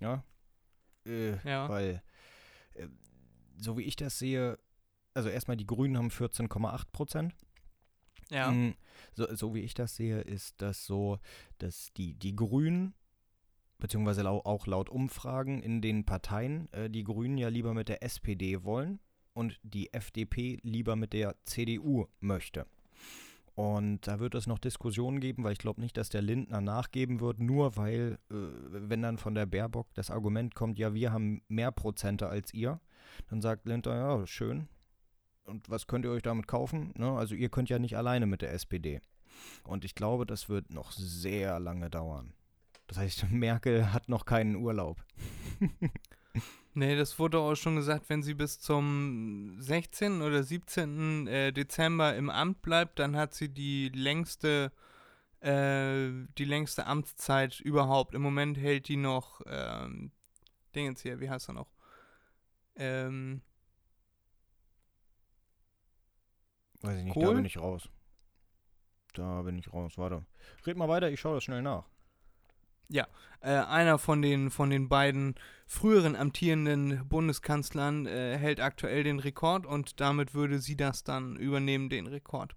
Ja. 0.00 0.24
Äh, 1.06 1.36
Ja. 1.48 1.68
Weil, 1.68 2.02
äh, 2.74 2.86
so 3.56 3.76
wie 3.78 3.82
ich 3.82 3.96
das 3.96 4.18
sehe, 4.18 4.58
also 5.14 5.28
erstmal 5.28 5.56
die 5.56 5.66
Grünen 5.66 5.96
haben 5.98 6.10
14,8 6.10 6.90
Prozent. 6.92 7.34
Ja. 8.30 8.50
Mm, 8.50 8.74
So, 9.14 9.34
so 9.34 9.54
wie 9.54 9.60
ich 9.60 9.74
das 9.74 9.96
sehe, 9.96 10.20
ist 10.20 10.62
das 10.62 10.86
so, 10.86 11.18
dass 11.58 11.92
die, 11.94 12.14
die 12.14 12.34
Grünen, 12.34 12.94
beziehungsweise 13.78 14.28
auch 14.28 14.66
laut 14.66 14.88
Umfragen 14.88 15.62
in 15.62 15.82
den 15.82 16.04
Parteien, 16.06 16.72
äh, 16.72 16.88
die 16.88 17.04
Grünen 17.04 17.36
ja 17.36 17.48
lieber 17.48 17.74
mit 17.74 17.88
der 17.88 18.02
SPD 18.02 18.64
wollen 18.64 19.00
und 19.34 19.58
die 19.62 19.92
FDP 19.92 20.58
lieber 20.62 20.96
mit 20.96 21.12
der 21.12 21.36
CDU 21.44 22.06
möchte. 22.20 22.66
Und 23.62 24.08
da 24.08 24.18
wird 24.18 24.34
es 24.34 24.48
noch 24.48 24.58
Diskussionen 24.58 25.20
geben, 25.20 25.44
weil 25.44 25.52
ich 25.52 25.60
glaube 25.60 25.80
nicht, 25.80 25.96
dass 25.96 26.08
der 26.08 26.20
Lindner 26.20 26.60
nachgeben 26.60 27.20
wird, 27.20 27.38
nur 27.38 27.76
weil, 27.76 28.18
äh, 28.28 28.34
wenn 28.34 29.02
dann 29.02 29.18
von 29.18 29.36
der 29.36 29.46
Baerbock 29.46 29.86
das 29.94 30.10
Argument 30.10 30.56
kommt, 30.56 30.80
ja, 30.80 30.94
wir 30.94 31.12
haben 31.12 31.42
mehr 31.46 31.70
Prozente 31.70 32.28
als 32.28 32.52
ihr, 32.52 32.80
dann 33.30 33.40
sagt 33.40 33.64
Lindner, 33.64 33.94
ja, 33.94 34.26
schön. 34.26 34.66
Und 35.44 35.70
was 35.70 35.86
könnt 35.86 36.04
ihr 36.04 36.10
euch 36.10 36.24
damit 36.24 36.48
kaufen? 36.48 36.92
Ne? 36.96 37.12
Also 37.12 37.36
ihr 37.36 37.50
könnt 37.50 37.68
ja 37.68 37.78
nicht 37.78 37.96
alleine 37.96 38.26
mit 38.26 38.42
der 38.42 38.52
SPD. 38.52 39.00
Und 39.62 39.84
ich 39.84 39.94
glaube, 39.94 40.26
das 40.26 40.48
wird 40.48 40.70
noch 40.74 40.90
sehr 40.90 41.60
lange 41.60 41.88
dauern. 41.88 42.32
Das 42.88 42.98
heißt, 42.98 43.26
Merkel 43.30 43.92
hat 43.92 44.08
noch 44.08 44.24
keinen 44.24 44.56
Urlaub. 44.56 45.04
Nee, 46.74 46.96
das 46.96 47.18
wurde 47.18 47.38
auch 47.38 47.54
schon 47.54 47.76
gesagt, 47.76 48.08
wenn 48.08 48.22
sie 48.22 48.32
bis 48.34 48.58
zum 48.58 49.56
16. 49.60 50.22
oder 50.22 50.42
17. 50.42 51.26
Äh, 51.26 51.52
Dezember 51.52 52.16
im 52.16 52.30
Amt 52.30 52.62
bleibt, 52.62 52.98
dann 52.98 53.14
hat 53.14 53.34
sie 53.34 53.50
die 53.50 53.90
längste, 53.90 54.72
äh, 55.40 56.08
die 56.38 56.46
längste 56.46 56.86
Amtszeit 56.86 57.60
überhaupt. 57.60 58.14
Im 58.14 58.22
Moment 58.22 58.56
hält 58.56 58.88
die 58.88 58.96
noch, 58.96 59.42
ähm, 59.46 60.12
Dingens 60.74 61.02
hier, 61.02 61.20
wie 61.20 61.28
heißt 61.28 61.50
er 61.50 61.54
noch? 61.54 61.68
Ähm, 62.76 63.42
Weiß 66.80 66.96
ich 66.98 67.04
nicht, 67.04 67.14
Kohl? 67.14 67.26
da 67.26 67.32
bin 67.32 67.44
ich 67.44 67.58
raus. 67.58 67.88
Da 69.12 69.42
bin 69.42 69.58
ich 69.58 69.72
raus, 69.72 69.98
warte. 69.98 70.24
Red 70.66 70.78
mal 70.78 70.88
weiter, 70.88 71.10
ich 71.10 71.20
schaue 71.20 71.34
das 71.34 71.44
schnell 71.44 71.60
nach. 71.60 71.84
Äh, 73.40 73.50
einer 73.50 73.98
von 73.98 74.22
den, 74.22 74.50
von 74.50 74.70
den 74.70 74.88
beiden 74.88 75.34
früheren 75.66 76.16
amtierenden 76.16 77.08
Bundeskanzlern 77.08 78.06
äh, 78.06 78.36
hält 78.38 78.60
aktuell 78.60 79.04
den 79.04 79.18
Rekord 79.18 79.66
und 79.66 80.00
damit 80.00 80.34
würde 80.34 80.58
sie 80.58 80.76
das 80.76 81.02
dann 81.04 81.36
übernehmen, 81.36 81.88
den 81.88 82.06
Rekord. 82.06 82.54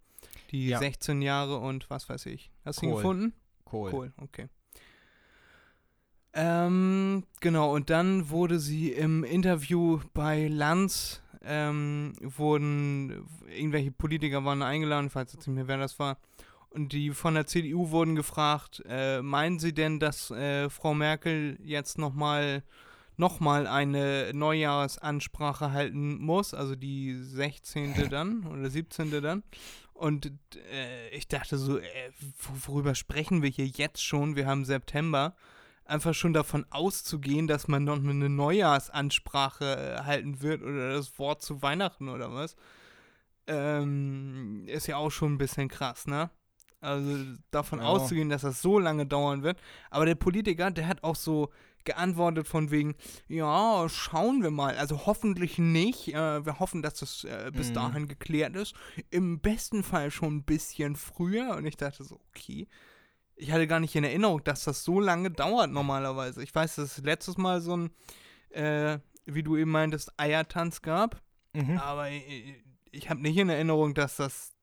Die 0.52 0.68
Ja. 0.68 0.80
16 0.80 1.22
Jahre 1.22 1.58
und 1.58 1.90
was 1.90 2.10
weiß 2.10 2.26
ich. 2.28 2.52
Hast 2.64 2.82
du 2.82 2.88
ihn 2.88 2.92
Kohl. 2.92 3.02
gefunden? 3.02 3.34
Kohl. 3.64 3.94
Cool, 3.94 4.14
okay. 4.18 4.48
Ähm, 6.34 7.24
genau, 7.40 7.74
und 7.74 7.90
dann 7.90 8.30
wurde 8.30 8.60
sie 8.60 8.92
im 8.92 9.24
Interview 9.24 10.02
bei 10.14 10.48
Lanz 10.50 11.22
ähm, 11.46 12.14
wurden 12.20 13.28
irgendwelche 13.48 13.92
Politiker 13.92 14.44
waren 14.44 14.62
eingeladen, 14.62 15.10
falls 15.10 15.34
jetzt 15.34 15.48
nicht 15.48 15.56
mehr 15.56 15.68
wer 15.68 15.78
das 15.78 16.00
war. 16.00 16.18
Und 16.76 16.92
die 16.92 17.12
von 17.12 17.36
der 17.36 17.48
CDU 17.48 17.92
wurden 17.92 18.16
gefragt, 18.16 18.84
äh, 18.86 19.22
meinen 19.22 19.60
Sie 19.60 19.74
denn, 19.74 19.98
dass 20.02 20.30
äh, 20.32 20.70
Frau 20.70 20.94
Merkel 20.94 21.58
jetzt 21.64 21.98
nochmal 21.98 22.64
noch 23.16 23.40
mal 23.40 23.66
eine 23.66 24.32
Neujahrsansprache 24.34 25.72
halten 25.72 26.18
muss, 26.18 26.54
also 26.54 26.76
die 26.76 27.14
16. 27.14 28.10
dann 28.10 28.46
oder 28.46 28.70
17. 28.70 29.22
dann? 29.22 29.44
Und 29.94 30.34
äh, 30.70 31.08
ich 31.12 31.30
dachte 31.30 31.58
so, 31.58 31.78
äh, 31.78 32.12
worüber 32.68 32.94
sprechen 32.94 33.42
wir 33.42 33.50
hier 33.50 33.68
jetzt 33.68 34.04
schon? 34.04 34.36
Wir 34.36 34.46
haben 34.46 34.66
September. 34.66 35.34
Einfach 35.86 36.14
schon 36.14 36.34
davon 36.34 36.66
auszugehen, 36.72 37.48
dass 37.48 37.70
man 37.70 37.86
noch 37.86 38.00
eine 38.00 38.28
Neujahrsansprache 38.28 40.00
äh, 40.02 40.04
halten 40.04 40.42
wird 40.42 40.62
oder 40.62 40.92
das 40.92 41.18
Wort 41.20 41.42
zu 41.42 41.62
Weihnachten 41.62 42.10
oder 42.10 42.34
was, 42.34 42.58
ähm, 43.48 44.66
ist 44.68 44.88
ja 44.88 44.98
auch 44.98 45.12
schon 45.12 45.36
ein 45.36 45.38
bisschen 45.38 45.70
krass, 45.70 46.06
ne? 46.06 46.30
Also 46.86 47.34
davon 47.52 47.80
Ja. 47.80 47.86
auszugehen, 47.86 48.30
dass 48.30 48.44
das 48.44 48.62
so 48.62 48.80
lange 48.80 49.06
dauern 49.06 49.44
wird. 49.44 49.60
Aber 49.90 50.06
der 50.06 50.16
Politiker, 50.16 50.72
der 50.72 50.88
hat 50.88 51.04
auch 51.04 51.16
so 51.16 51.50
geantwortet 51.84 52.48
von 52.48 52.72
wegen, 52.72 52.96
ja, 53.28 53.88
schauen 53.90 54.42
wir 54.42 54.50
mal. 54.52 54.76
Also 54.78 55.06
hoffentlich 55.06 55.58
nicht. 55.60 56.14
Äh, 56.14 56.46
wir 56.46 56.60
hoffen, 56.60 56.82
dass 56.82 56.96
das 56.96 57.24
äh, 57.26 57.52
bis 57.54 57.70
Mhm. 57.70 57.74
dahin 57.76 58.08
geklärt 58.08 58.56
ist. 58.56 58.74
Im 59.12 59.40
besten 59.40 59.84
Fall 59.84 60.10
schon 60.12 60.38
ein 60.38 60.44
bisschen 60.44 60.96
früher. 60.96 61.56
Und 61.58 61.66
ich 61.66 61.78
dachte 61.78 62.04
so, 62.04 62.20
okay. 62.30 62.68
Ich 63.36 63.52
hatte 63.52 63.68
gar 63.68 63.80
nicht 63.82 63.94
in 63.96 64.04
Erinnerung, 64.06 64.44
dass 64.46 64.64
das 64.64 64.84
so 64.86 65.00
lange 65.02 65.30
dauert 65.30 65.70
normalerweise. 65.70 66.42
Ich 66.42 66.56
weiß, 66.56 66.76
dass 66.78 66.98
es 66.98 67.04
letztes 67.04 67.38
Mal 67.38 67.60
so 67.62 67.76
ein, 67.76 67.90
äh, 68.52 68.98
wie 69.26 69.44
du 69.44 69.58
eben 69.58 69.72
meintest, 69.72 70.12
Eiertanz 70.18 70.82
gab. 70.82 71.22
Mhm. 71.54 71.78
Aber 71.78 72.10
ich, 72.10 72.64
ich 72.92 73.10
habe 73.10 73.22
nicht 73.22 73.38
in 73.38 73.50
Erinnerung, 73.50 73.94
dass 73.94 74.16
das 74.16 74.54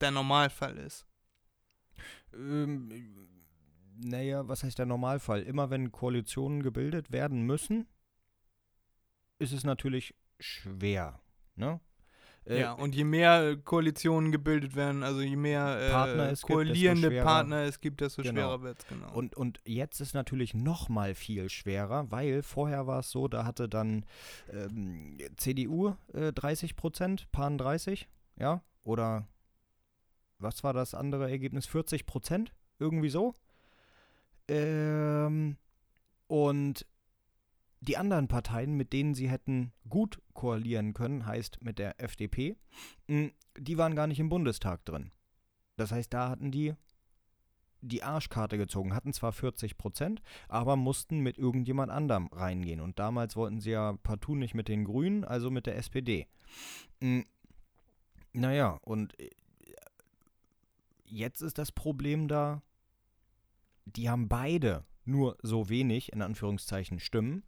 der 0.00 0.10
Normalfall 0.10 0.76
ist. 0.78 1.06
Ähm, 2.34 2.90
naja, 4.02 4.48
was 4.48 4.62
heißt 4.64 4.78
der 4.78 4.86
Normalfall? 4.86 5.42
Immer 5.42 5.70
wenn 5.70 5.92
Koalitionen 5.92 6.62
gebildet 6.62 7.12
werden 7.12 7.42
müssen, 7.42 7.86
ist 9.38 9.52
es 9.52 9.64
natürlich 9.64 10.14
schwer. 10.38 11.20
Ne? 11.56 11.80
Äh, 12.46 12.60
ja, 12.60 12.72
und 12.72 12.94
je 12.94 13.04
mehr 13.04 13.56
Koalitionen 13.58 14.32
gebildet 14.32 14.74
werden, 14.74 15.02
also 15.02 15.20
je 15.20 15.36
mehr 15.36 15.78
äh, 15.78 15.90
Partner 15.90 16.30
es 16.30 16.40
gibt, 16.40 16.42
desto 16.42 16.46
koalierende 16.54 17.08
schwerer. 17.08 17.24
Partner 17.24 17.56
es 17.64 17.80
gibt, 17.80 18.00
desto 18.00 18.22
Genau. 18.22 18.32
schwerer 18.32 18.62
wird 18.62 18.78
es, 18.78 18.88
genau. 18.88 19.12
Und, 19.12 19.36
und 19.36 19.60
jetzt 19.66 20.00
ist 20.00 20.14
natürlich 20.14 20.54
noch 20.54 20.88
mal 20.88 21.14
viel 21.14 21.50
schwerer, 21.50 22.10
weil 22.10 22.42
vorher 22.42 22.86
war 22.86 23.00
es 23.00 23.10
so, 23.10 23.28
da 23.28 23.44
hatte 23.44 23.68
dann 23.68 24.06
ähm, 24.50 25.18
CDU 25.36 25.94
äh, 26.14 26.32
30 26.32 26.76
Prozent, 26.76 27.30
PAN 27.30 27.58
30, 27.58 28.08
ja, 28.36 28.62
oder 28.82 29.28
was 30.42 30.62
war 30.64 30.72
das 30.72 30.94
andere 30.94 31.30
Ergebnis? 31.30 31.66
40 31.66 32.06
Prozent, 32.06 32.52
irgendwie 32.78 33.10
so. 33.10 33.34
Ähm, 34.48 35.56
und 36.26 36.86
die 37.80 37.96
anderen 37.96 38.28
Parteien, 38.28 38.74
mit 38.76 38.92
denen 38.92 39.14
sie 39.14 39.30
hätten 39.30 39.72
gut 39.88 40.20
koalieren 40.34 40.92
können, 40.92 41.24
heißt 41.26 41.62
mit 41.62 41.78
der 41.78 42.00
FDP, 42.00 42.56
mh, 43.08 43.30
die 43.56 43.78
waren 43.78 43.96
gar 43.96 44.06
nicht 44.06 44.20
im 44.20 44.28
Bundestag 44.28 44.84
drin. 44.84 45.12
Das 45.76 45.92
heißt, 45.92 46.12
da 46.12 46.28
hatten 46.28 46.50
die 46.50 46.74
die 47.82 48.02
Arschkarte 48.02 48.58
gezogen, 48.58 48.94
hatten 48.94 49.14
zwar 49.14 49.32
40 49.32 49.78
Prozent, 49.78 50.20
aber 50.48 50.76
mussten 50.76 51.20
mit 51.20 51.38
irgendjemand 51.38 51.90
anderem 51.90 52.26
reingehen. 52.30 52.80
Und 52.80 52.98
damals 52.98 53.36
wollten 53.36 53.60
sie 53.60 53.70
ja 53.70 53.94
partout 54.02 54.34
nicht 54.34 54.54
mit 54.54 54.68
den 54.68 54.84
Grünen, 54.84 55.24
also 55.24 55.50
mit 55.50 55.64
der 55.66 55.76
SPD. 55.78 56.26
Mm, 57.00 57.20
Naja, 58.32 58.78
und 58.82 59.14
jetzt 61.10 61.42
ist 61.42 61.58
das 61.58 61.72
Problem 61.72 62.28
da, 62.28 62.62
die 63.84 64.08
haben 64.08 64.28
beide 64.28 64.84
nur 65.04 65.36
so 65.42 65.68
wenig, 65.68 66.12
in 66.12 66.22
Anführungszeichen, 66.22 67.00
Stimmen, 67.00 67.44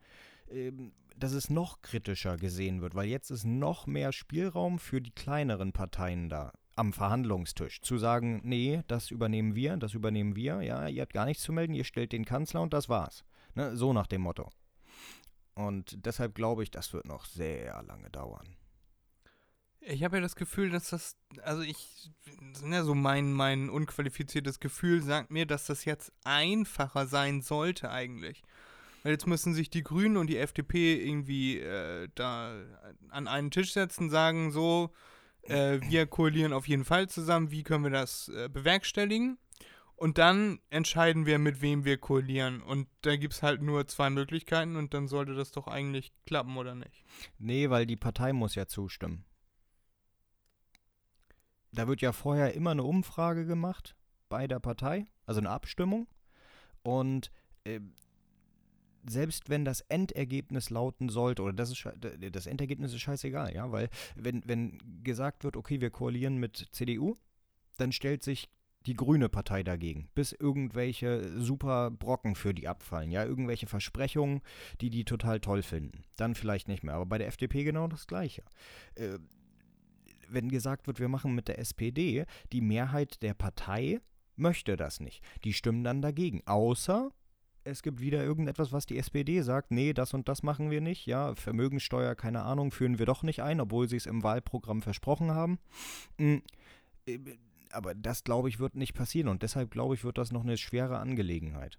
ähm, 0.48 0.92
dass 1.16 1.32
es 1.32 1.50
noch 1.50 1.82
kritischer 1.82 2.36
gesehen 2.36 2.80
wird, 2.80 2.94
weil 2.94 3.06
jetzt 3.06 3.30
ist 3.30 3.44
noch 3.44 3.86
mehr 3.86 4.12
Spielraum 4.12 4.78
für 4.78 5.00
die 5.00 5.12
kleineren 5.12 5.72
Parteien 5.72 6.28
da 6.28 6.52
am 6.74 6.92
Verhandlungstisch. 6.92 7.80
Zu 7.82 7.98
sagen, 7.98 8.40
nee, 8.44 8.82
das 8.88 9.10
übernehmen 9.10 9.54
wir, 9.54 9.76
das 9.76 9.94
übernehmen 9.94 10.36
wir, 10.36 10.62
ja, 10.62 10.88
ihr 10.88 11.02
habt 11.02 11.12
gar 11.12 11.26
nichts 11.26 11.42
zu 11.42 11.52
melden, 11.52 11.74
ihr 11.74 11.84
stellt 11.84 12.12
den 12.12 12.24
Kanzler 12.24 12.62
und 12.62 12.72
das 12.72 12.88
war's. 12.88 13.24
Ne, 13.54 13.76
so 13.76 13.92
nach 13.92 14.06
dem 14.06 14.22
Motto. 14.22 14.50
Und 15.54 16.06
deshalb 16.06 16.34
glaube 16.34 16.62
ich, 16.62 16.70
das 16.70 16.94
wird 16.94 17.04
noch 17.04 17.26
sehr 17.26 17.82
lange 17.82 18.08
dauern. 18.08 18.56
Ich 19.84 20.04
habe 20.04 20.16
ja 20.16 20.22
das 20.22 20.36
Gefühl, 20.36 20.70
dass 20.70 20.90
das, 20.90 21.16
also 21.42 21.62
ich, 21.62 22.10
ne, 22.62 22.84
so 22.84 22.94
mein, 22.94 23.32
mein 23.32 23.68
unqualifiziertes 23.68 24.60
Gefühl 24.60 25.02
sagt 25.02 25.30
mir, 25.30 25.44
dass 25.44 25.66
das 25.66 25.84
jetzt 25.84 26.12
einfacher 26.24 27.06
sein 27.06 27.42
sollte 27.42 27.90
eigentlich. 27.90 28.42
Weil 29.02 29.12
jetzt 29.12 29.26
müssen 29.26 29.54
sich 29.54 29.70
die 29.70 29.82
Grünen 29.82 30.16
und 30.16 30.28
die 30.28 30.38
FDP 30.38 30.94
irgendwie 31.02 31.58
äh, 31.58 32.08
da 32.14 32.54
an 33.08 33.26
einen 33.26 33.50
Tisch 33.50 33.72
setzen, 33.72 34.10
sagen 34.10 34.52
so, 34.52 34.92
äh, 35.42 35.80
wir 35.82 36.06
koalieren 36.06 36.52
auf 36.52 36.68
jeden 36.68 36.84
Fall 36.84 37.08
zusammen, 37.08 37.50
wie 37.50 37.64
können 37.64 37.84
wir 37.84 37.90
das 37.90 38.28
äh, 38.28 38.48
bewerkstelligen? 38.48 39.38
Und 39.96 40.18
dann 40.18 40.60
entscheiden 40.70 41.26
wir, 41.26 41.38
mit 41.38 41.60
wem 41.62 41.84
wir 41.84 41.96
koalieren. 41.96 42.60
Und 42.60 42.88
da 43.02 43.16
gibt 43.16 43.34
es 43.34 43.42
halt 43.42 43.62
nur 43.62 43.86
zwei 43.86 44.10
Möglichkeiten 44.10 44.76
und 44.76 44.94
dann 44.94 45.06
sollte 45.06 45.34
das 45.34 45.52
doch 45.52 45.68
eigentlich 45.68 46.12
klappen, 46.26 46.56
oder 46.56 46.74
nicht? 46.74 47.04
Nee, 47.38 47.70
weil 47.70 47.86
die 47.86 47.96
Partei 47.96 48.32
muss 48.32 48.54
ja 48.54 48.66
zustimmen. 48.66 49.24
Da 51.72 51.88
wird 51.88 52.00
ja 52.00 52.12
vorher 52.12 52.54
immer 52.54 52.70
eine 52.70 52.84
Umfrage 52.84 53.46
gemacht 53.46 53.96
bei 54.28 54.46
der 54.46 54.60
Partei, 54.60 55.06
also 55.26 55.40
eine 55.40 55.50
Abstimmung. 55.50 56.06
Und 56.82 57.30
äh, 57.64 57.80
selbst 59.08 59.50
wenn 59.50 59.64
das 59.64 59.80
Endergebnis 59.82 60.70
lauten 60.70 61.08
sollte, 61.08 61.42
oder 61.42 61.52
das, 61.52 61.70
ist, 61.70 61.88
das 62.32 62.46
Endergebnis 62.46 62.92
ist 62.92 63.00
scheißegal, 63.00 63.54
ja, 63.54 63.72
weil 63.72 63.88
wenn, 64.14 64.42
wenn 64.46 64.78
gesagt 65.02 65.44
wird, 65.44 65.56
okay, 65.56 65.80
wir 65.80 65.90
koalieren 65.90 66.38
mit 66.38 66.68
CDU, 66.72 67.16
dann 67.78 67.92
stellt 67.92 68.22
sich 68.22 68.48
die 68.86 68.94
grüne 68.94 69.28
Partei 69.28 69.62
dagegen, 69.62 70.08
bis 70.14 70.32
irgendwelche 70.32 71.40
super 71.40 71.90
Brocken 71.90 72.34
für 72.34 72.52
die 72.52 72.68
abfallen, 72.68 73.10
ja, 73.10 73.24
irgendwelche 73.24 73.66
Versprechungen, 73.66 74.40
die 74.80 74.90
die 74.90 75.04
total 75.04 75.40
toll 75.40 75.62
finden. 75.62 76.04
Dann 76.16 76.34
vielleicht 76.34 76.68
nicht 76.68 76.82
mehr, 76.82 76.94
aber 76.94 77.06
bei 77.06 77.18
der 77.18 77.28
FDP 77.28 77.64
genau 77.64 77.86
das 77.86 78.06
Gleiche. 78.06 78.42
Äh, 78.94 79.18
wenn 80.34 80.48
gesagt 80.48 80.86
wird, 80.86 81.00
wir 81.00 81.08
machen 81.08 81.34
mit 81.34 81.48
der 81.48 81.58
SPD, 81.58 82.24
die 82.52 82.60
Mehrheit 82.60 83.22
der 83.22 83.34
Partei 83.34 84.00
möchte 84.36 84.76
das 84.76 85.00
nicht. 85.00 85.22
Die 85.44 85.52
stimmen 85.52 85.84
dann 85.84 86.02
dagegen, 86.02 86.42
außer 86.46 87.10
es 87.64 87.82
gibt 87.82 88.00
wieder 88.00 88.22
irgendetwas, 88.22 88.72
was 88.72 88.86
die 88.86 88.98
SPD 88.98 89.40
sagt, 89.42 89.70
nee, 89.70 89.92
das 89.92 90.14
und 90.14 90.28
das 90.28 90.42
machen 90.42 90.70
wir 90.70 90.80
nicht, 90.80 91.06
ja, 91.06 91.34
Vermögenssteuer, 91.34 92.14
keine 92.14 92.42
Ahnung, 92.42 92.72
führen 92.72 92.98
wir 92.98 93.06
doch 93.06 93.22
nicht 93.22 93.42
ein, 93.42 93.60
obwohl 93.60 93.88
sie 93.88 93.96
es 93.96 94.06
im 94.06 94.22
Wahlprogramm 94.22 94.82
versprochen 94.82 95.30
haben. 95.30 95.58
Mm, 96.18 96.38
äh, 97.06 97.18
Aber 97.70 97.94
das, 97.94 98.24
glaube 98.24 98.48
ich, 98.48 98.58
wird 98.58 98.74
nicht 98.74 98.94
passieren 98.94 99.28
und 99.28 99.42
deshalb, 99.42 99.70
glaube 99.70 99.94
ich, 99.94 100.04
wird 100.04 100.18
das 100.18 100.32
noch 100.32 100.42
eine 100.42 100.56
schwere 100.56 100.98
Angelegenheit. 100.98 101.78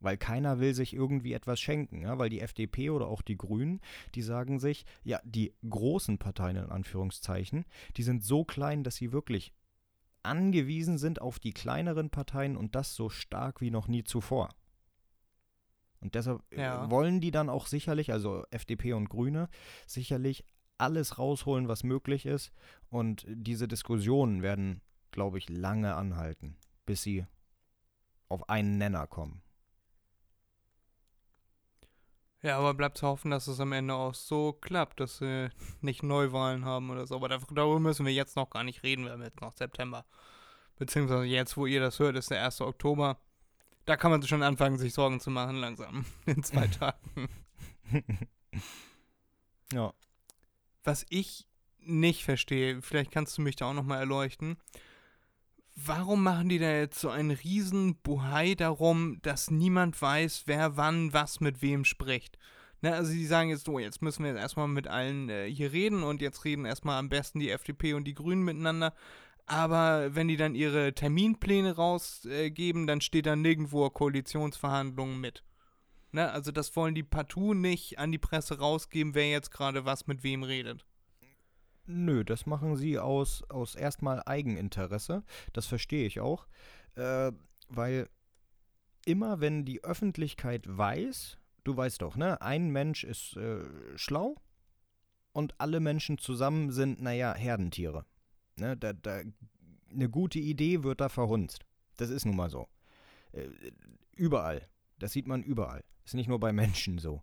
Weil 0.00 0.16
keiner 0.18 0.60
will 0.60 0.74
sich 0.74 0.92
irgendwie 0.92 1.32
etwas 1.32 1.60
schenken, 1.60 2.02
ja, 2.02 2.18
weil 2.18 2.28
die 2.28 2.40
FDP 2.40 2.90
oder 2.90 3.06
auch 3.06 3.22
die 3.22 3.38
Grünen, 3.38 3.80
die 4.14 4.22
sagen 4.22 4.58
sich, 4.58 4.84
ja, 5.02 5.20
die 5.24 5.54
großen 5.68 6.18
Parteien 6.18 6.56
in 6.56 6.70
Anführungszeichen, 6.70 7.64
die 7.96 8.02
sind 8.02 8.22
so 8.22 8.44
klein, 8.44 8.82
dass 8.84 8.96
sie 8.96 9.12
wirklich 9.12 9.54
angewiesen 10.22 10.98
sind 10.98 11.20
auf 11.20 11.38
die 11.38 11.52
kleineren 11.52 12.10
Parteien 12.10 12.56
und 12.56 12.74
das 12.74 12.94
so 12.94 13.08
stark 13.08 13.60
wie 13.60 13.70
noch 13.70 13.88
nie 13.88 14.04
zuvor. 14.04 14.54
Und 16.00 16.14
deshalb 16.14 16.42
äh, 16.50 16.60
Ja. 16.60 16.90
wollen 16.90 17.20
die 17.20 17.30
dann 17.30 17.48
auch 17.48 17.66
sicherlich, 17.66 18.12
also 18.12 18.44
FDP 18.50 18.92
und 18.92 19.08
Grüne, 19.08 19.48
sicherlich 19.86 20.44
alles 20.76 21.18
rausholen, 21.18 21.68
was 21.68 21.82
möglich 21.82 22.26
ist. 22.26 22.52
Und 22.90 23.24
diese 23.28 23.68
Diskussionen 23.68 24.42
werden, 24.42 24.82
glaube 25.12 25.38
ich, 25.38 25.48
lange 25.48 25.94
anhalten, 25.94 26.56
bis 26.84 27.02
sie 27.02 27.26
auf 28.28 28.48
einen 28.50 28.76
Nenner 28.76 29.06
kommen. 29.06 29.40
Ja, 32.44 32.58
aber 32.58 32.74
bleibt 32.74 32.98
zu 32.98 33.06
hoffen, 33.06 33.30
dass 33.30 33.46
es 33.46 33.58
am 33.58 33.72
Ende 33.72 33.94
auch 33.94 34.12
so 34.14 34.52
klappt, 34.52 35.00
dass 35.00 35.20
wir 35.22 35.50
nicht 35.80 36.02
Neuwahlen 36.02 36.64
haben 36.66 36.90
oder 36.90 37.06
so. 37.06 37.14
Aber 37.16 37.28
dar- 37.28 37.40
darüber 37.50 37.80
müssen 37.80 38.04
wir 38.04 38.12
jetzt 38.12 38.36
noch 38.36 38.50
gar 38.50 38.62
nicht 38.64 38.82
reden, 38.82 39.06
wir 39.06 39.12
haben 39.12 39.22
jetzt 39.22 39.40
noch 39.40 39.56
September. 39.56 40.04
Beziehungsweise 40.76 41.24
jetzt, 41.24 41.56
wo 41.56 41.64
ihr 41.66 41.80
das 41.80 41.98
hört, 42.00 42.16
ist 42.16 42.30
der 42.30 42.44
1. 42.44 42.60
Oktober. 42.60 43.18
Da 43.86 43.96
kann 43.96 44.10
man 44.10 44.22
schon 44.22 44.42
anfangen, 44.42 44.76
sich 44.78 44.92
Sorgen 44.92 45.20
zu 45.20 45.30
machen, 45.30 45.56
langsam. 45.56 46.04
In 46.26 46.42
zwei 46.42 46.66
Tagen. 46.80 47.28
ja. 49.72 49.92
Was 50.82 51.06
ich 51.08 51.46
nicht 51.78 52.24
verstehe, 52.24 52.82
vielleicht 52.82 53.10
kannst 53.10 53.38
du 53.38 53.42
mich 53.42 53.56
da 53.56 53.70
auch 53.70 53.74
nochmal 53.74 54.00
erleuchten. 54.00 54.58
Warum 55.76 56.22
machen 56.22 56.48
die 56.48 56.58
da 56.58 56.70
jetzt 56.70 57.00
so 57.00 57.10
einen 57.10 57.32
riesen 57.32 57.96
Buhai 57.96 58.54
darum, 58.54 59.18
dass 59.22 59.50
niemand 59.50 60.00
weiß, 60.00 60.44
wer 60.46 60.76
wann 60.76 61.12
was 61.12 61.40
mit 61.40 61.62
wem 61.62 61.84
spricht? 61.84 62.38
Ne, 62.80 62.94
also 62.94 63.10
sie 63.10 63.26
sagen 63.26 63.50
jetzt, 63.50 63.64
so, 63.64 63.78
jetzt 63.78 64.02
müssen 64.02 64.24
wir 64.24 64.32
jetzt 64.32 64.40
erstmal 64.40 64.68
mit 64.68 64.86
allen 64.86 65.28
äh, 65.30 65.50
hier 65.50 65.72
reden 65.72 66.02
und 66.02 66.20
jetzt 66.22 66.44
reden 66.44 66.64
erstmal 66.64 66.98
am 66.98 67.08
besten 67.08 67.40
die 67.40 67.50
FDP 67.50 67.94
und 67.94 68.04
die 68.04 68.14
Grünen 68.14 68.44
miteinander. 68.44 68.94
Aber 69.46 70.14
wenn 70.14 70.28
die 70.28 70.36
dann 70.36 70.54
ihre 70.54 70.94
Terminpläne 70.94 71.76
rausgeben, 71.76 72.86
dann 72.86 73.00
steht 73.00 73.26
da 73.26 73.36
nirgendwo 73.36 73.88
Koalitionsverhandlungen 73.90 75.20
mit. 75.20 75.42
Ne, 76.12 76.30
also 76.30 76.52
das 76.52 76.76
wollen 76.76 76.94
die 76.94 77.02
partout 77.02 77.54
nicht 77.54 77.98
an 77.98 78.12
die 78.12 78.18
Presse 78.18 78.58
rausgeben, 78.58 79.14
wer 79.14 79.30
jetzt 79.30 79.50
gerade 79.50 79.84
was 79.84 80.06
mit 80.06 80.22
wem 80.22 80.44
redet. 80.44 80.84
Nö, 81.86 82.24
das 82.24 82.46
machen 82.46 82.76
sie 82.76 82.98
aus, 82.98 83.42
aus 83.50 83.74
erstmal 83.74 84.22
Eigeninteresse. 84.24 85.22
Das 85.52 85.66
verstehe 85.66 86.06
ich 86.06 86.20
auch. 86.20 86.46
Äh, 86.94 87.32
weil 87.68 88.08
immer 89.04 89.40
wenn 89.40 89.64
die 89.64 89.84
Öffentlichkeit 89.84 90.64
weiß, 90.66 91.38
du 91.64 91.76
weißt 91.76 92.02
doch, 92.02 92.16
ne, 92.16 92.40
ein 92.40 92.70
Mensch 92.70 93.04
ist 93.04 93.36
äh, 93.36 93.64
schlau 93.96 94.36
und 95.32 95.60
alle 95.60 95.80
Menschen 95.80 96.18
zusammen 96.18 96.70
sind, 96.70 97.02
naja, 97.02 97.34
Herdentiere. 97.34 98.04
Ne, 98.56 98.76
da, 98.76 98.92
da, 98.92 99.20
eine 99.90 100.08
gute 100.08 100.38
Idee 100.38 100.82
wird 100.82 101.00
da 101.00 101.08
verhunzt. 101.08 101.64
Das 101.96 102.10
ist 102.10 102.24
nun 102.24 102.36
mal 102.36 102.50
so. 102.50 102.68
Äh, 103.32 103.48
überall. 104.16 104.68
Das 104.98 105.12
sieht 105.12 105.26
man 105.26 105.42
überall. 105.42 105.84
Ist 106.04 106.14
nicht 106.14 106.28
nur 106.28 106.40
bei 106.40 106.52
Menschen 106.52 106.98
so. 106.98 107.22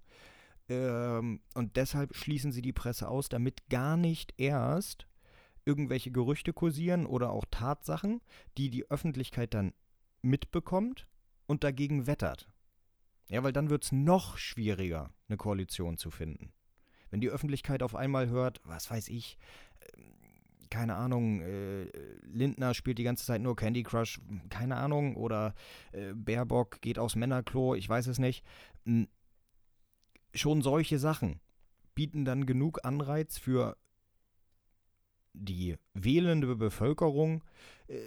Ähm, 0.72 1.41
und 1.53 1.76
deshalb 1.76 2.15
schließen 2.15 2.51
sie 2.51 2.61
die 2.61 2.72
Presse 2.72 3.09
aus, 3.09 3.28
damit 3.28 3.69
gar 3.69 3.97
nicht 3.97 4.34
erst 4.38 5.07
irgendwelche 5.65 6.11
Gerüchte 6.11 6.53
kursieren 6.53 7.05
oder 7.05 7.32
auch 7.32 7.45
Tatsachen, 7.51 8.22
die 8.57 8.69
die 8.69 8.89
Öffentlichkeit 8.89 9.53
dann 9.53 9.74
mitbekommt 10.22 11.07
und 11.45 11.63
dagegen 11.63 12.07
wettert. 12.07 12.49
Ja, 13.28 13.43
weil 13.43 13.53
dann 13.53 13.69
wird 13.69 13.84
es 13.84 13.91
noch 13.91 14.38
schwieriger, 14.38 15.13
eine 15.28 15.38
Koalition 15.38 15.97
zu 15.97 16.09
finden. 16.09 16.53
Wenn 17.09 17.22
die 17.22 17.30
Öffentlichkeit 17.30 17.84
auf 17.84 17.95
einmal 17.95 18.30
hört, 18.30 18.61
was 18.63 18.89
weiß 18.89 19.09
ich, 19.09 19.38
ähm, 19.97 20.13
keine 20.69 20.95
Ahnung, 20.95 21.41
äh, 21.41 21.84
Lindner 22.24 22.74
spielt 22.74 22.97
die 22.97 23.03
ganze 23.03 23.26
Zeit 23.26 23.41
nur 23.41 23.57
Candy 23.57 23.84
Crush, 23.84 24.22
keine 24.49 24.78
Ahnung, 24.78 25.17
oder 25.17 25.53
äh, 25.91 26.13
Baerbock 26.13 26.80
geht 26.82 26.97
aufs 26.97 27.17
Männerklo, 27.17 27.76
ich 27.76 27.89
weiß 27.89 28.07
es 28.07 28.19
nicht. 28.19 28.45
Schon 30.34 30.62
solche 30.62 31.00
Sachen 31.00 31.40
bieten 31.96 32.26
dann 32.26 32.46
genug 32.46 32.86
Anreiz 32.86 33.38
für 33.38 33.78
die 35.34 35.76
wählende 35.94 36.56
Bevölkerung, 36.56 37.44
äh, 37.88 38.00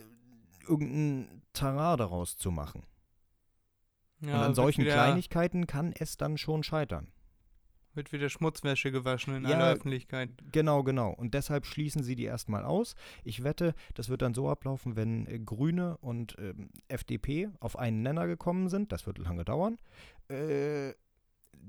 irgendein 0.66 1.42
Terrain 1.52 1.98
daraus 1.98 2.36
zu 2.36 2.50
machen. 2.50 2.84
Ja, 4.20 4.36
Und 4.36 4.40
an 4.40 4.54
solchen 4.54 4.84
Kleinigkeiten 4.84 5.66
kann 5.66 5.92
es 5.92 6.16
dann 6.16 6.38
schon 6.38 6.62
scheitern. 6.62 7.08
Wird 7.94 8.12
wieder 8.12 8.28
Schmutzwäsche 8.28 8.90
gewaschen 8.90 9.36
in 9.36 9.44
Ja, 9.44 9.56
aller 9.56 9.72
Öffentlichkeit. 9.74 10.30
Genau, 10.50 10.82
genau. 10.82 11.10
Und 11.12 11.34
deshalb 11.34 11.64
schließen 11.64 12.02
sie 12.02 12.16
die 12.16 12.24
erstmal 12.24 12.64
aus. 12.64 12.96
Ich 13.22 13.44
wette, 13.44 13.74
das 13.94 14.08
wird 14.08 14.22
dann 14.22 14.34
so 14.34 14.48
ablaufen, 14.48 14.96
wenn 14.96 15.26
äh, 15.26 15.38
Grüne 15.38 15.96
und 15.98 16.34
ähm, 16.40 16.70
FDP 16.88 17.50
auf 17.60 17.78
einen 17.78 18.02
Nenner 18.02 18.26
gekommen 18.26 18.68
sind. 18.68 18.90
Das 18.90 19.06
wird 19.06 19.18
lange 19.18 19.44
dauern. 19.44 19.78
Äh, 20.28 20.94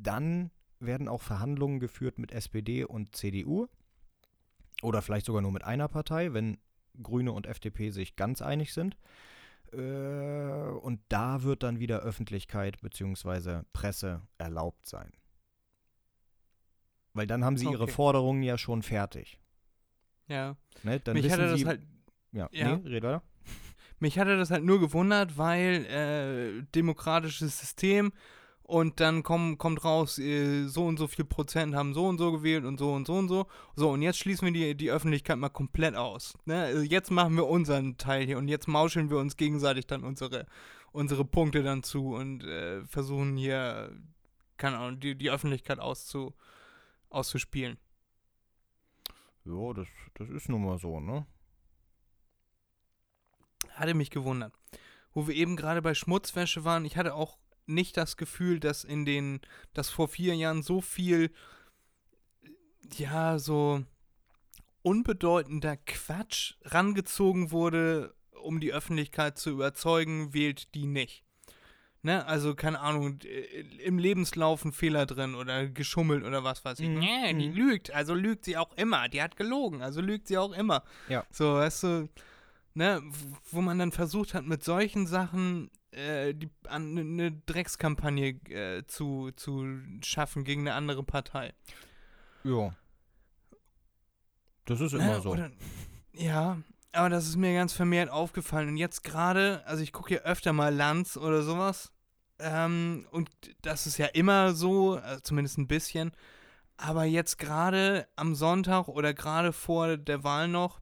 dann 0.01 0.51
werden 0.79 1.07
auch 1.07 1.21
Verhandlungen 1.21 1.79
geführt 1.79 2.19
mit 2.19 2.31
SPD 2.31 2.83
und 2.83 3.15
CDU. 3.15 3.67
Oder 4.81 5.01
vielleicht 5.01 5.25
sogar 5.25 5.41
nur 5.41 5.51
mit 5.51 5.63
einer 5.63 5.87
Partei, 5.87 6.33
wenn 6.33 6.57
Grüne 7.01 7.31
und 7.31 7.47
FDP 7.47 7.89
sich 7.89 8.15
ganz 8.15 8.41
einig 8.41 8.73
sind. 8.73 8.97
Äh, 9.71 9.77
und 9.77 11.01
da 11.09 11.43
wird 11.43 11.63
dann 11.63 11.79
wieder 11.79 11.99
Öffentlichkeit 11.99 12.81
bzw. 12.81 13.63
Presse 13.73 14.21
erlaubt 14.37 14.85
sein. 14.87 15.11
Weil 17.13 17.27
dann 17.27 17.45
haben 17.45 17.57
sie 17.57 17.65
ihre 17.65 17.83
Okay. 17.83 17.93
Forderungen 17.93 18.43
ja 18.43 18.57
schon 18.57 18.83
fertig. 18.83 19.39
Ja. 20.27 20.57
Ne? 20.83 20.99
Dann 20.99 21.13
Mich 21.13 21.23
wissen 21.25 21.33
hatte 21.33 21.49
das 21.49 21.59
sie, 21.59 21.65
halt 21.65 21.81
ja, 22.31 22.49
ja. 22.51 22.77
Nee, 22.77 22.89
red 22.89 23.03
weiter. 23.03 23.23
Mich 23.99 24.19
hatte 24.19 24.37
das 24.37 24.51
halt 24.51 24.65
nur 24.65 24.81
gewundert, 24.81 25.37
weil 25.37 25.85
äh, 25.85 26.63
demokratisches 26.75 27.57
System 27.57 28.11
und 28.67 28.99
dann 28.99 29.21
komm, 29.21 29.59
kommt 29.59 29.83
raus, 29.85 30.17
äh, 30.17 30.65
so 30.65 30.85
und 30.85 30.97
so 30.97 31.07
viel 31.07 31.23
Prozent 31.23 31.75
haben 31.75 31.93
so 31.93 32.07
und 32.07 32.17
so 32.17 32.31
gewählt 32.31 32.65
und 32.65 32.79
so 32.79 32.93
und 32.93 33.05
so 33.05 33.13
und 33.13 33.27
so. 33.27 33.45
So, 33.75 33.91
und 33.91 34.01
jetzt 34.01 34.17
schließen 34.17 34.45
wir 34.45 34.53
die, 34.53 34.75
die 34.75 34.89
Öffentlichkeit 34.89 35.37
mal 35.37 35.49
komplett 35.49 35.95
aus. 35.95 36.35
Ne? 36.45 36.63
Also 36.63 36.81
jetzt 36.81 37.11
machen 37.11 37.35
wir 37.35 37.47
unseren 37.47 37.97
Teil 37.97 38.25
hier 38.25 38.39
und 38.39 38.47
jetzt 38.47 38.67
mauscheln 38.67 39.11
wir 39.11 39.17
uns 39.17 39.37
gegenseitig 39.37 39.85
dann 39.85 40.03
unsere, 40.03 40.47
unsere 40.91 41.25
Punkte 41.25 41.61
dann 41.61 41.83
zu 41.83 42.15
und 42.15 42.43
äh, 42.43 42.83
versuchen 42.85 43.37
hier, 43.37 43.95
keine 44.57 44.79
Ahnung, 44.79 44.99
die, 44.99 45.15
die 45.15 45.29
Öffentlichkeit 45.29 45.79
auszu, 45.79 46.33
auszuspielen. 47.09 47.77
Ja, 49.45 49.73
das, 49.73 49.87
das 50.15 50.29
ist 50.29 50.49
nun 50.49 50.65
mal 50.65 50.79
so, 50.79 50.99
ne? 50.99 51.27
Hatte 53.73 53.93
mich 53.93 54.09
gewundert. 54.09 54.53
Wo 55.13 55.27
wir 55.27 55.35
eben 55.35 55.55
gerade 55.55 55.83
bei 55.83 55.93
Schmutzwäsche 55.93 56.65
waren, 56.65 56.83
ich 56.83 56.97
hatte 56.97 57.13
auch 57.13 57.37
nicht 57.65 57.97
das 57.97 58.17
Gefühl, 58.17 58.59
dass 58.59 58.83
in 58.83 59.05
den, 59.05 59.41
dass 59.73 59.89
vor 59.89 60.07
vier 60.07 60.35
Jahren 60.35 60.63
so 60.63 60.81
viel, 60.81 61.31
ja, 62.97 63.39
so 63.39 63.83
unbedeutender 64.81 65.77
Quatsch 65.77 66.55
rangezogen 66.63 67.51
wurde, 67.51 68.13
um 68.43 68.59
die 68.59 68.71
Öffentlichkeit 68.71 69.37
zu 69.37 69.49
überzeugen, 69.49 70.33
wählt 70.33 70.73
die 70.75 70.85
nicht. 70.85 71.23
Ne, 72.03 72.23
also 72.27 72.53
keine 72.53 72.81
Ahnung, 72.81 73.17
äh, 73.23 73.61
im 73.83 73.97
Lebenslauf 73.97 74.63
ein 74.63 74.71
Fehler 74.71 75.07
drin 75.07 75.33
oder 75.33 75.67
geschummelt 75.67 76.23
oder 76.23 76.43
was 76.43 76.63
weiß 76.63 76.79
ich. 76.81 76.87
Mhm. 76.87 76.99
Nee, 76.99 77.33
die 77.33 77.49
lügt, 77.49 77.89
also 77.95 78.13
lügt 78.13 78.45
sie 78.45 78.57
auch 78.57 78.71
immer. 78.77 79.09
Die 79.09 79.23
hat 79.23 79.37
gelogen, 79.37 79.81
also 79.81 80.01
lügt 80.01 80.27
sie 80.27 80.37
auch 80.37 80.51
immer. 80.51 80.83
Ja. 81.09 81.25
So, 81.31 81.55
weißt 81.55 81.83
du, 81.83 82.09
ne, 82.75 83.01
wo 83.49 83.61
man 83.61 83.79
dann 83.79 83.91
versucht 83.91 84.35
hat, 84.35 84.45
mit 84.45 84.63
solchen 84.63 85.07
Sachen 85.07 85.71
äh, 85.95 86.33
die, 86.33 86.49
an, 86.67 86.97
eine 86.97 87.31
Dreckskampagne 87.31 88.29
äh, 88.49 88.85
zu, 88.85 89.31
zu 89.35 89.65
schaffen 90.03 90.43
gegen 90.43 90.61
eine 90.61 90.73
andere 90.73 91.03
Partei. 91.03 91.53
Ja. 92.43 92.75
Das 94.65 94.81
ist 94.81 94.93
Ne, 94.93 94.99
immer 94.99 95.21
so. 95.21 95.31
Oder, 95.31 95.51
ja, 96.13 96.57
aber 96.91 97.09
das 97.09 97.27
ist 97.27 97.35
mir 97.37 97.53
ganz 97.53 97.73
vermehrt 97.73 98.09
aufgefallen. 98.09 98.69
Und 98.69 98.77
jetzt 98.77 99.03
gerade, 99.03 99.63
also 99.65 99.83
ich 99.83 99.93
gucke 99.93 100.15
ja 100.15 100.21
öfter 100.21 100.53
mal 100.53 100.73
Lanz 100.73 101.17
oder 101.17 101.43
sowas. 101.43 101.91
Ähm, 102.39 103.07
und 103.11 103.29
das 103.61 103.87
ist 103.87 103.97
ja 103.97 104.07
immer 104.07 104.53
so, 104.53 104.97
äh, 104.97 105.21
zumindest 105.21 105.57
ein 105.57 105.67
bisschen. 105.67 106.11
Aber 106.77 107.05
jetzt 107.05 107.37
gerade 107.37 108.07
am 108.15 108.35
Sonntag 108.35 108.89
oder 108.89 109.13
gerade 109.13 109.53
vor 109.53 109.97
der 109.97 110.23
Wahl 110.23 110.47
noch, 110.49 110.81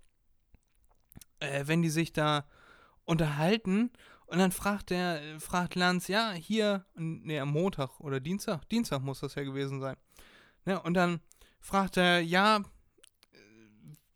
äh, 1.40 1.68
wenn 1.68 1.82
die 1.82 1.90
sich 1.90 2.14
da 2.14 2.46
unterhalten 3.06 3.92
und 4.34 4.40
dann 4.40 4.52
fragt 4.52 4.90
der, 4.90 5.22
äh, 5.22 5.40
fragt 5.40 5.76
Lanz, 5.76 6.08
ja, 6.08 6.32
hier, 6.32 6.88
ne, 6.96 7.40
am 7.40 7.52
Montag 7.52 8.00
oder 8.00 8.20
Dienstag, 8.20 8.68
Dienstag 8.68 9.04
muss 9.04 9.20
das 9.20 9.36
ja 9.36 9.44
gewesen 9.44 9.80
sein. 9.80 9.96
Ne, 10.66 10.82
und 10.82 10.96
dann 10.96 11.20
fragt 11.60 11.98
er, 11.98 12.20
ja, 12.20 12.58
äh, 12.58 13.38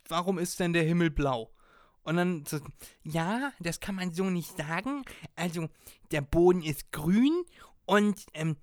warum 0.07 0.39
ist 0.39 0.59
denn 0.59 0.74
der 0.74 0.86
Himmel 0.86 1.11
blau? 1.11 1.53
Und 2.01 2.15
dann 2.15 2.43
so, 2.47 2.57
ja, 3.03 3.51
das 3.59 3.80
kann 3.80 3.93
man 3.93 4.11
so 4.11 4.32
nicht 4.32 4.57
sagen. 4.57 5.03
Also, 5.36 5.70
der 6.09 6.22
Boden 6.22 6.63
ist 6.63 6.91
grün 6.91 7.43
und 7.86 8.26
ähm, 8.34 8.57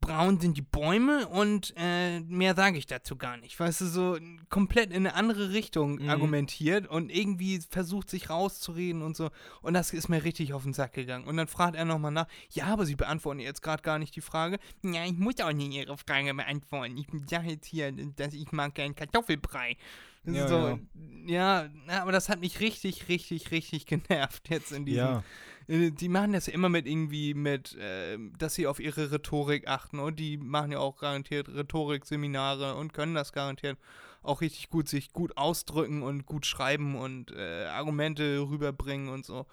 braun 0.00 0.40
sind 0.40 0.56
die 0.56 0.62
Bäume 0.62 1.28
und 1.28 1.72
äh, 1.76 2.20
mehr 2.20 2.54
sage 2.54 2.78
ich 2.78 2.86
dazu 2.86 3.16
gar 3.16 3.36
nicht. 3.36 3.58
Weißt 3.58 3.80
du, 3.82 3.86
so 3.86 4.18
komplett 4.48 4.90
in 4.90 5.06
eine 5.06 5.14
andere 5.14 5.52
Richtung 5.52 5.96
Mhm. 5.96 6.08
argumentiert 6.10 6.86
und 6.86 7.10
irgendwie 7.14 7.60
versucht 7.70 8.10
sich 8.10 8.30
rauszureden 8.30 9.02
und 9.02 9.16
so. 9.16 9.30
Und 9.62 9.74
das 9.74 9.92
ist 9.92 10.08
mir 10.08 10.24
richtig 10.24 10.52
auf 10.52 10.62
den 10.64 10.72
Sack 10.72 10.92
gegangen. 10.94 11.26
Und 11.26 11.36
dann 11.36 11.46
fragt 11.46 11.76
er 11.76 11.84
nochmal 11.84 12.10
nach, 12.12 12.26
ja, 12.50 12.66
aber 12.66 12.86
Sie 12.86 12.96
beantworten 12.96 13.40
jetzt 13.40 13.62
gerade 13.62 13.82
gar 13.82 13.98
nicht 13.98 14.16
die 14.16 14.20
Frage. 14.20 14.58
Ja, 14.82 15.04
ich 15.04 15.16
muss 15.18 15.38
auch 15.40 15.52
nicht 15.52 15.72
Ihre 15.72 15.96
Frage 15.96 16.34
beantworten. 16.34 16.96
Ich 16.96 17.06
sage 17.28 17.50
jetzt 17.50 17.66
hier, 17.66 17.92
dass 17.92 18.34
ich 18.34 18.50
mag 18.52 18.74
gern 18.74 18.94
Kartoffelbrei. 18.94 19.76
Ja, 20.24 20.48
so, 20.48 20.78
ja. 21.26 21.68
ja, 21.88 22.00
aber 22.02 22.12
das 22.12 22.28
hat 22.28 22.40
mich 22.40 22.60
richtig, 22.60 23.08
richtig, 23.08 23.50
richtig 23.50 23.86
genervt 23.86 24.48
jetzt 24.50 24.72
in 24.72 24.84
diesem. 24.84 24.98
ja. 24.98 25.24
Äh, 25.66 25.90
Die 25.90 26.08
machen 26.08 26.32
das 26.32 26.46
ja 26.46 26.52
immer 26.52 26.68
mit 26.68 26.86
irgendwie 26.86 27.34
mit, 27.34 27.74
äh, 27.76 28.18
dass 28.38 28.54
sie 28.54 28.66
auf 28.66 28.80
ihre 28.80 29.10
Rhetorik 29.12 29.68
achten 29.68 29.98
und 29.98 30.18
die 30.18 30.36
machen 30.36 30.72
ja 30.72 30.78
auch 30.78 30.98
garantiert 30.98 31.48
Rhetorikseminare 31.48 32.74
und 32.74 32.92
können 32.92 33.14
das 33.14 33.32
garantiert 33.32 33.78
auch 34.22 34.42
richtig 34.42 34.68
gut 34.68 34.88
sich 34.88 35.12
gut 35.12 35.36
ausdrücken 35.36 36.02
und 36.02 36.26
gut 36.26 36.44
schreiben 36.44 36.94
und 36.96 37.32
äh, 37.32 37.64
Argumente 37.64 38.40
rüberbringen 38.40 39.08
und 39.08 39.24
so. 39.24 39.46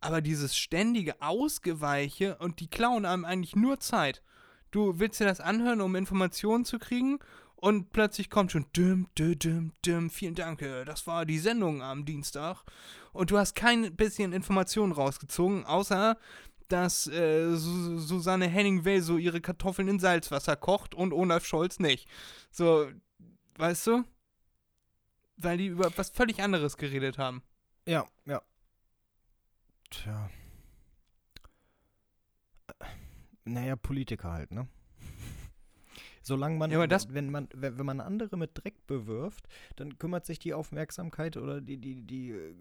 Aber 0.00 0.20
dieses 0.20 0.56
ständige 0.56 1.20
Ausgeweiche 1.20 2.36
und 2.38 2.60
die 2.60 2.68
klauen 2.68 3.04
einem 3.04 3.24
eigentlich 3.24 3.56
nur 3.56 3.80
Zeit. 3.80 4.22
Du 4.70 4.98
willst 4.98 5.20
dir 5.20 5.24
das 5.24 5.40
anhören, 5.40 5.80
um 5.80 5.94
Informationen 5.96 6.64
zu 6.64 6.78
kriegen 6.78 7.18
und 7.56 7.90
plötzlich 7.92 8.30
kommt 8.30 8.52
schon 8.52 8.66
dim, 8.76 9.08
dim, 9.18 9.38
dim, 9.38 9.72
dim, 9.84 10.10
vielen 10.10 10.34
Dank, 10.34 10.62
äh, 10.62 10.84
das 10.84 11.06
war 11.06 11.24
die 11.24 11.38
Sendung 11.38 11.82
am 11.82 12.04
Dienstag. 12.04 12.62
Und 13.12 13.30
du 13.30 13.38
hast 13.38 13.54
kein 13.54 13.96
bisschen 13.96 14.32
Informationen 14.32 14.92
rausgezogen, 14.92 15.64
außer 15.64 16.18
dass 16.68 17.06
äh, 17.06 17.54
Su 17.56 17.98
Susanne 17.98 18.48
Henningwell 18.48 19.00
so 19.00 19.16
ihre 19.16 19.40
Kartoffeln 19.40 19.88
in 19.88 19.98
Salzwasser 19.98 20.56
kocht 20.56 20.94
und 20.94 21.12
Olaf 21.12 21.46
Scholz 21.46 21.78
nicht. 21.78 22.08
So, 22.50 22.90
weißt 23.56 23.86
du? 23.86 24.04
Weil 25.36 25.58
die 25.58 25.66
über 25.66 25.90
was 25.96 26.10
völlig 26.10 26.42
anderes 26.42 26.76
geredet 26.76 27.18
haben. 27.18 27.42
Ja, 27.86 28.06
ja. 28.24 28.42
Tja. 29.90 30.28
Naja, 33.44 33.76
Politiker 33.76 34.32
halt, 34.32 34.50
ne? 34.50 34.68
Solange 36.26 36.56
man, 36.58 36.72
Ja, 36.72 36.84
das- 36.88 37.14
wenn 37.14 37.30
man, 37.30 37.48
wenn, 37.54 37.76
man 37.86 38.00
andere 38.00 38.36
mit 38.36 38.50
Dreck 38.54 38.84
bewirft, 38.88 39.46
dann 39.76 39.96
kümmert 39.96 40.26
sich 40.26 40.40
die 40.40 40.54
Aufmerksamkeit 40.54 41.36
oder 41.36 41.60
die, 41.60 41.76
die, 41.78 42.02
die 42.02 42.30
äh, 42.32 42.52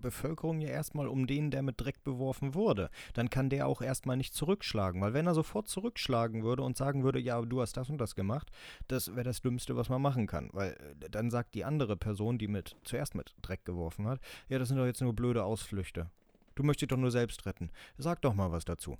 Bevölkerung 0.00 0.60
ja 0.60 0.70
erstmal 0.70 1.06
um 1.06 1.28
den, 1.28 1.52
der 1.52 1.62
mit 1.62 1.80
Dreck 1.80 2.02
beworfen 2.02 2.54
wurde. 2.54 2.90
Dann 3.14 3.30
kann 3.30 3.48
der 3.48 3.68
auch 3.68 3.80
erstmal 3.80 4.16
nicht 4.16 4.34
zurückschlagen, 4.34 5.00
weil 5.00 5.14
wenn 5.14 5.28
er 5.28 5.34
sofort 5.34 5.68
zurückschlagen 5.68 6.42
würde 6.42 6.64
und 6.64 6.76
sagen 6.76 7.04
würde, 7.04 7.20
ja, 7.20 7.40
du 7.40 7.60
hast 7.60 7.76
das 7.76 7.88
und 7.90 7.98
das 7.98 8.16
gemacht, 8.16 8.50
das 8.88 9.12
wäre 9.14 9.22
das 9.22 9.40
Dümmste, 9.40 9.76
was 9.76 9.88
man 9.88 10.02
machen 10.02 10.26
kann. 10.26 10.50
Weil 10.52 10.72
äh, 10.72 11.08
dann 11.08 11.30
sagt 11.30 11.54
die 11.54 11.64
andere 11.64 11.96
Person, 11.96 12.38
die 12.38 12.48
mit 12.48 12.74
zuerst 12.82 13.14
mit 13.14 13.36
Dreck 13.40 13.64
geworfen 13.64 14.08
hat, 14.08 14.20
ja, 14.48 14.58
das 14.58 14.66
sind 14.66 14.78
doch 14.78 14.84
jetzt 14.86 15.00
nur 15.00 15.14
blöde 15.14 15.44
Ausflüchte. 15.44 16.10
Du 16.56 16.64
möchtest 16.64 16.82
dich 16.82 16.88
doch 16.88 16.96
nur 16.96 17.12
selbst 17.12 17.46
retten. 17.46 17.70
Sag 17.98 18.20
doch 18.22 18.34
mal 18.34 18.50
was 18.50 18.64
dazu. 18.64 18.98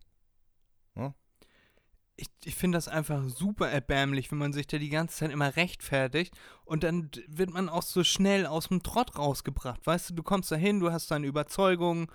Ich, 2.23 2.29
ich 2.45 2.55
finde 2.55 2.77
das 2.79 2.87
einfach 2.89 3.25
super 3.29 3.69
erbärmlich, 3.69 4.31
wenn 4.31 4.39
man 4.39 4.53
sich 4.53 4.67
da 4.69 4.79
die 4.79 4.89
ganze 4.91 5.17
Zeit 5.17 5.33
immer 5.33 5.57
rechtfertigt 5.57 6.33
und 6.65 6.85
dann 6.85 7.11
wird 7.27 7.51
man 7.53 7.69
auch 7.69 7.83
so 7.83 8.05
schnell 8.05 8.47
aus 8.47 8.69
dem 8.69 8.83
Trott 8.85 9.19
rausgebracht. 9.19 9.85
Weißt 9.87 10.11
du, 10.11 10.15
du 10.15 10.23
kommst 10.23 10.53
da 10.53 10.57
hin, 10.57 10.79
du 10.79 10.93
hast 10.93 11.11
deine 11.11 11.27
Überzeugung 11.27 12.11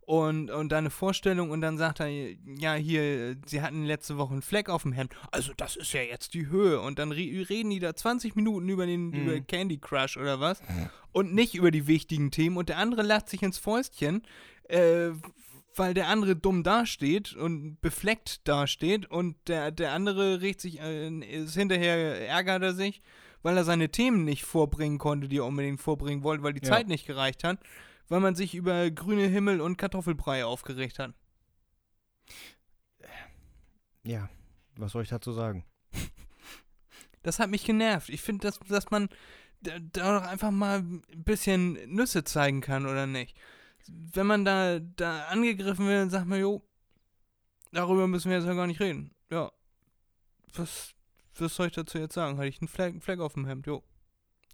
und, 0.00 0.50
und 0.50 0.70
deine 0.72 0.88
Vorstellung 0.90 1.50
und 1.50 1.60
dann 1.60 1.76
sagt 1.78 2.00
er, 2.00 2.08
ja, 2.08 2.72
hier, 2.74 3.36
sie 3.46 3.60
hatten 3.62 3.84
letzte 3.84 4.16
Woche 4.16 4.32
einen 4.32 4.42
Fleck 4.42 4.68
auf 4.70 4.82
dem 4.82 4.92
Hemd. 4.92 5.12
Also, 5.30 5.52
das 5.56 5.76
ist 5.76 5.92
ja 5.92 6.00
jetzt 6.02 6.34
die 6.34 6.48
Höhe. 6.48 6.80
Und 6.80 6.98
dann 6.98 7.12
re 7.12 7.46
reden 7.48 7.70
die 7.70 7.78
da 7.78 7.94
20 7.94 8.34
Minuten 8.34 8.68
über 8.68 8.86
den 8.86 9.10
Mhm. 9.10 9.14
über 9.28 9.40
Candy 9.40 9.78
Crush 9.78 10.16
oder 10.16 10.40
was 10.40 10.62
und 11.12 11.34
nicht 11.34 11.54
über 11.54 11.70
die 11.70 11.86
wichtigen 11.86 12.30
Themen 12.30 12.56
und 12.56 12.70
der 12.70 12.78
andere 12.78 13.02
lacht 13.02 13.28
sich 13.28 13.42
ins 13.42 13.58
Fäustchen, 13.58 14.22
äh, 14.68 15.10
weil 15.76 15.94
der 15.94 16.08
andere 16.08 16.36
dumm 16.36 16.62
dasteht 16.62 17.32
und 17.34 17.80
befleckt 17.80 18.46
dasteht 18.48 19.06
und 19.06 19.36
der, 19.48 19.70
der 19.70 19.92
andere 19.92 20.40
regt 20.40 20.60
sich, 20.60 20.80
äh, 20.80 21.08
ist 21.20 21.54
hinterher 21.54 22.28
ärgert 22.28 22.62
er 22.62 22.74
sich, 22.74 23.02
weil 23.42 23.56
er 23.56 23.64
seine 23.64 23.90
Themen 23.90 24.24
nicht 24.24 24.44
vorbringen 24.44 24.98
konnte, 24.98 25.28
die 25.28 25.38
er 25.38 25.46
unbedingt 25.46 25.80
vorbringen 25.80 26.22
wollte, 26.22 26.42
weil 26.42 26.52
die 26.52 26.64
Ja. 26.66 26.72
Zeit 26.72 26.88
nicht 26.88 27.06
gereicht 27.06 27.44
hat, 27.44 27.58
weil 28.08 28.20
man 28.20 28.34
sich 28.34 28.54
über 28.54 28.90
grüne 28.90 29.26
Himmel 29.26 29.60
und 29.60 29.76
Kartoffelbrei 29.78 30.44
aufgeregt 30.44 30.98
hat. 30.98 31.14
Ja, 34.02 34.28
was 34.76 34.92
soll 34.92 35.02
ich 35.02 35.08
dazu 35.08 35.32
sagen? 35.32 35.64
Das 37.22 37.38
hat 37.38 37.50
mich 37.50 37.64
genervt. 37.66 38.08
Ich 38.08 38.22
finde, 38.22 38.46
dass, 38.46 38.58
dass 38.60 38.90
man 38.90 39.10
da, 39.60 39.78
da 39.78 40.20
doch 40.20 40.26
einfach 40.26 40.50
mal 40.50 40.78
ein 40.78 41.02
bisschen 41.16 41.74
Nüsse 41.94 42.24
zeigen 42.24 42.62
kann, 42.62 42.86
oder 42.86 43.06
nicht? 43.06 43.36
Wenn 44.12 44.26
man 44.26 44.44
da, 44.44 44.78
da 44.80 45.24
angegriffen 45.26 45.86
wird, 45.86 46.00
dann 46.00 46.10
sagt 46.10 46.26
man, 46.26 46.40
jo, 46.40 46.62
darüber 47.72 48.06
müssen 48.06 48.30
wir 48.30 48.38
jetzt 48.38 48.46
ja 48.46 48.54
gar 48.54 48.66
nicht 48.66 48.80
reden. 48.80 49.14
Ja. 49.30 49.52
Was, 50.54 50.94
was 51.36 51.54
soll 51.54 51.68
ich 51.68 51.72
dazu 51.72 51.98
jetzt 51.98 52.14
sagen? 52.14 52.36
Hatte 52.36 52.48
ich 52.48 52.60
einen 52.60 52.68
Fleck, 52.68 52.90
einen 52.90 53.00
Fleck 53.00 53.20
auf 53.20 53.34
dem 53.34 53.46
Hemd, 53.46 53.66
jo. 53.66 53.82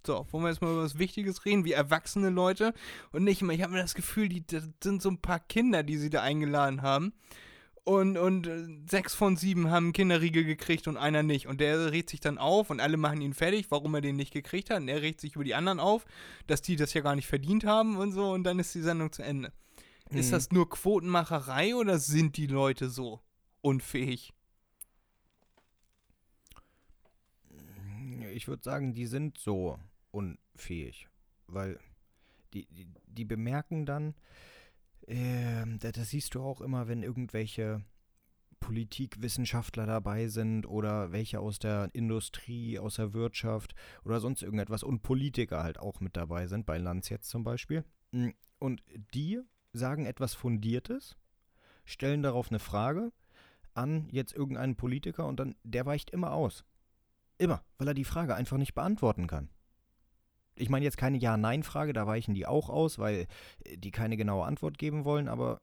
So, 0.05 0.25
wollen 0.31 0.43
wir 0.43 0.49
jetzt 0.49 0.61
mal 0.61 0.71
über 0.71 0.83
was 0.83 0.99
Wichtiges 0.99 1.43
reden, 1.43 1.65
wie 1.65 1.73
erwachsene 1.73 2.29
Leute 2.29 2.73
und 3.11 3.23
nicht 3.23 3.41
immer, 3.41 3.53
ich 3.53 3.61
habe 3.61 3.73
mir 3.73 3.81
das 3.81 3.95
Gefühl, 3.95 4.29
die, 4.29 4.45
das 4.45 4.69
sind 4.81 5.01
so 5.01 5.09
ein 5.09 5.21
paar 5.21 5.39
Kinder, 5.39 5.83
die 5.83 5.97
sie 5.97 6.09
da 6.09 6.21
eingeladen 6.21 6.81
haben. 6.81 7.13
Und, 7.87 8.17
und 8.17 8.47
äh, 8.47 8.67
sechs 8.89 9.15
von 9.15 9.37
sieben 9.37 9.71
haben 9.71 9.85
einen 9.85 9.93
Kinderriegel 9.93 10.43
gekriegt 10.43 10.89
und 10.89 10.97
einer 10.97 11.23
nicht. 11.23 11.47
Und 11.47 11.61
der 11.61 11.93
regt 11.93 12.09
sich 12.09 12.19
dann 12.19 12.37
auf 12.37 12.69
und 12.69 12.81
alle 12.81 12.97
machen 12.97 13.21
ihn 13.21 13.33
fertig, 13.33 13.67
warum 13.71 13.95
er 13.95 14.01
den 14.01 14.17
nicht 14.17 14.33
gekriegt 14.33 14.69
hat. 14.69 14.81
Und 14.81 14.89
er 14.89 15.01
regt 15.01 15.21
sich 15.21 15.35
über 15.35 15.45
die 15.45 15.55
anderen 15.55 15.79
auf, 15.79 16.05
dass 16.47 16.61
die 16.61 16.75
das 16.75 16.93
ja 16.93 16.99
gar 16.99 17.15
nicht 17.15 17.27
verdient 17.27 17.63
haben 17.63 17.95
und 17.95 18.11
so. 18.11 18.29
Und 18.29 18.43
dann 18.43 18.59
ist 18.59 18.75
die 18.75 18.81
Sendung 18.81 19.13
zu 19.13 19.21
Ende. 19.23 19.53
Ist 20.09 20.27
Mhm. 20.27 20.31
das 20.31 20.51
nur 20.51 20.69
Quotenmacherei 20.69 21.75
oder 21.75 21.97
sind 21.97 22.35
die 22.35 22.47
Leute 22.47 22.89
so 22.89 23.21
unfähig? 23.61 24.33
Ich 28.33 28.49
würde 28.49 28.63
sagen, 28.63 28.93
die 28.93 29.05
sind 29.05 29.37
so 29.37 29.79
unfähig, 30.11 31.07
weil 31.47 31.79
die, 32.53 32.65
die, 32.65 32.87
die 33.05 33.23
bemerken 33.25 33.85
dann, 33.85 34.13
ähm, 35.07 35.79
da- 35.79 35.91
das 35.91 36.09
siehst 36.09 36.35
du 36.35 36.41
auch 36.41 36.61
immer, 36.61 36.87
wenn 36.87 37.03
irgendwelche 37.03 37.83
Politikwissenschaftler 38.59 39.85
dabei 39.85 40.27
sind 40.27 40.65
oder 40.65 41.11
welche 41.11 41.39
aus 41.39 41.59
der 41.59 41.89
Industrie, 41.93 42.79
aus 42.79 42.95
der 42.95 43.13
Wirtschaft 43.13 43.75
oder 44.03 44.19
sonst 44.19 44.41
irgendetwas 44.41 44.83
und 44.83 45.03
Politiker 45.03 45.63
halt 45.63 45.79
auch 45.79 45.99
mit 45.99 46.17
dabei 46.17 46.47
sind, 46.47 46.65
bei 46.65 46.77
Lanz 46.77 47.09
jetzt 47.09 47.29
zum 47.29 47.43
Beispiel. 47.43 47.85
Mm, 48.11 48.29
Und 48.59 48.83
die 49.13 49.41
sagen 49.73 50.05
etwas 50.05 50.33
Fundiertes, 50.33 51.17
stellen 51.85 52.23
darauf 52.23 52.49
eine 52.49 52.59
Frage 52.59 53.11
an 53.73 54.07
jetzt 54.09 54.33
irgendeinen 54.33 54.75
Politiker 54.75 55.27
und 55.27 55.39
dann, 55.39 55.55
der 55.63 55.85
weicht 55.85 56.09
immer 56.09 56.33
aus. 56.33 56.65
Immer, 57.37 57.63
weil 57.77 57.89
er 57.89 57.93
die 57.93 58.03
Frage 58.03 58.33
einfach 58.33 58.57
nicht 58.57 58.73
beantworten 58.73 59.27
kann. 59.27 59.49
Ich 60.57 60.69
meine 60.69 60.85
jetzt 60.85 60.97
keine 60.97 61.17
Ja-Nein-Frage, 61.17 61.93
da 61.93 62.07
weichen 62.07 62.33
die 62.33 62.45
auch 62.45 62.69
aus, 62.69 62.99
weil 62.99 63.27
äh, 63.63 63.77
die 63.77 63.91
keine 63.91 64.17
genaue 64.17 64.45
Antwort 64.45 64.77
geben 64.77 65.05
wollen, 65.05 65.27
aber 65.27 65.57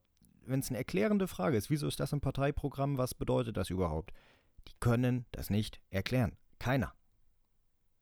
wenn 0.47 0.61
es 0.61 0.69
eine 0.69 0.79
erklärende 0.79 1.27
Frage 1.29 1.57
ist, 1.57 1.71
wieso 1.71 1.87
ist 1.87 2.01
das 2.01 2.13
ein 2.13 2.21
Parteiprogramm, 2.21 2.99
was 2.99 3.15
bedeutet 3.15 3.57
das 3.57 3.71
überhaupt? 3.71 4.13
Die 4.69 4.75
können 4.81 5.27
das 5.33 5.51
nicht 5.51 5.81
erklären. 5.91 6.37
Keiner. 6.59 6.95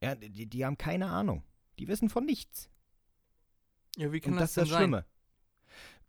Ja, 0.01 0.15
die, 0.15 0.47
die 0.47 0.65
haben 0.65 0.77
keine 0.77 1.07
Ahnung. 1.07 1.43
Die 1.79 1.87
wissen 1.87 2.09
von 2.09 2.25
nichts. 2.25 2.69
Ja, 3.95 4.11
wie 4.11 4.19
kann 4.19 4.33
Und 4.33 4.39
das, 4.39 4.53
das 4.53 4.63
ist 4.63 4.71
das 4.71 4.79
denn 4.79 4.91
sein? 4.91 5.03
Schlimme. 5.03 5.05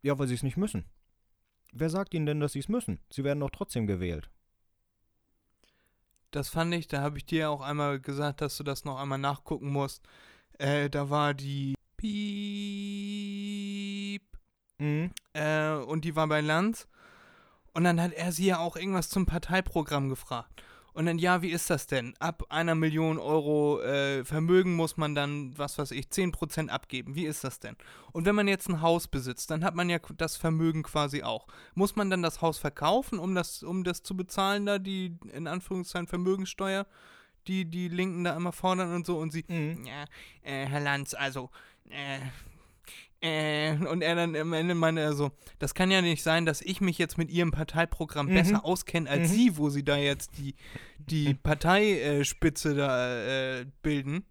Ja, 0.02 0.18
weil 0.18 0.28
sie 0.28 0.34
es 0.34 0.42
nicht 0.42 0.56
müssen. 0.56 0.84
Wer 1.72 1.90
sagt 1.90 2.14
ihnen 2.14 2.26
denn, 2.26 2.40
dass 2.40 2.52
sie 2.52 2.60
es 2.60 2.68
müssen? 2.68 3.00
Sie 3.10 3.24
werden 3.24 3.40
doch 3.40 3.50
trotzdem 3.50 3.86
gewählt. 3.86 4.30
Das 6.30 6.48
fand 6.48 6.74
ich, 6.74 6.88
da 6.88 7.00
habe 7.00 7.18
ich 7.18 7.26
dir 7.26 7.38
ja 7.40 7.48
auch 7.48 7.60
einmal 7.60 8.00
gesagt, 8.00 8.40
dass 8.40 8.56
du 8.56 8.64
das 8.64 8.84
noch 8.84 8.98
einmal 8.98 9.18
nachgucken 9.18 9.70
musst. 9.70 10.02
Äh, 10.58 10.90
da 10.90 11.10
war 11.10 11.34
die 11.34 11.74
Piep. 11.96 12.22
Mhm. 14.78 15.10
Äh, 15.32 15.72
und 15.74 16.04
die 16.04 16.16
war 16.16 16.26
bei 16.28 16.40
Lanz. 16.40 16.88
Und 17.72 17.84
dann 17.84 18.00
hat 18.00 18.12
er 18.12 18.32
sie 18.32 18.46
ja 18.46 18.58
auch 18.58 18.76
irgendwas 18.76 19.08
zum 19.08 19.26
Parteiprogramm 19.26 20.08
gefragt. 20.08 20.62
Und 20.94 21.06
dann, 21.06 21.18
ja, 21.18 21.42
wie 21.42 21.50
ist 21.50 21.70
das 21.70 21.88
denn? 21.88 22.14
Ab 22.20 22.44
einer 22.50 22.76
Million 22.76 23.18
Euro 23.18 23.80
äh, 23.82 24.24
Vermögen 24.24 24.76
muss 24.76 24.96
man 24.96 25.16
dann, 25.16 25.52
was 25.58 25.76
weiß 25.76 25.90
ich, 25.90 26.06
10% 26.06 26.68
abgeben. 26.68 27.16
Wie 27.16 27.26
ist 27.26 27.42
das 27.42 27.58
denn? 27.58 27.76
Und 28.12 28.26
wenn 28.26 28.36
man 28.36 28.46
jetzt 28.46 28.68
ein 28.68 28.80
Haus 28.80 29.08
besitzt, 29.08 29.50
dann 29.50 29.64
hat 29.64 29.74
man 29.74 29.90
ja 29.90 29.98
das 30.16 30.36
Vermögen 30.36 30.84
quasi 30.84 31.24
auch. 31.24 31.48
Muss 31.74 31.96
man 31.96 32.10
dann 32.10 32.22
das 32.22 32.42
Haus 32.42 32.58
verkaufen, 32.58 33.18
um 33.18 33.34
das, 33.34 33.64
um 33.64 33.82
das 33.82 34.04
zu 34.04 34.16
bezahlen, 34.16 34.66
da 34.66 34.78
die, 34.78 35.18
in 35.32 35.48
Anführungszeichen, 35.48 36.06
Vermögenssteuer, 36.06 36.86
die 37.48 37.64
die 37.64 37.88
Linken 37.88 38.24
da 38.24 38.36
immer 38.36 38.52
fordern 38.52 38.94
und 38.94 39.06
so? 39.06 39.18
Und 39.18 39.32
sie, 39.32 39.44
Mhm. 39.48 39.84
ja, 39.86 40.04
äh, 40.42 40.66
Herr 40.66 40.80
Lanz, 40.80 41.14
also, 41.14 41.50
äh, 41.90 42.18
äh, 43.20 43.76
und 43.86 44.02
er 44.02 44.14
dann 44.16 44.36
am 44.36 44.52
Ende 44.52 44.74
meinte 44.74 45.00
er 45.00 45.14
so, 45.14 45.32
das 45.58 45.74
kann 45.74 45.90
ja 45.90 46.02
nicht 46.02 46.22
sein, 46.22 46.44
dass 46.44 46.60
ich 46.60 46.80
mich 46.80 46.98
jetzt 46.98 47.16
mit 47.16 47.30
ihrem 47.30 47.52
Parteiprogramm 47.52 48.26
Mhm. 48.26 48.34
besser 48.34 48.64
auskenne 48.64 49.08
als 49.08 49.30
Mhm. 49.30 49.34
sie, 49.34 49.56
wo 49.56 49.70
sie 49.70 49.84
da 49.84 49.96
jetzt 49.96 50.36
die, 50.38 50.54
die 50.98 51.34
Parteispitze 51.42 52.74
da 52.74 53.58
äh, 53.60 53.66
bilden. 53.82 54.24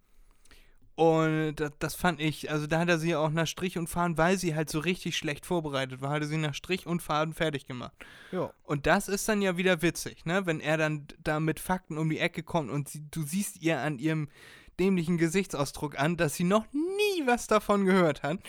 Und 0.96 1.56
das, 1.56 1.72
das 1.80 1.96
fand 1.96 2.20
ich, 2.20 2.52
also 2.52 2.68
da 2.68 2.80
hat 2.80 2.90
er 2.90 3.00
sie 3.00 3.16
auch 3.16 3.32
nach 3.32 3.48
Strich 3.48 3.80
und 3.80 3.88
Faden, 3.88 4.18
weil 4.18 4.38
sie 4.38 4.56
halt 4.56 4.70
so 4.70 4.80
richtig 4.80 5.18
schlecht 5.18 5.46
vorbereitet 5.46 6.02
war, 6.02 6.12
hat 6.12 6.22
er 6.22 6.28
sie 6.28 6.38
nach 6.38 6.54
Strich 6.54 6.86
und 6.86 7.02
Faden 7.02 7.34
fertig 7.34 7.66
gemacht. 7.66 7.94
Ja. 8.32 8.54
Und 8.64 8.86
das 8.86 9.08
ist 9.08 9.28
dann 9.28 9.42
ja 9.42 9.58
wieder 9.58 9.82
witzig, 9.82 10.26
ne? 10.26 10.46
Wenn 10.46 10.60
er 10.60 10.78
dann 10.78 11.08
da 11.24 11.40
mit 11.40 11.60
Fakten 11.60 11.98
um 11.98 12.10
die 12.10 12.20
Ecke 12.20 12.44
kommt 12.44 12.70
und 12.70 12.90
sie, 12.90 13.04
du 13.10 13.24
siehst 13.24 13.62
ihr 13.62 13.80
an 13.80 13.98
ihrem 13.98 14.30
dämlichen 14.80 15.18
Gesichtsausdruck 15.18 16.00
an, 16.00 16.18
dass 16.18 16.36
sie 16.36 16.44
noch 16.44 16.66
nie 16.74 17.26
was 17.26 17.48
davon 17.48 17.86
gehört 17.86 18.22
hat, 18.22 18.40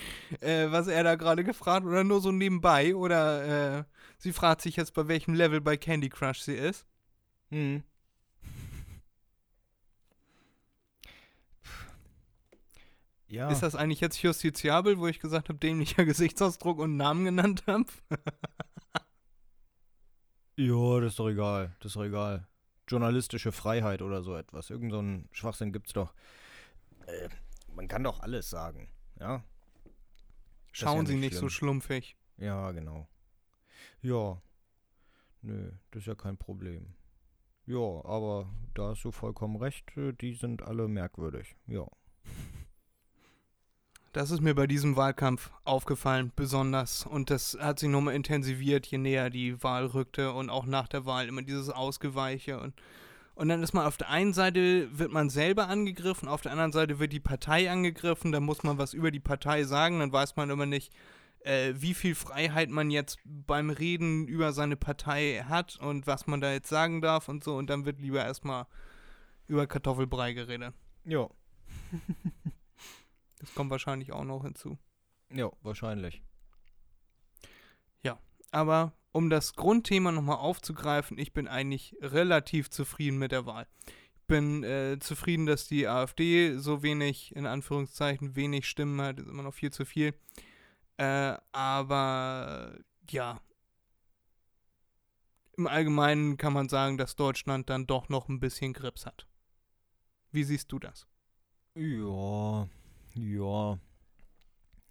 äh, 0.40 0.70
was 0.70 0.86
er 0.86 1.02
da 1.02 1.14
gerade 1.14 1.44
gefragt 1.44 1.86
oder 1.86 2.04
nur 2.04 2.20
so 2.20 2.30
nebenbei 2.30 2.94
oder 2.94 3.78
äh, 3.78 3.84
sie 4.18 4.32
fragt 4.32 4.62
sich 4.62 4.76
jetzt, 4.76 4.94
bei 4.94 5.08
welchem 5.08 5.34
Level 5.34 5.60
bei 5.60 5.76
Candy 5.76 6.08
Crush 6.10 6.40
sie 6.40 6.54
ist. 6.54 6.86
Mhm. 7.50 7.84
Ja. 13.34 13.50
Ist 13.50 13.62
das 13.64 13.74
eigentlich 13.74 14.00
jetzt 14.00 14.22
justiziabel, 14.22 14.98
wo 14.98 15.08
ich 15.08 15.18
gesagt 15.18 15.48
habe, 15.48 15.58
dämlicher 15.58 16.04
Gesichtsausdruck 16.04 16.78
und 16.78 16.96
Namen 16.96 17.24
genannt 17.24 17.64
habe? 17.66 17.86
Ja, 20.56 21.00
das 21.00 21.14
ist 21.14 21.18
doch 21.18 21.28
egal. 21.28 21.74
Das 21.80 21.90
ist 21.90 21.96
doch 21.96 22.04
egal. 22.04 22.46
Journalistische 22.86 23.50
Freiheit 23.50 24.02
oder 24.02 24.22
so 24.22 24.36
etwas. 24.36 24.70
Irgend 24.70 24.92
so 24.92 25.00
einen 25.00 25.28
Schwachsinn 25.32 25.72
gibt's 25.72 25.92
doch. 25.94 26.14
Äh, 27.06 27.28
man 27.74 27.88
kann 27.88 28.04
doch 28.04 28.20
alles 28.20 28.50
sagen. 28.50 28.88
Ja? 29.18 29.42
ist 30.72 30.78
Schauen 30.78 30.98
ja 31.00 31.06
Sie 31.06 31.14
nicht 31.14 31.32
nicht 31.32 31.34
so 31.34 31.48
schlimm. 31.48 31.80
schlumpfig. 31.82 32.16
Ja, 32.36 32.70
genau. 32.70 33.08
Ja. 34.00 34.40
nö, 35.42 35.72
das 35.90 36.02
ist 36.02 36.06
ja 36.06 36.14
kein 36.14 36.36
Problem. 36.36 36.94
Ja, 37.66 38.04
aber 38.04 38.48
da 38.74 38.90
hast 38.90 39.02
du 39.02 39.10
vollkommen 39.10 39.56
recht, 39.56 39.90
die 39.96 40.34
sind 40.34 40.62
alle 40.62 40.86
merkwürdig. 40.86 41.56
Ja. 41.66 41.86
Das 44.14 44.30
ist 44.30 44.42
mir 44.42 44.54
bei 44.54 44.68
diesem 44.68 44.94
Wahlkampf 44.94 45.50
aufgefallen, 45.64 46.30
besonders. 46.36 47.04
Und 47.04 47.30
das 47.30 47.58
hat 47.60 47.80
sich 47.80 47.88
nochmal 47.88 48.14
intensiviert, 48.14 48.86
je 48.86 48.98
näher 48.98 49.28
die 49.28 49.60
Wahl 49.60 49.86
rückte 49.86 50.32
und 50.32 50.50
auch 50.50 50.66
nach 50.66 50.86
der 50.86 51.04
Wahl 51.04 51.26
immer 51.26 51.42
dieses 51.42 51.68
Ausgeweiche. 51.68 52.60
Und, 52.60 52.74
und 53.34 53.48
dann 53.48 53.60
ist 53.60 53.72
man 53.72 53.84
auf 53.84 53.96
der 53.96 54.10
einen 54.10 54.32
Seite, 54.32 54.88
wird 54.96 55.10
man 55.10 55.30
selber 55.30 55.66
angegriffen, 55.66 56.28
auf 56.28 56.42
der 56.42 56.52
anderen 56.52 56.70
Seite 56.70 57.00
wird 57.00 57.12
die 57.12 57.18
Partei 57.18 57.68
angegriffen, 57.68 58.30
dann 58.30 58.44
muss 58.44 58.62
man 58.62 58.78
was 58.78 58.94
über 58.94 59.10
die 59.10 59.18
Partei 59.18 59.64
sagen, 59.64 59.98
dann 59.98 60.12
weiß 60.12 60.36
man 60.36 60.48
immer 60.48 60.66
nicht, 60.66 60.92
äh, 61.40 61.74
wie 61.74 61.94
viel 61.94 62.14
Freiheit 62.14 62.70
man 62.70 62.92
jetzt 62.92 63.18
beim 63.24 63.68
Reden 63.70 64.28
über 64.28 64.52
seine 64.52 64.76
Partei 64.76 65.44
hat 65.48 65.76
und 65.80 66.06
was 66.06 66.28
man 66.28 66.40
da 66.40 66.52
jetzt 66.52 66.68
sagen 66.68 67.02
darf 67.02 67.28
und 67.28 67.42
so. 67.42 67.56
Und 67.56 67.68
dann 67.68 67.84
wird 67.84 68.00
lieber 68.00 68.24
erstmal 68.24 68.66
über 69.48 69.66
Kartoffelbrei 69.66 70.34
geredet. 70.34 70.72
Ja. 71.04 71.28
Das 73.44 73.54
kommt 73.54 73.70
wahrscheinlich 73.70 74.12
auch 74.12 74.24
noch 74.24 74.42
hinzu. 74.42 74.78
Ja, 75.30 75.50
wahrscheinlich. 75.62 76.22
Aber 78.54 78.92
um 79.10 79.30
das 79.30 79.54
Grundthema 79.54 80.12
nochmal 80.12 80.36
aufzugreifen, 80.36 81.18
ich 81.18 81.32
bin 81.32 81.48
eigentlich 81.48 81.96
relativ 82.00 82.70
zufrieden 82.70 83.18
mit 83.18 83.32
der 83.32 83.46
Wahl. 83.46 83.66
Ich 83.84 84.26
bin 84.28 84.62
äh, 84.62 84.96
zufrieden, 85.00 85.46
dass 85.46 85.66
die 85.66 85.88
AfD 85.88 86.56
so 86.56 86.84
wenig, 86.84 87.34
in 87.34 87.46
Anführungszeichen, 87.46 88.36
wenig 88.36 88.68
Stimmen 88.68 89.00
hat, 89.00 89.18
ist 89.18 89.26
immer 89.26 89.42
noch 89.42 89.54
viel 89.54 89.72
zu 89.72 89.84
viel. 89.84 90.14
Äh, 90.98 91.36
aber 91.50 92.78
ja, 93.10 93.40
im 95.56 95.66
Allgemeinen 95.66 96.36
kann 96.36 96.52
man 96.52 96.68
sagen, 96.68 96.96
dass 96.96 97.16
Deutschland 97.16 97.68
dann 97.70 97.88
doch 97.88 98.08
noch 98.08 98.28
ein 98.28 98.38
bisschen 98.38 98.72
Grips 98.72 99.04
hat. 99.04 99.26
Wie 100.30 100.44
siehst 100.44 100.70
du 100.70 100.78
das? 100.78 101.08
Ja, 101.74 102.68
ja. 103.14 103.78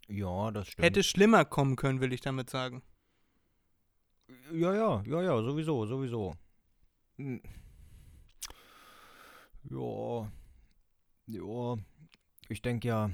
Ja, 0.08 0.52
das 0.52 0.68
stimmt. 0.68 0.86
Hätte 0.86 1.04
schlimmer 1.04 1.46
kommen 1.46 1.76
können, 1.76 2.02
will 2.02 2.14
ich 2.14 2.22
damit 2.22 2.50
sagen. 2.50 2.84
Ja, 4.52 4.74
ja, 4.74 5.04
ja, 5.06 5.22
ja, 5.22 5.42
sowieso, 5.42 5.86
sowieso. 5.86 6.34
Hm. 7.18 7.42
Ja, 9.70 10.32
ja. 11.28 11.78
Ich 12.50 12.62
denke 12.62 12.88
ja, 12.88 13.12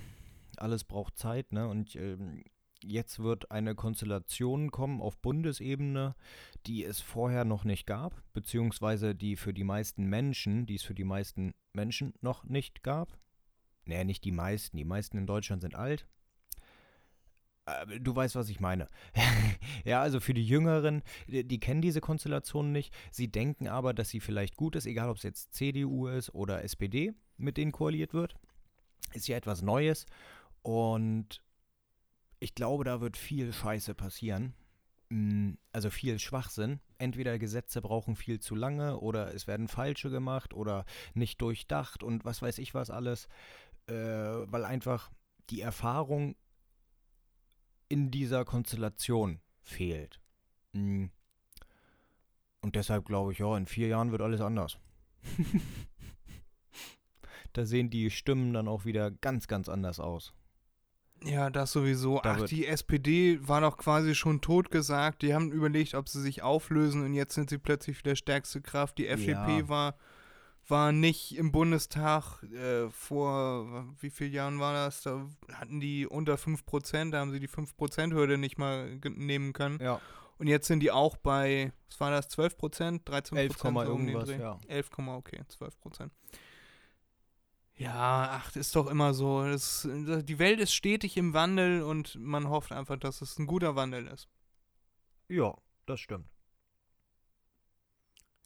alles 0.57 0.83
braucht 0.83 1.17
Zeit, 1.17 1.51
ne? 1.51 1.67
Und 1.67 1.95
ähm, 1.95 2.43
jetzt 2.83 3.19
wird 3.19 3.51
eine 3.51 3.75
Konstellation 3.75 4.71
kommen 4.71 5.01
auf 5.01 5.17
Bundesebene, 5.17 6.15
die 6.65 6.83
es 6.83 7.01
vorher 7.01 7.45
noch 7.45 7.63
nicht 7.63 7.85
gab, 7.85 8.21
beziehungsweise 8.33 9.15
die 9.15 9.35
für 9.35 9.53
die 9.53 9.63
meisten 9.63 10.05
Menschen, 10.05 10.65
die 10.65 10.75
es 10.75 10.83
für 10.83 10.95
die 10.95 11.03
meisten 11.03 11.53
Menschen 11.73 12.13
noch 12.21 12.43
nicht 12.43 12.83
gab. 12.83 13.17
Naja, 13.89 14.03
nicht 14.03 14.23
die 14.23 14.31
meisten. 14.31 14.77
Die 14.77 14.85
meisten 14.85 15.17
in 15.17 15.27
Deutschland 15.27 15.61
sind 15.61 15.75
alt. 15.75 16.05
Äh, 17.65 17.99
Du 17.99 18.15
weißt, 18.15 18.35
was 18.35 18.49
ich 18.49 18.59
meine. 18.59 18.87
ja, 19.85 20.01
also 20.01 20.19
für 20.19 20.33
die 20.33 20.45
Jüngeren, 20.45 21.03
die, 21.27 21.43
die 21.47 21.59
kennen 21.59 21.81
diese 21.81 22.01
Konstellation 22.01 22.71
nicht. 22.71 22.93
Sie 23.11 23.31
denken 23.31 23.67
aber, 23.67 23.93
dass 23.93 24.09
sie 24.09 24.19
vielleicht 24.19 24.55
gut 24.55 24.75
ist, 24.75 24.85
egal 24.85 25.09
ob 25.09 25.17
es 25.17 25.23
jetzt 25.23 25.53
CDU 25.53 26.07
ist 26.07 26.33
oder 26.33 26.63
SPD, 26.63 27.13
mit 27.37 27.57
denen 27.57 27.71
koaliert 27.71 28.13
wird. 28.13 28.35
Ist 29.13 29.27
ja 29.27 29.37
etwas 29.37 29.61
Neues. 29.61 30.05
Und 30.61 31.41
ich 32.39 32.55
glaube, 32.55 32.83
da 32.83 33.01
wird 33.01 33.17
viel 33.17 33.51
Scheiße 33.53 33.95
passieren. 33.95 34.53
Mm, 35.09 35.53
Also 35.71 35.89
viel 35.89 36.19
Schwachsinn. 36.19 36.79
Entweder 36.97 37.39
Gesetze 37.39 37.81
brauchen 37.81 38.15
viel 38.15 38.39
zu 38.39 38.55
lange 38.55 38.99
oder 38.99 39.33
es 39.33 39.47
werden 39.47 39.67
falsche 39.67 40.09
gemacht 40.09 40.53
oder 40.53 40.85
nicht 41.13 41.41
durchdacht 41.41 42.03
und 42.03 42.25
was 42.25 42.41
weiß 42.41 42.57
ich 42.59 42.73
was 42.73 42.89
alles. 42.89 43.27
Äh, 43.89 44.51
weil 44.51 44.65
einfach 44.65 45.11
die 45.49 45.61
Erfahrung 45.61 46.35
in 47.87 48.11
dieser 48.11 48.45
Konstellation 48.45 49.41
fehlt. 49.61 50.19
Mm. 50.73 51.05
Und 52.61 52.75
deshalb 52.75 53.05
glaube 53.05 53.31
ich, 53.31 53.39
ja, 53.39 53.57
in 53.57 53.65
vier 53.65 53.87
Jahren 53.87 54.11
wird 54.11 54.21
alles 54.21 54.41
anders. 54.41 54.77
da 57.53 57.65
sehen 57.65 57.89
die 57.89 58.11
Stimmen 58.11 58.53
dann 58.53 58.67
auch 58.67 58.85
wieder 58.85 59.11
ganz, 59.11 59.47
ganz 59.47 59.69
anders 59.69 59.99
aus. 59.99 60.33
Ja, 61.23 61.49
das 61.49 61.71
sowieso. 61.71 62.19
Da 62.23 62.37
Ach, 62.39 62.45
die 62.45 62.65
SPD 62.65 63.39
war 63.41 63.61
doch 63.61 63.77
quasi 63.77 64.15
schon 64.15 64.41
totgesagt. 64.41 65.21
Die 65.21 65.33
haben 65.33 65.51
überlegt, 65.51 65.93
ob 65.95 66.07
sie 66.07 66.21
sich 66.21 66.41
auflösen 66.41 67.03
und 67.03 67.13
jetzt 67.13 67.33
sind 67.33 67.49
sie 67.49 67.57
plötzlich 67.57 67.97
wieder 67.99 68.15
stärkste 68.15 68.61
Kraft. 68.61 68.97
Die 68.97 69.07
FDP 69.07 69.59
Ja. 69.59 69.69
war, 69.69 69.97
war 70.69 70.91
nicht 70.91 71.37
im 71.37 71.51
Bundestag 71.51 72.43
äh, 72.43 72.89
vor, 72.89 73.85
wie 73.99 74.09
vielen 74.09 74.33
Jahren 74.33 74.59
war 74.59 74.73
das? 74.73 75.01
Da 75.01 75.27
hatten 75.53 75.79
die 75.79 76.05
unter 76.07 76.35
5%, 76.35 77.11
da 77.11 77.19
haben 77.19 77.31
sie 77.31 77.39
die 77.39 77.49
5%-Hürde 77.49 78.37
nicht 78.37 78.57
mal 78.57 78.99
nehmen 79.03 79.53
können. 79.53 79.79
Ja, 79.81 79.99
Und 80.37 80.47
jetzt 80.47 80.67
sind 80.67 80.81
die 80.81 80.91
auch 80.91 81.17
bei, 81.17 81.71
was 81.87 81.99
war 81.99 82.11
das, 82.11 82.29
12%, 82.29 83.03
13%? 83.03 83.35
11, 83.35 83.57
so 83.57 83.81
irgendwas, 83.81 84.29
ja. 84.29 84.59
11, 84.67 84.89
okay, 85.07 85.43
12 85.47 85.79
Prozent. 85.79 86.13
Ja, 87.75 88.41
ach, 88.41 88.55
ist 88.57 88.75
doch 88.75 88.87
immer 88.87 89.13
so. 89.13 89.43
Das, 89.45 89.87
die 89.89 90.39
Welt 90.39 90.59
ist 90.59 90.73
stetig 90.73 91.15
im 91.15 91.33
Wandel 91.33 91.81
und 91.81 92.15
man 92.15 92.49
hofft 92.49 92.73
einfach, 92.73 92.97
dass 92.97 93.21
es 93.21 93.39
ein 93.39 93.47
guter 93.47 93.77
Wandel 93.77 94.07
ist. 94.07 94.27
Ja, 95.29 95.55
das 95.85 96.01
stimmt. 96.01 96.27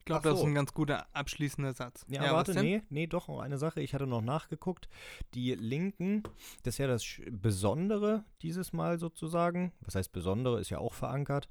Ich 0.04 0.06
glaube, 0.06 0.20
Ach 0.20 0.24
das 0.24 0.34
ist 0.34 0.40
so. 0.42 0.48
ein 0.48 0.54
ganz 0.54 0.74
guter 0.74 1.08
abschließender 1.16 1.72
Satz. 1.72 2.06
Ja, 2.10 2.24
was 2.24 2.32
warte, 2.50 2.62
nee, 2.62 2.82
nee, 2.90 3.08
doch 3.08 3.30
eine 3.30 3.58
Sache. 3.58 3.80
Ich 3.80 3.94
hatte 3.94 4.06
noch 4.06 4.22
nachgeguckt. 4.22 4.90
Die 5.34 5.56
Linken, 5.56 6.24
das 6.64 6.74
ist 6.74 6.80
ja 6.80 6.88
das 6.88 7.06
Besondere 7.32 8.26
dieses 8.42 8.74
Mal 8.74 9.00
sozusagen. 9.00 9.72
Was 9.80 9.96
heißt 9.96 10.12
Besondere, 10.12 10.60
ist 10.60 10.70
ja 10.70 10.80
auch 10.80 10.94
verankert. 10.94 11.48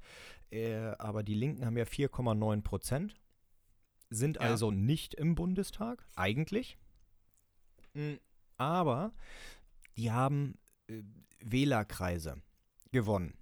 Äh, 0.51 0.75
aber 0.99 1.23
die 1.23 1.33
Linken 1.33 1.65
haben 1.65 1.75
ja 1.77 1.85
4,9 1.85 2.61
Prozent. 2.61 3.15
Sind 4.11 4.35
Ja. 4.35 4.41
also 4.43 4.69
nicht 4.69 5.15
im 5.15 5.33
Bundestag, 5.33 6.05
eigentlich. 6.15 6.77
Mm, 7.95 8.17
Aber 8.57 9.13
die 9.97 10.11
haben 10.11 10.59
äh, 10.89 11.01
Wählerkreise 11.39 12.39
gewonnen. 12.91 13.33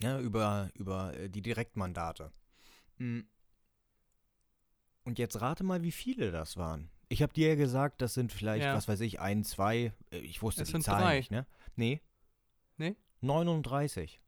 Ja, 0.00 0.18
über, 0.18 0.70
über 0.76 1.14
äh, 1.14 1.28
die 1.28 1.42
Direktmandate. 1.42 2.32
Mm. 2.96 3.20
Und 5.04 5.18
jetzt 5.18 5.40
rate 5.40 5.64
mal, 5.64 5.82
wie 5.82 5.92
viele 5.92 6.30
das 6.32 6.56
waren. 6.56 6.90
Ich 7.08 7.22
habe 7.22 7.32
dir 7.32 7.48
ja 7.48 7.54
gesagt, 7.54 8.00
das 8.00 8.14
sind 8.14 8.32
vielleicht, 8.32 8.64
Ja. 8.64 8.74
was 8.74 8.88
weiß 8.88 9.00
ich, 9.00 9.20
ein, 9.20 9.44
zwei. 9.44 9.92
äh, 10.10 10.18
Ich 10.18 10.42
wusste 10.42 10.62
Es 10.62 10.68
die 10.68 10.72
sind 10.72 10.82
Zahlen 10.82 11.02
drei. 11.04 11.16
nicht, 11.18 11.30
ne? 11.30 11.46
Nee. 11.76 12.00
Nee? 12.78 12.96
39. 13.20 14.20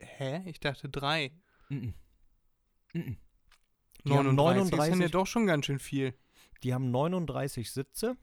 Hä? 0.00 0.42
Ich 0.50 0.60
dachte 0.60 0.88
drei. 0.88 1.32
Mhm. 1.68 1.94
Mhm. 2.92 3.16
Die 4.04 4.12
haben 4.12 4.34
39 4.34 4.64
ist 4.64 4.70
ja 4.72 4.76
39 4.78 5.10
doch 5.12 5.26
schon 5.26 5.46
ganz 5.46 5.66
schön 5.66 5.78
viel. 5.78 6.14
Die 6.62 6.74
haben 6.74 6.90
39 6.90 7.70
Sitze. 7.70 8.16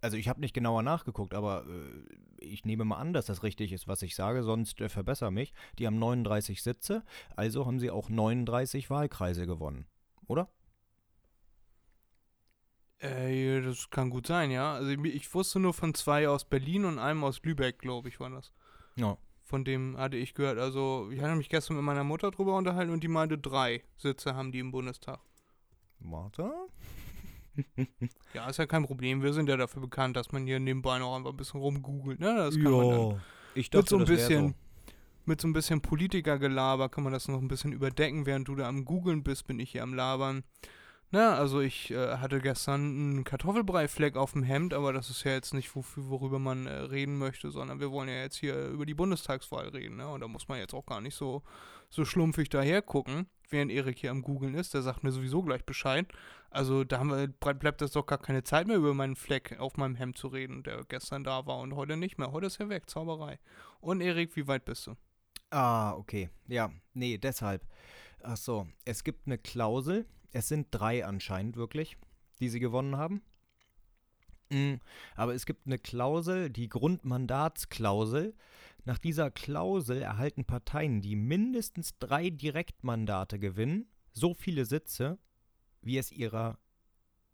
Also 0.00 0.16
ich 0.16 0.28
habe 0.28 0.40
nicht 0.40 0.54
genauer 0.54 0.82
nachgeguckt, 0.82 1.34
aber 1.34 1.66
äh, 1.66 2.44
ich 2.44 2.64
nehme 2.64 2.84
mal 2.84 2.96
an, 2.96 3.12
dass 3.12 3.26
das 3.26 3.42
richtig 3.42 3.72
ist, 3.72 3.86
was 3.86 4.02
ich 4.02 4.14
sage, 4.14 4.42
sonst 4.42 4.80
äh, 4.80 4.88
verbessere 4.88 5.30
mich. 5.30 5.52
Die 5.78 5.86
haben 5.86 5.98
39 5.98 6.62
Sitze, 6.62 7.04
also 7.36 7.66
haben 7.66 7.78
sie 7.78 7.90
auch 7.90 8.08
39 8.08 8.88
Wahlkreise 8.90 9.46
gewonnen, 9.46 9.86
oder? 10.26 10.48
Äh, 12.98 13.62
das 13.62 13.90
kann 13.90 14.10
gut 14.10 14.26
sein, 14.26 14.50
ja. 14.50 14.74
Also 14.74 14.90
ich, 14.90 15.04
ich 15.04 15.34
wusste 15.34 15.58
nur 15.58 15.74
von 15.74 15.94
zwei 15.94 16.28
aus 16.28 16.44
Berlin 16.44 16.84
und 16.84 16.98
einem 16.98 17.24
aus 17.24 17.42
Lübeck, 17.42 17.78
glaube 17.78 18.08
ich, 18.08 18.20
war 18.20 18.30
das. 18.30 18.52
Ja. 18.96 19.16
Von 19.42 19.64
dem 19.64 19.96
hatte 19.98 20.16
ich 20.16 20.34
gehört. 20.34 20.58
Also, 20.58 21.10
ich 21.10 21.20
hatte 21.20 21.34
mich 21.34 21.48
gestern 21.48 21.74
mit 21.76 21.84
meiner 21.84 22.04
Mutter 22.04 22.30
drüber 22.30 22.56
unterhalten 22.56 22.92
und 22.92 23.02
die 23.02 23.08
meinte, 23.08 23.36
drei 23.36 23.82
Sitze 23.96 24.36
haben 24.36 24.52
die 24.52 24.60
im 24.60 24.70
Bundestag. 24.70 25.18
Warte. 25.98 26.52
Ja, 28.34 28.48
ist 28.48 28.58
ja 28.58 28.66
kein 28.66 28.84
Problem. 28.84 29.22
Wir 29.22 29.32
sind 29.32 29.48
ja 29.48 29.56
dafür 29.56 29.82
bekannt, 29.82 30.16
dass 30.16 30.32
man 30.32 30.46
hier 30.46 30.60
nebenbei 30.60 30.98
noch 30.98 31.16
einfach 31.16 31.30
ein 31.30 31.36
bisschen 31.36 31.60
rumgoogelt. 31.60 32.20
Ne? 32.20 32.34
Das 32.36 32.54
kann 32.54 32.70
man 32.70 32.90
dann. 32.90 33.20
Ich 33.54 33.72
Mit 33.72 33.88
so 33.88 33.98
ein 33.98 34.04
bisschen, 34.04 34.54
mit 35.24 35.40
so 35.40 35.48
ein 35.48 35.52
bisschen 35.52 35.80
Politikergelaber 35.80 36.88
kann 36.88 37.02
man 37.02 37.12
das 37.12 37.26
noch 37.26 37.40
ein 37.40 37.48
bisschen 37.48 37.72
überdecken. 37.72 38.26
Während 38.26 38.46
du 38.46 38.54
da 38.54 38.68
am 38.68 38.84
Googeln 38.84 39.24
bist, 39.24 39.46
bin 39.48 39.58
ich 39.58 39.72
hier 39.72 39.82
am 39.82 39.94
Labern. 39.94 40.44
Na, 41.12 41.34
also 41.34 41.60
ich 41.60 41.90
äh, 41.90 42.18
hatte 42.18 42.40
gestern 42.40 42.82
einen 42.82 43.24
Kartoffelbrei-Fleck 43.24 44.16
auf 44.16 44.32
dem 44.32 44.44
Hemd, 44.44 44.72
aber 44.72 44.92
das 44.92 45.10
ist 45.10 45.24
ja 45.24 45.32
jetzt 45.32 45.52
nicht, 45.54 45.74
wofür, 45.74 46.08
worüber 46.08 46.38
man 46.38 46.66
äh, 46.66 46.72
reden 46.72 47.18
möchte, 47.18 47.50
sondern 47.50 47.80
wir 47.80 47.90
wollen 47.90 48.08
ja 48.08 48.20
jetzt 48.20 48.36
hier 48.36 48.68
über 48.68 48.86
die 48.86 48.94
Bundestagswahl 48.94 49.68
reden, 49.70 49.96
ne? 49.96 50.08
Und 50.08 50.20
da 50.20 50.28
muss 50.28 50.46
man 50.46 50.60
jetzt 50.60 50.72
auch 50.72 50.86
gar 50.86 51.00
nicht 51.00 51.16
so, 51.16 51.42
so 51.88 52.04
schlumpfig 52.04 52.48
daher 52.48 52.80
gucken, 52.80 53.26
während 53.48 53.72
Erik 53.72 53.98
hier 53.98 54.12
am 54.12 54.22
Googeln 54.22 54.54
ist. 54.54 54.72
Der 54.72 54.82
sagt 54.82 55.02
mir 55.02 55.10
sowieso 55.10 55.42
gleich 55.42 55.64
Bescheid. 55.64 56.06
Also 56.48 56.84
da 56.84 57.02
wir, 57.02 57.26
ble- 57.28 57.54
bleibt 57.54 57.80
das 57.80 57.90
doch 57.90 58.06
gar 58.06 58.18
keine 58.18 58.44
Zeit 58.44 58.68
mehr, 58.68 58.76
über 58.76 58.94
meinen 58.94 59.16
Fleck 59.16 59.58
auf 59.58 59.76
meinem 59.76 59.96
Hemd 59.96 60.16
zu 60.16 60.28
reden, 60.28 60.62
der 60.62 60.84
gestern 60.84 61.24
da 61.24 61.44
war 61.44 61.58
und 61.58 61.74
heute 61.74 61.96
nicht 61.96 62.18
mehr. 62.18 62.30
Heute 62.30 62.46
ist 62.46 62.60
er 62.60 62.68
weg, 62.68 62.88
Zauberei. 62.88 63.40
Und 63.80 64.00
Erik, 64.00 64.36
wie 64.36 64.46
weit 64.46 64.64
bist 64.64 64.86
du? 64.86 64.94
Ah, 65.50 65.92
okay. 65.94 66.30
Ja, 66.46 66.70
nee, 66.94 67.18
deshalb. 67.18 67.66
Ach 68.22 68.36
so, 68.36 68.68
es 68.84 69.02
gibt 69.02 69.26
eine 69.26 69.38
Klausel. 69.38 70.06
Es 70.32 70.48
sind 70.48 70.68
drei 70.70 71.04
anscheinend 71.04 71.56
wirklich, 71.56 71.96
die 72.40 72.48
sie 72.48 72.60
gewonnen 72.60 72.96
haben. 72.96 73.22
Mm, 74.50 74.74
Aber 75.14 75.34
es 75.34 75.46
gibt 75.46 75.66
eine 75.66 75.78
Klausel, 75.78 76.50
die 76.50 76.68
Grundmandatsklausel. 76.68 78.34
Nach 78.84 78.98
dieser 78.98 79.30
Klausel 79.30 80.02
erhalten 80.02 80.44
Parteien, 80.44 81.00
die 81.00 81.16
mindestens 81.16 81.98
drei 81.98 82.30
Direktmandate 82.30 83.38
gewinnen, 83.38 83.86
so 84.12 84.34
viele 84.34 84.64
Sitze, 84.64 85.18
wie 85.82 85.98
es 85.98 86.10
ihrer, 86.10 86.58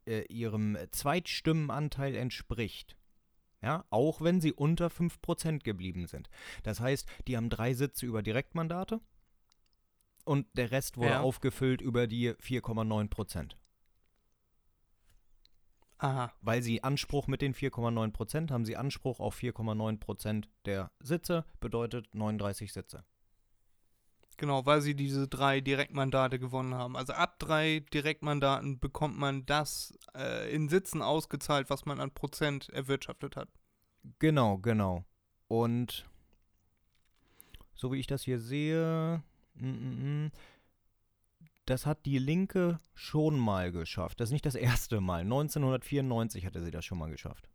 äh, 0.07 0.25
ihrem 0.27 0.77
Zweitstimmenanteil 0.91 2.15
entspricht. 2.15 2.97
Ja, 3.63 3.85
auch 3.91 4.21
wenn 4.21 4.41
sie 4.41 4.53
unter 4.53 4.91
5% 4.91 5.65
geblieben 5.65 6.07
sind. 6.07 6.29
Das 6.63 6.81
heißt, 6.81 7.09
die 7.27 7.37
haben 7.37 7.49
drei 7.49 7.73
Sitze 7.73 8.05
über 8.07 8.23
Direktmandate 8.23 9.01
und 10.27 10.47
der 10.55 10.71
Rest 10.71 10.97
wurde 10.97 11.11
Ja. 11.11 11.21
aufgefüllt 11.21 11.81
über 11.81 12.07
die 12.07 12.33
4,9%. 12.35 13.57
Aha. 15.99 16.31
Weil 16.43 16.63
sie 16.63 16.83
Anspruch 16.85 17.27
mit 17.27 17.41
den 17.41 17.55
4,9% 17.55 18.51
haben 18.51 18.67
sie 18.67 18.77
Anspruch 18.77 19.19
auf 19.19 19.35
4,9% 19.37 20.45
der 20.67 20.91
Sitze, 21.01 21.45
bedeutet 21.61 22.15
39 22.15 22.73
Sitze. 22.73 23.05
Genau, 24.37 24.67
weil 24.67 24.83
sie 24.83 24.95
diese 24.95 25.27
drei 25.29 25.63
Direktmandate 25.63 26.39
gewonnen 26.39 26.75
haben. 26.75 26.95
Also 26.97 27.15
ab 27.15 27.39
drei 27.39 27.81
Direktmandaten 27.95 28.79
bekommt 28.79 29.17
man 29.17 29.47
das 29.47 29.99
äh, 30.15 30.55
in 30.55 30.69
Sitzen 30.69 31.01
ausgezahlt, 31.01 31.71
was 31.71 31.87
man 31.87 32.01
an 32.01 32.11
Prozent 32.11 32.69
erwirtschaftet 32.69 33.35
hat. 33.37 33.49
Genau, 34.19 34.59
genau. 34.59 35.07
Und 35.49 36.05
so 37.75 37.93
wie 37.93 37.99
ich 37.99 38.07
das 38.07 38.23
hier 38.25 38.39
sehe, 38.39 39.23
das 41.65 41.87
hat 41.87 42.07
die 42.07 42.19
Linke 42.19 42.79
schon 42.95 43.39
mal 43.39 43.73
geschafft. 43.73 44.21
Das 44.21 44.29
ist 44.29 44.33
nicht 44.33 44.47
das 44.47 44.55
erste 44.55 45.01
Mal. 45.01 45.21
1994 45.23 46.47
hatte 46.47 46.63
sie 46.63 46.71
das 46.71 46.85
schon 46.85 46.99
mal 46.99 47.11
geschafft. 47.11 47.49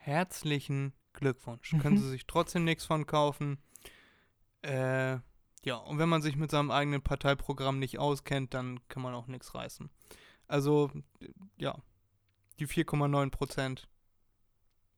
Herzlichen 0.00 0.94
Glückwunsch. 1.12 1.74
Können 1.80 1.98
Sie 1.98 2.08
sich 2.08 2.26
trotzdem 2.26 2.64
nichts 2.64 2.86
von 2.86 3.04
kaufen. 3.04 3.58
Äh, 4.62 5.18
ja, 5.64 5.74
und 5.76 5.98
wenn 5.98 6.08
man 6.08 6.22
sich 6.22 6.36
mit 6.36 6.50
seinem 6.50 6.70
eigenen 6.70 7.02
Parteiprogramm 7.02 7.78
nicht 7.78 7.98
auskennt, 7.98 8.54
dann 8.54 8.80
kann 8.88 9.02
man 9.02 9.12
auch 9.12 9.26
nichts 9.26 9.54
reißen. 9.54 9.90
Also, 10.46 10.90
ja, 11.58 11.76
die 12.58 12.66
4,9 12.66 13.30
Prozent 13.30 13.88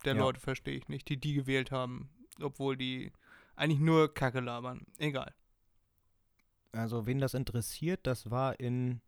der 0.04 0.14
Ja. 0.14 0.20
Leute 0.20 0.38
verstehe 0.38 0.76
ich 0.76 0.88
nicht, 0.88 1.08
die 1.08 1.16
die 1.18 1.34
gewählt 1.34 1.72
haben, 1.72 2.10
obwohl 2.40 2.76
die 2.76 3.10
eigentlich 3.56 3.80
nur 3.80 4.14
Kacke 4.14 4.40
labern. 4.40 4.86
Egal. 4.98 5.34
Also, 6.72 7.06
wen 7.06 7.18
das 7.18 7.34
interessiert, 7.34 8.06
das 8.06 8.30
war 8.30 8.58
in 8.60 9.00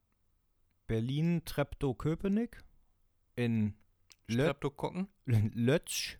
Berlin 0.86 1.42
Treptow-Köpenick, 1.44 2.62
in 3.36 3.74
Lö 4.26 4.42
Streptokokken. 4.44 5.08
Lötsch 5.26 6.18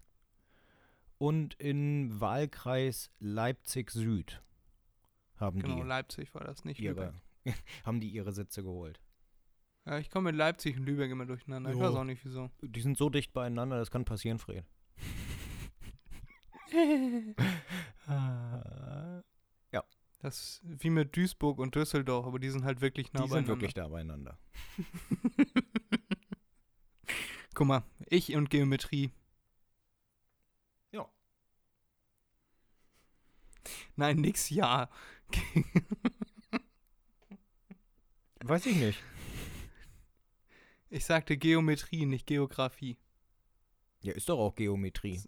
und 1.19 1.59
im 1.61 2.21
Wahlkreis 2.21 3.11
Leipzig 3.19 3.91
Süd 3.91 4.43
haben 5.37 5.61
Genau, 5.61 5.77
die 5.77 5.83
Leipzig 5.83 6.33
war 6.35 6.45
das, 6.45 6.65
nicht 6.65 6.81
ihre 6.81 7.07
Lübeck. 7.45 7.63
haben 7.85 8.01
die 8.01 8.11
ihre 8.11 8.33
Sitze 8.33 8.63
geholt. 8.63 9.01
Ja, 9.85 9.99
ich 9.99 10.11
komme 10.11 10.31
mit 10.31 10.37
Leipzig 10.37 10.77
und 10.77 10.85
Lübeck 10.85 11.11
immer 11.11 11.27
durcheinander. 11.27 11.71
Ich 11.73 11.77
Ja. 11.77 11.89
weiß 11.89 11.97
auch 11.97 12.05
nicht 12.05 12.25
wieso. 12.25 12.51
Die 12.63 12.81
sind 12.81 12.97
so 12.97 13.11
dicht 13.11 13.33
beieinander, 13.33 13.79
das 13.79 13.91
kann 13.91 14.05
passieren, 14.05 14.39
Fred. 14.39 14.65
Das 20.23 20.39
ist 20.39 20.63
wie 20.65 20.91
mit 20.91 21.17
Duisburg 21.17 21.59
und 21.59 21.75
Düsseldorf, 21.75 22.27
aber 22.27 22.39
die 22.39 22.49
sind 22.49 22.65
halt 22.65 22.81
wirklich 22.81 23.13
nah 23.13 23.23
die 23.23 23.29
sind 23.29 23.49
beieinander. 23.49 23.49
wirklich 23.49 23.75
da 23.75 23.89
beieinander. 23.89 24.39
Guck 27.55 27.67
mal, 27.67 27.83
ich 28.07 28.35
und 28.37 28.49
Geometrie. 28.49 29.11
Ja. 30.93 31.11
Nein, 33.97 34.19
nix, 34.19 34.49
ja. 34.49 34.89
Weiß 38.45 38.67
ich 38.67 38.77
nicht. 38.77 39.03
Ich 40.89 41.05
sagte 41.05 41.37
Geometrie, 41.37 42.07
nicht 42.07 42.27
Geografie. 42.27 42.97
Ja, 44.03 44.13
ist 44.13 44.29
doch 44.29 44.39
auch 44.39 44.55
Geometrie. 44.55 45.21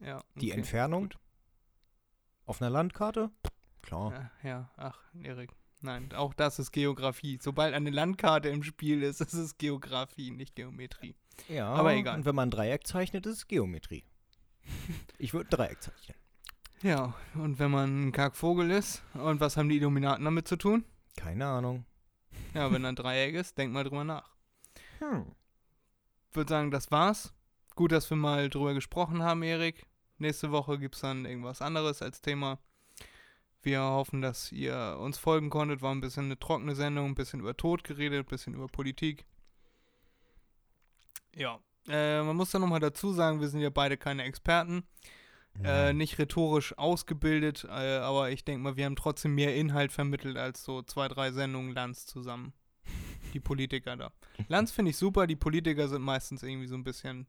Ja. 0.00 0.24
Die 0.36 0.50
okay. 0.50 0.58
Entfernung 0.58 1.12
auf 2.46 2.62
einer 2.62 2.70
Landkarte? 2.70 3.30
Klar. 3.92 4.30
Ja, 4.42 4.48
ja, 4.48 4.70
ach, 4.78 4.98
Erik. 5.22 5.50
Nein, 5.82 6.12
auch 6.14 6.32
das 6.32 6.58
ist 6.58 6.72
Geografie. 6.72 7.38
Sobald 7.42 7.74
eine 7.74 7.90
Landkarte 7.90 8.48
im 8.48 8.62
Spiel 8.62 9.02
ist, 9.02 9.20
ist 9.20 9.34
es 9.34 9.58
Geografie, 9.58 10.30
nicht 10.30 10.56
Geometrie. 10.56 11.14
Ja, 11.48 11.68
Aber 11.74 11.92
egal. 11.92 12.16
Und 12.16 12.24
wenn 12.24 12.34
man 12.34 12.48
ein 12.48 12.50
Dreieck 12.52 12.86
zeichnet, 12.86 13.26
ist 13.26 13.36
es 13.36 13.48
Geometrie. 13.48 14.04
Ich 15.18 15.34
würde 15.34 15.50
Dreieck 15.50 15.82
zeichnen. 15.82 16.16
Ja, 16.82 17.14
und 17.34 17.58
wenn 17.58 17.70
man 17.70 18.08
ein 18.08 18.12
Kackvogel 18.12 18.70
ist, 18.70 19.02
und 19.12 19.40
was 19.40 19.56
haben 19.56 19.68
die 19.68 19.76
Illuminaten 19.76 20.24
damit 20.24 20.48
zu 20.48 20.56
tun? 20.56 20.84
Keine 21.16 21.46
Ahnung. 21.46 21.84
Ja, 22.54 22.72
wenn 22.72 22.86
ein 22.86 22.96
Dreieck 22.96 23.34
ist, 23.34 23.58
denk 23.58 23.72
mal 23.72 23.84
drüber 23.84 24.04
nach. 24.04 24.34
Hm. 25.00 25.26
würde 26.32 26.48
sagen, 26.48 26.70
das 26.70 26.90
war's. 26.90 27.34
Gut, 27.74 27.92
dass 27.92 28.08
wir 28.08 28.16
mal 28.16 28.48
drüber 28.48 28.72
gesprochen 28.72 29.22
haben, 29.22 29.42
Erik. 29.42 29.86
Nächste 30.16 30.50
Woche 30.50 30.78
gibt 30.78 30.94
es 30.94 31.02
dann 31.02 31.26
irgendwas 31.26 31.60
anderes 31.60 32.00
als 32.00 32.22
Thema. 32.22 32.58
Wir 33.62 33.80
hoffen, 33.80 34.22
dass 34.22 34.50
ihr 34.50 34.98
uns 35.00 35.18
folgen 35.18 35.50
konntet. 35.50 35.82
War 35.82 35.94
ein 35.94 36.00
bisschen 36.00 36.24
eine 36.24 36.38
trockene 36.38 36.74
Sendung, 36.74 37.06
ein 37.06 37.14
bisschen 37.14 37.40
über 37.40 37.56
Tod 37.56 37.84
geredet, 37.84 38.26
ein 38.26 38.30
bisschen 38.30 38.54
über 38.54 38.66
Politik. 38.66 39.24
Ja, 41.34 41.60
äh, 41.88 42.22
man 42.22 42.36
muss 42.36 42.50
da 42.50 42.58
nochmal 42.58 42.80
dazu 42.80 43.12
sagen, 43.12 43.40
wir 43.40 43.48
sind 43.48 43.60
ja 43.60 43.70
beide 43.70 43.96
keine 43.96 44.24
Experten, 44.24 44.84
äh, 45.62 45.92
nicht 45.92 46.18
rhetorisch 46.18 46.76
ausgebildet, 46.78 47.64
äh, 47.64 47.98
aber 47.98 48.30
ich 48.30 48.44
denke 48.44 48.62
mal, 48.62 48.76
wir 48.76 48.84
haben 48.84 48.96
trotzdem 48.96 49.34
mehr 49.34 49.54
Inhalt 49.56 49.92
vermittelt 49.92 50.36
als 50.36 50.64
so 50.64 50.82
zwei, 50.82 51.08
drei 51.08 51.32
Sendungen 51.32 51.72
Lanz 51.72 52.06
zusammen. 52.06 52.52
Die 53.32 53.40
Politiker 53.40 53.96
da. 53.96 54.12
Lanz 54.48 54.72
finde 54.72 54.90
ich 54.90 54.96
super, 54.96 55.26
die 55.26 55.36
Politiker 55.36 55.88
sind 55.88 56.02
meistens 56.02 56.42
irgendwie 56.42 56.66
so 56.66 56.74
ein 56.74 56.84
bisschen 56.84 57.26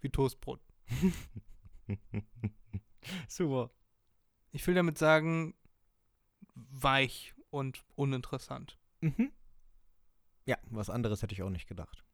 wie 0.00 0.10
Toastbrot. 0.10 0.60
Super. 3.28 3.70
Ich 4.52 4.66
will 4.66 4.74
damit 4.74 4.98
sagen, 4.98 5.54
weich 6.54 7.34
und 7.50 7.84
uninteressant. 7.96 8.78
Mhm. 9.00 9.32
Ja, 10.44 10.58
was 10.70 10.90
anderes 10.90 11.22
hätte 11.22 11.34
ich 11.34 11.42
auch 11.42 11.50
nicht 11.50 11.68
gedacht. 11.68 12.04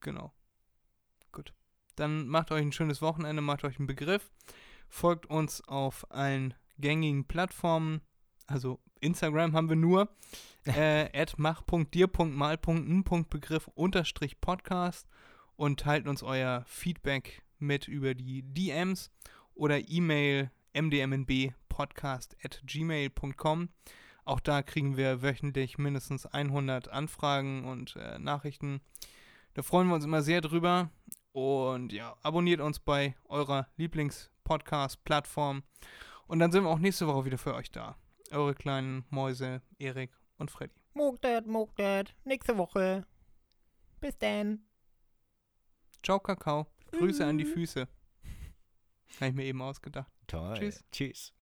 Genau. 0.00 0.32
Gut. 1.32 1.52
Dann 1.96 2.28
macht 2.28 2.52
euch 2.52 2.62
ein 2.62 2.72
schönes 2.72 3.02
Wochenende, 3.02 3.42
macht 3.42 3.64
euch 3.64 3.78
einen 3.78 3.86
Begriff. 3.86 4.32
Folgt 4.88 5.26
uns 5.26 5.60
auf 5.68 6.10
allen 6.10 6.54
gängigen 6.78 7.26
Plattformen. 7.26 8.00
Also 8.46 8.80
Instagram 9.00 9.54
haben 9.54 9.68
wir 9.68 9.76
nur. 9.76 10.08
äh, 10.64 11.26
mach.dir.mal.n.begriff 11.36 13.68
unterstrich 13.74 14.40
Podcast 14.40 15.06
und 15.56 15.80
teilt 15.80 16.06
uns 16.06 16.22
euer 16.22 16.64
Feedback 16.66 17.42
mit 17.58 17.88
über 17.88 18.14
die 18.14 18.42
DMs 18.42 19.10
oder 19.60 19.88
E-Mail 19.90 20.50
mdmnbpodcast 20.72 22.36
at 22.42 22.62
gmail.com. 22.64 23.68
Auch 24.24 24.40
da 24.40 24.62
kriegen 24.62 24.96
wir 24.96 25.22
wöchentlich 25.22 25.76
mindestens 25.76 26.24
100 26.24 26.88
Anfragen 26.88 27.64
und 27.66 27.94
äh, 27.96 28.18
Nachrichten. 28.18 28.80
Da 29.54 29.62
freuen 29.62 29.88
wir 29.88 29.96
uns 29.96 30.04
immer 30.04 30.22
sehr 30.22 30.40
drüber. 30.40 30.90
Und 31.32 31.92
ja, 31.92 32.16
abonniert 32.22 32.60
uns 32.60 32.80
bei 32.80 33.14
eurer 33.28 33.68
Lieblings-Podcast-Plattform. 33.76 35.62
Und 36.26 36.38
dann 36.38 36.52
sind 36.52 36.64
wir 36.64 36.70
auch 36.70 36.78
nächste 36.78 37.06
Woche 37.06 37.26
wieder 37.26 37.38
für 37.38 37.54
euch 37.54 37.70
da. 37.70 37.96
Eure 38.30 38.54
kleinen 38.54 39.04
Mäuse, 39.10 39.60
Erik 39.78 40.12
und 40.38 40.50
Freddy. 40.50 40.74
Mogdet, 40.94 41.46
mogdet. 41.46 42.14
Nächste 42.24 42.56
Woche. 42.56 43.04
Bis 44.00 44.16
dann. 44.16 44.64
Ciao, 46.02 46.18
Kakao. 46.18 46.66
Grüße 46.92 47.26
an 47.26 47.36
die 47.36 47.44
Füße. 47.44 47.86
Habe 49.16 49.28
ich 49.28 49.34
mir 49.34 49.44
eben 49.44 49.62
ausgedacht. 49.62 50.10
Toll. 50.26 50.56
Tschüss. 50.58 50.84
Tschüss. 50.92 51.32